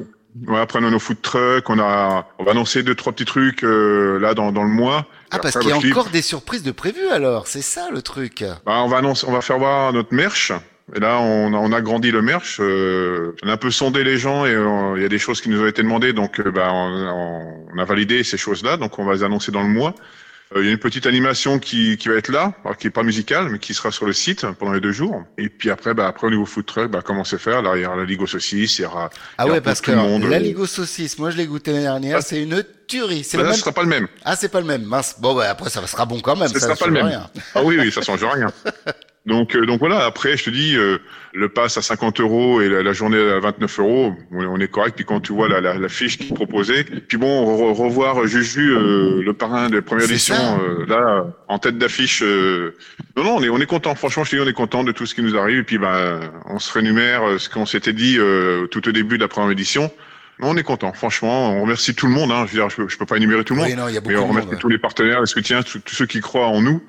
[0.46, 3.24] ouais, après, on a nos food trucks, on a, on va annoncer deux, trois petits
[3.24, 5.06] trucs, euh, là, dans, dans le mois.
[5.32, 8.02] Ah, parce qu'il y a bah, encore des surprises de prévues alors, c'est ça le
[8.02, 8.44] truc.
[8.66, 10.52] bah, on va annoncer, on va faire voir notre merch.
[10.94, 12.58] Et là, on a, on a grandi le merch.
[12.60, 15.40] Euh, on a un peu sondé les gens et euh, il y a des choses
[15.40, 16.12] qui nous ont été demandées.
[16.12, 18.76] Donc, euh, bah, on, on- on a validé ces choses-là.
[18.76, 19.94] Donc, on va les annoncer dans le mois.
[20.56, 22.90] Euh, Il y a une petite animation qui, qui va être là, alors qui est
[22.90, 25.22] pas musicale, mais qui sera sur le site pendant les deux jours.
[25.38, 27.62] Et puis après, bah, après au niveau food truck, bah, comment c'est faire?
[27.62, 29.10] Là, il y aura la Ligue aux saucisses, il y aura.
[29.38, 31.70] Ah y aura ouais, parce que alors, la Ligue aux saucisses, moi je l'ai goûté
[31.70, 33.22] l'année dernière, c'est une tuerie.
[33.22, 33.52] C'est Bah, même.
[33.52, 34.08] ce sera pas le même.
[34.24, 34.82] Ah, c'est pas le même.
[34.82, 35.14] Mince.
[35.20, 36.48] Bon, bah après ça sera bon quand même.
[36.48, 37.06] Ce ça sera pas le même.
[37.06, 37.30] rien.
[37.54, 38.52] Ah oui, oui, ça change rien.
[39.26, 40.06] Donc, euh, donc voilà.
[40.06, 40.96] Après, je te dis, euh,
[41.34, 44.68] le pass à 50 euros et la, la journée à 29 euros, on, on est
[44.68, 44.94] correct.
[44.96, 48.26] Puis quand tu vois la, la, la fiche qui est proposée, puis bon, re- revoir
[48.26, 50.58] Juju, euh, le parrain C'est éditions, ça.
[50.58, 52.22] euh, là, en tête d'affiche.
[52.22, 52.74] euh,
[53.16, 53.94] Non, non, on est, on est content.
[53.94, 55.58] Franchement, je te dis, on est content de tout ce qui nous arrive.
[55.58, 59.16] Et puis, ben, on se rémunère euh, ce qu'on s'était dit euh, tout au début
[59.18, 59.92] de la première édition.
[60.42, 61.52] On est content, franchement.
[61.52, 62.32] On remercie tout le monde.
[62.32, 62.46] Hein.
[62.46, 63.68] Je, veux dire, je, peux, je peux pas énumérer tout le monde.
[63.68, 64.58] Oui, non, il y a beaucoup mais on de monde, remercie ouais.
[64.60, 66.82] tous les partenaires, les soutiens, tous tous ceux qui croient en nous.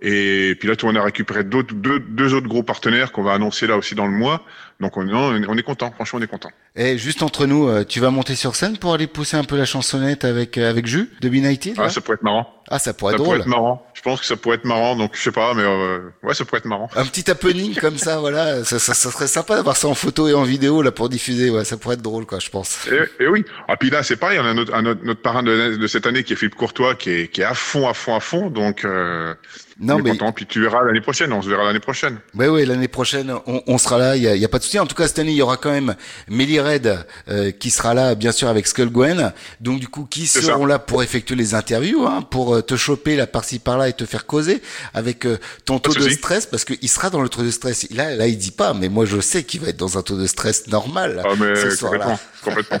[0.00, 3.76] Et puis là, tu on a récupéré deux autres gros partenaires qu'on va annoncer là
[3.76, 4.44] aussi dans le mois.
[4.80, 6.50] Donc on, non, on est content, franchement, on est content.
[6.76, 9.56] Et juste entre nous, euh, tu vas monter sur scène pour aller pousser un peu
[9.56, 12.48] la chansonnette avec euh, avec Jus de Benighted Ah, ça pourrait être marrant.
[12.70, 13.40] Ah, ça pourrait ça être pourrait drôle.
[13.40, 13.84] être marrant.
[13.94, 14.94] Je pense que ça pourrait être marrant.
[14.94, 16.88] Donc je sais pas, mais euh, ouais, ça pourrait être marrant.
[16.94, 20.28] Un petit happening comme ça, voilà, ça, ça, ça serait sympa d'avoir ça en photo
[20.28, 21.50] et en vidéo là pour diffuser.
[21.50, 22.86] Ouais, ça pourrait être drôle, quoi, je pense.
[22.86, 23.44] Et, et oui.
[23.66, 24.38] Ah puis là, c'est pareil.
[24.40, 26.94] On a notre, un autre- notre parrain de, de cette année qui est Philippe Courtois,
[26.94, 28.48] qui est, qui est à fond, à fond, à fond.
[28.50, 29.34] Donc euh,
[29.80, 30.30] Non, mais- content.
[30.32, 31.32] Puis tu verras l'année prochaine.
[31.32, 32.18] On se verra l'année prochaine.
[32.34, 34.14] Ouais, ouais, l'année prochaine, on, on sera là.
[34.16, 34.78] Il y a, il y a pas de souci.
[34.78, 35.94] En tout cas, cette année, il y aura quand même
[36.28, 39.32] Melly Red euh, qui sera là, bien sûr, avec Skull Gwen.
[39.60, 40.68] Donc, du coup, qui seront ça.
[40.68, 44.04] là pour effectuer les interviews, hein, pour euh, te choper là par-ci par-là et te
[44.04, 44.62] faire causer
[44.94, 47.88] avec euh, ton taux de stress, parce qu'il sera dans le taux de stress.
[47.90, 50.18] Là, là, il dit pas, mais moi, je sais qu'il va être dans un taux
[50.18, 51.22] de stress normal.
[51.24, 52.18] Ah mais ce soir-là.
[52.44, 52.78] complètement.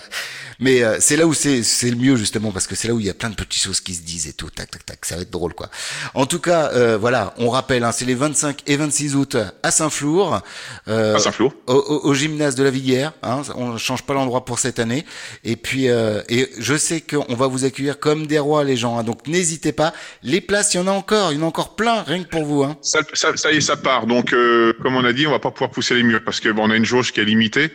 [0.60, 2.98] Mais euh, c'est là où c'est c'est le mieux justement parce que c'est là où
[3.00, 5.04] il y a plein de petites choses qui se disent et tout tac tac tac
[5.04, 5.70] ça va être drôle quoi.
[6.14, 9.70] En tout cas euh, voilà on rappelle hein, c'est les 25 et 26 août à
[9.70, 10.40] Saint-Flour
[10.88, 11.54] euh, À Saint-Flour.
[11.68, 14.80] au, au- au gymnase de la Villière hein, on ne change pas l'endroit pour cette
[14.80, 15.04] année
[15.44, 18.98] et puis euh, et je sais qu'on va vous accueillir comme des rois les gens
[18.98, 19.92] hein, donc n'hésitez pas
[20.24, 22.28] les places il y en a encore il y en a encore plein rien que
[22.28, 22.76] pour vous hein.
[22.82, 24.06] Ça, ça, ça y est, ça part.
[24.06, 26.48] Donc, euh, comme on a dit, on va pas pouvoir pousser les murs parce que
[26.48, 27.70] bon, on a une jauge qui est limitée.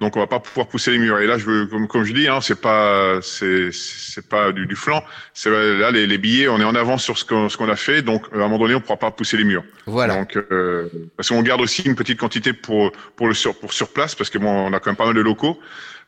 [0.00, 1.18] Donc, on va pas pouvoir pousser les murs.
[1.20, 4.66] Et là, je veux, comme, comme je dis, hein, c'est pas, c'est, c'est pas du,
[4.66, 5.02] du flanc.
[5.32, 7.76] C'est là les, les billets, on est en avance sur ce qu'on, ce qu'on a
[7.76, 8.02] fait.
[8.02, 9.64] Donc, à un moment donné, on pourra pas pousser les murs.
[9.86, 10.14] Voilà.
[10.16, 13.92] Donc, euh, parce qu'on garde aussi une petite quantité pour pour le sur pour sur
[13.92, 15.58] place parce que bon, on a quand même pas mal de locaux.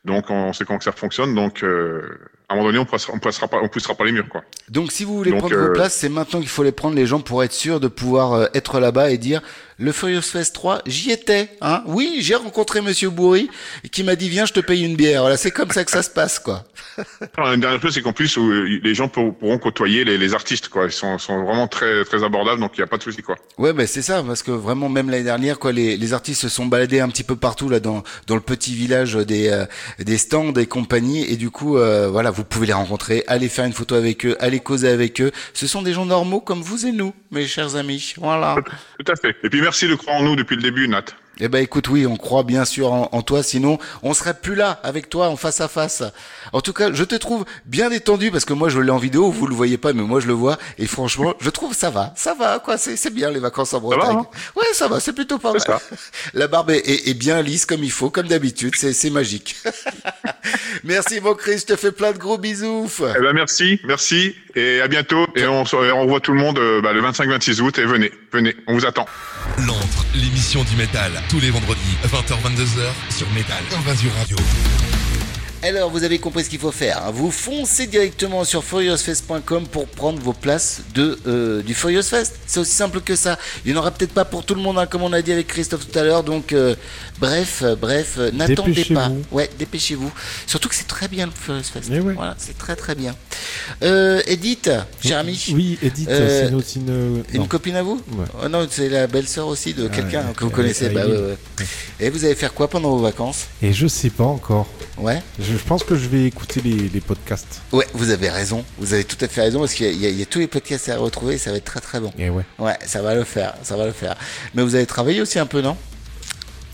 [0.05, 1.35] Donc, on sait comment que ça fonctionne.
[1.35, 2.19] Donc, euh,
[2.49, 4.45] à un moment donné, on poussera, on poussera pas, on poussera pas les murs, quoi.
[4.69, 6.95] Donc si vous voulez Donc, prendre vos euh, places, c'est maintenant qu'il faut les prendre
[6.95, 9.41] les gens pour être sûr de pouvoir euh, être là-bas et dire
[9.79, 11.83] le Furious Fest 3, j'y étais, hein.
[11.87, 13.51] Oui, j'ai rencontré monsieur Bourri
[13.93, 15.21] qui m'a dit viens, je te paye une bière.
[15.23, 16.65] Voilà, c'est comme ça que ça se passe quoi.
[17.37, 20.33] Alors, Une dernière chose, c'est qu'en plus, euh, les gens pour- pourront côtoyer les, les
[20.35, 20.87] artistes, quoi.
[20.87, 23.37] Ils sont, sont vraiment très, très abordables, donc il n'y a pas de souci, quoi.
[23.59, 26.49] Ouais, ben c'est ça parce que vraiment même l'année dernière quoi, les, les artistes se
[26.49, 29.67] sont baladés un petit peu partout là dans dans le petit village des euh,
[29.99, 33.65] des stands et compagnie et du coup euh, voilà, vous pouvez les rencontrer, aller faire
[33.65, 35.33] une photo avec eux, aller causer avec eux.
[35.55, 38.13] Ce sont des gens normaux comme vous et nous, mes chers amis.
[38.19, 38.57] Voilà.
[38.99, 39.35] Tout à fait.
[39.43, 41.05] Et puis merci de croire en nous depuis le début, Nat.
[41.39, 44.55] Eh ben écoute, oui, on croit bien sûr en, en toi, sinon on serait plus
[44.55, 46.03] là avec toi en face à face.
[46.53, 49.31] En tout cas, je te trouve bien détendu parce que moi je l'ai en vidéo,
[49.31, 52.13] vous le voyez pas, mais moi je le vois et franchement, je trouve ça va,
[52.17, 54.17] ça va quoi, c'est c'est bien les vacances en va, Bretagne.
[54.19, 54.27] hein
[54.57, 55.61] ouais, ça va, c'est plutôt pas mal.
[55.61, 55.81] ça.
[56.35, 59.57] La barbe est, est- est bien lisse comme il faut, comme d'habitude, c'est c'est magique.
[60.85, 62.89] Merci mon Chris, je te fais plein de gros bisous.
[63.01, 65.27] Eh ben merci, merci, et à bientôt.
[65.35, 67.79] Et on, on revoit tout le monde euh, bah, le 25-26 août.
[67.79, 69.07] Et venez, venez, on vous attend.
[69.59, 74.37] L'antre, l'émission du métal, tous les vendredis, 20h-22h, sur Métal Invasion Radio.
[75.69, 77.03] Alors, vous avez compris ce qu'il faut faire.
[77.05, 77.11] hein.
[77.13, 82.37] Vous foncez directement sur furiousfest.com pour prendre vos places de, euh, du Furious Fest.
[82.47, 83.37] C'est aussi simple que ça.
[83.65, 85.33] Il n'y en aura peut-être pas pour tout le monde, hein, comme on a dit
[85.33, 86.23] avec Christophe tout à l'heure.
[86.23, 86.77] Donc, euh,
[87.19, 89.09] bref, euh, bref, n'attendez pas.
[89.09, 89.23] Dépêchez-vous.
[89.33, 90.13] Ouais, dépêceux-vous.
[90.47, 91.91] Surtout que c'est très bien le Furious Fest.
[91.93, 92.15] Eh ouais.
[92.15, 93.17] Voilà, c'est très très bien.
[93.83, 94.71] Edith,
[95.03, 95.43] cher ami.
[95.53, 98.25] Oui, Edith, c'est une, copine à vous Ouais.
[98.45, 100.87] Oh non, c'est la belle-sœur aussi de Ah, quelqu'un ouais, que vous connaissez.
[100.87, 101.65] avec Bah.
[101.99, 103.47] Et vous allez faire quoi pendant vos vacances?
[103.63, 104.67] Et je sais pas encore.
[104.99, 105.23] Ouais.
[105.39, 107.61] Je, je pense que je vais écouter les, les podcasts.
[107.73, 108.65] Ouais, vous avez raison.
[108.79, 110.89] Vous avez tout à fait raison parce qu'il y, a- y y tous les podcasts
[110.89, 112.13] à retrouver et ça va être très très bon.
[112.19, 112.45] Et ouais.
[112.59, 114.15] Ouais, ça va le faire, ça va le faire.
[114.55, 115.77] Mais vous avez travaillé aussi un peu, non?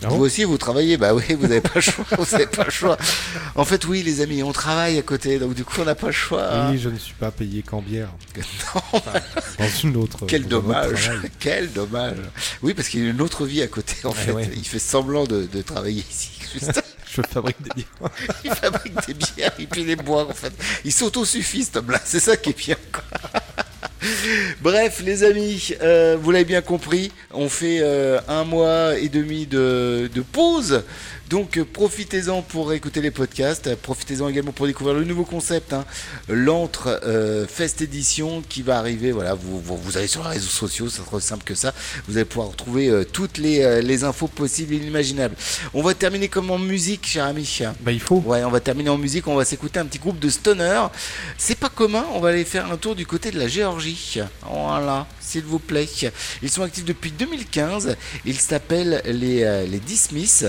[0.05, 0.97] Ah vous bon aussi, vous travaillez?
[0.97, 2.05] Bah oui, vous n'avez pas le choix.
[2.19, 2.97] Vous n'avez pas le choix.
[3.55, 6.09] En fait, oui, les amis, on travaille à côté, donc du coup, on n'a pas
[6.09, 6.43] le choix.
[6.53, 6.71] hein.
[6.73, 8.09] Oui, je ne suis pas payé qu'en bière.
[8.93, 9.01] Non.
[9.61, 10.19] Dans une autre.
[10.27, 12.17] Quel dommage, quel dommage.
[12.63, 14.33] Oui, parce qu'il y a une autre vie à côté, en Ouais, fait.
[14.33, 14.51] ouais.
[14.57, 16.31] Il fait semblant de, de travailler ici.
[16.53, 16.83] Juste.
[17.15, 18.11] Je fabrique des bières.
[18.45, 20.53] il fabrique des bières et puis les boire, en fait.
[20.85, 22.01] Il s'autosuffit, cet homme-là.
[22.05, 22.77] C'est ça qui est bien.
[24.63, 29.47] Bref, les amis, euh, vous l'avez bien compris, on fait euh, un mois et demi
[29.47, 30.83] de, de pause.
[31.33, 35.87] Donc euh, profitez-en pour écouter les podcasts, profitez-en également pour découvrir le nouveau concept, hein,
[36.29, 39.13] l'Antre euh, Fest Edition qui va arriver.
[39.13, 41.73] Voilà, vous, vous, vous allez sur les réseaux sociaux, c'est trop simple que ça.
[42.07, 45.35] Vous allez pouvoir retrouver euh, toutes les, euh, les infos possibles et inimaginables.
[45.73, 47.61] On va terminer comme en musique, cher ami.
[47.81, 48.23] Bah il faut.
[48.27, 50.83] Ouais, on va terminer en musique, on va s'écouter un petit groupe de stoner.
[51.39, 54.19] C'est pas commun, on va aller faire un tour du côté de la Géorgie.
[54.43, 55.89] Voilà, s'il vous plaît.
[56.43, 57.97] Ils sont actifs depuis 2015,
[58.27, 60.45] ils s'appellent les, les Dismiss.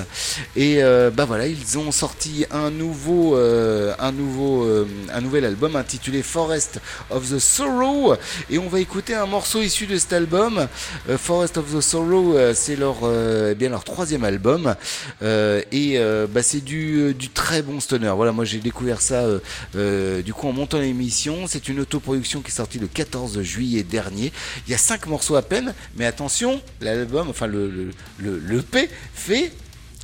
[0.57, 5.45] Et euh, bah voilà, ils ont sorti un nouveau, euh, un, nouveau, euh, un nouvel
[5.45, 6.79] album intitulé Forest
[7.09, 8.15] of the Sorrow.
[8.49, 10.67] Et on va écouter un morceau issu de cet album.
[11.09, 14.75] Euh, Forest of the Sorrow, c'est leur, eh bien, leur troisième album.
[15.21, 15.99] Et
[16.33, 18.13] bah, c'est du, très bon stoner.
[18.15, 19.25] Voilà, moi j'ai découvert ça
[19.73, 21.45] du coup en montant l'émission.
[21.47, 24.31] C'est une autoproduction qui est sortie le 14 juillet dernier.
[24.67, 28.89] Il y a cinq morceaux à peine, mais attention, l'album, enfin le, le, le, EP
[29.13, 29.51] fait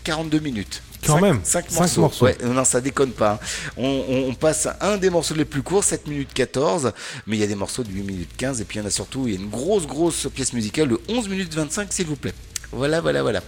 [0.03, 0.81] 42 minutes.
[1.05, 2.01] Quand Cinq- même, cinq cinq morceaux.
[2.01, 2.25] morceaux.
[2.25, 3.33] Ouais, non, ça déconne pas.
[3.33, 3.39] hein.
[3.77, 6.91] On, on- on passe un des morceaux les plus courts, 7 minutes 14,
[7.25, 8.87] mais il y a des morceaux de 8 minutes 15, et puis il y en
[8.87, 12.07] a surtout, il y a une grosse, grosse pièce musicale de 11 minutes 25, s'il
[12.07, 12.33] vous plaît.
[12.73, 13.41] Voilà, voilà, voilà.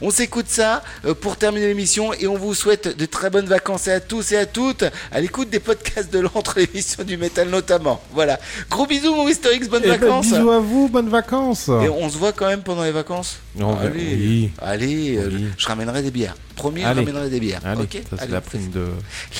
[0.00, 3.88] On s'écoute ça euh, pour terminer l'émission et on vous souhaite de très bonnes vacances
[3.88, 8.02] à tous et à toutes à l'écoute des podcasts de l'entre l'émission du métal notamment.
[8.12, 8.38] Voilà.
[8.70, 10.26] Gros bisous mon Mister X, bonnes Eh ben, vacances.
[10.30, 11.68] bisous à vous, bonnes vacances.
[11.68, 14.50] Et on se voit quand même pendant les vacances On va- Allez, oui.
[14.60, 16.34] allez euh, je ramènerai des bières.
[16.56, 17.60] Promis, je ramènerai des bières.
[17.64, 18.88] Allez, ok ça, c'est la prime de.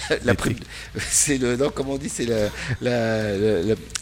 [0.08, 0.58] la, la prime,
[1.10, 2.46] c'est le non comment on dit c'est la
[2.80, 2.90] la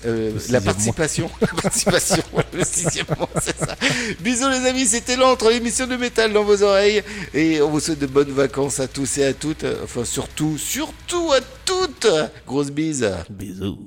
[0.04, 2.22] euh, la participation la participation
[2.52, 3.74] le sixième mois c'est ça
[4.20, 5.96] bisous les amis c'était l'entre l'émission de
[6.32, 7.02] dans vos oreilles.
[7.34, 9.64] Et on vous souhaite de bonnes vacances à tous et à toutes.
[9.82, 12.08] Enfin surtout surtout à toutes.
[12.46, 13.10] Grosse bise.
[13.30, 13.86] Bisous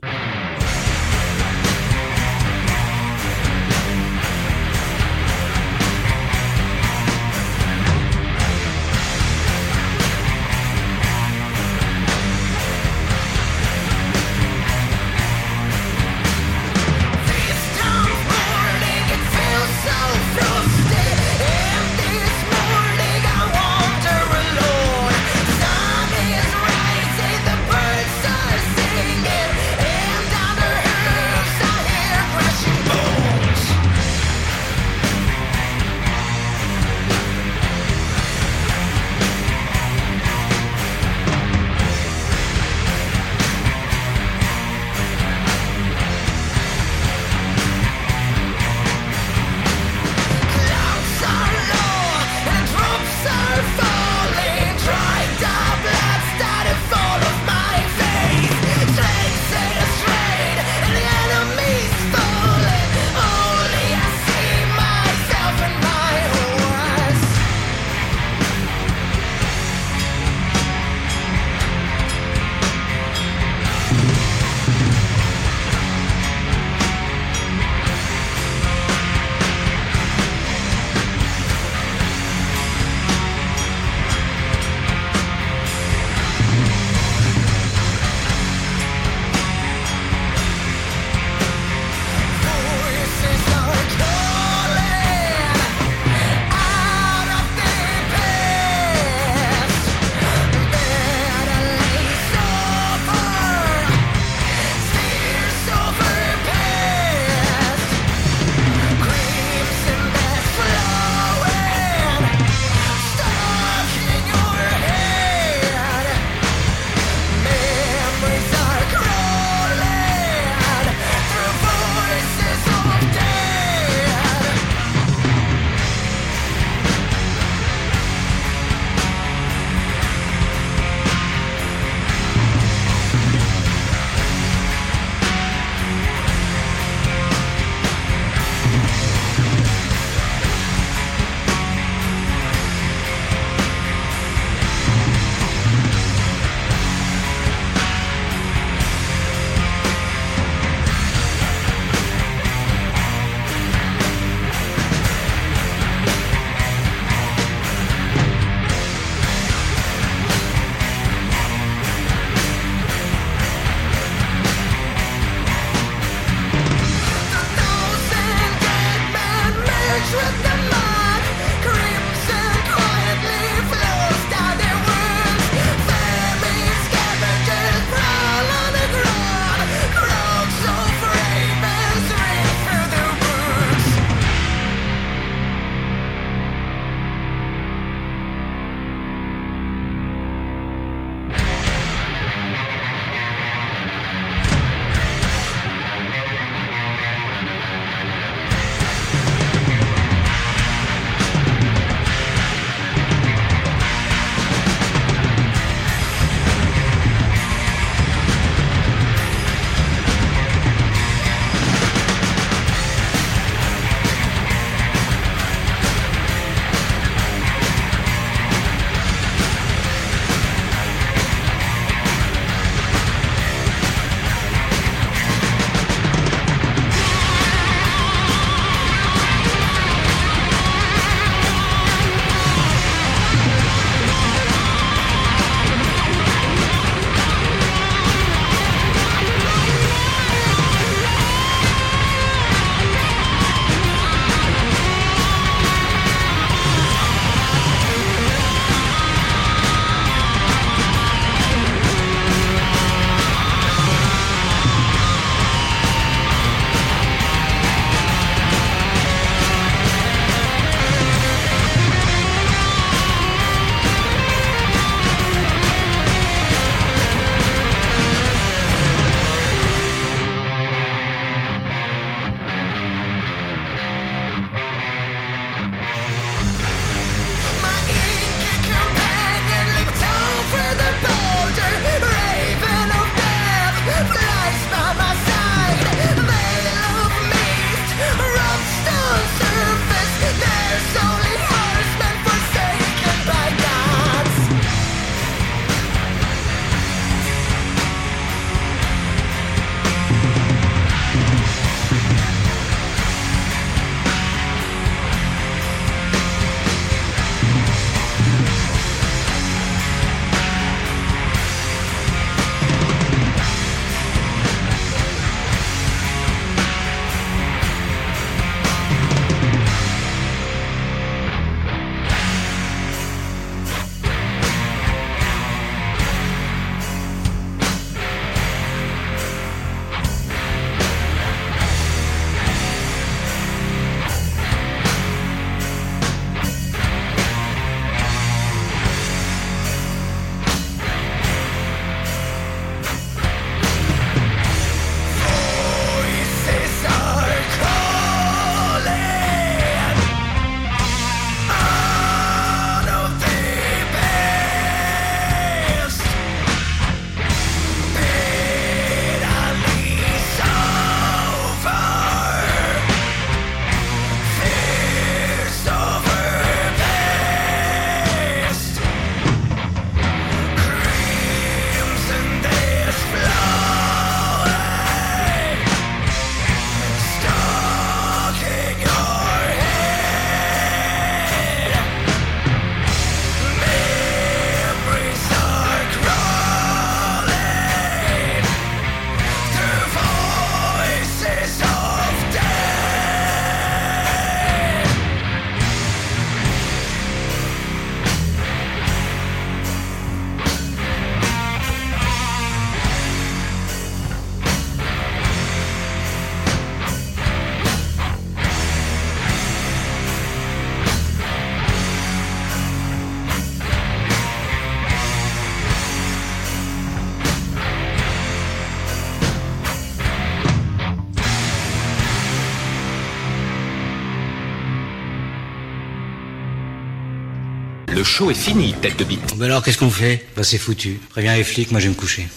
[428.19, 429.37] show est fini, tête de bite.
[429.37, 430.25] Bah alors, qu'est-ce qu'on fait?
[430.35, 430.99] Bah c'est foutu.
[431.09, 432.27] Préviens les flics, moi je vais me coucher.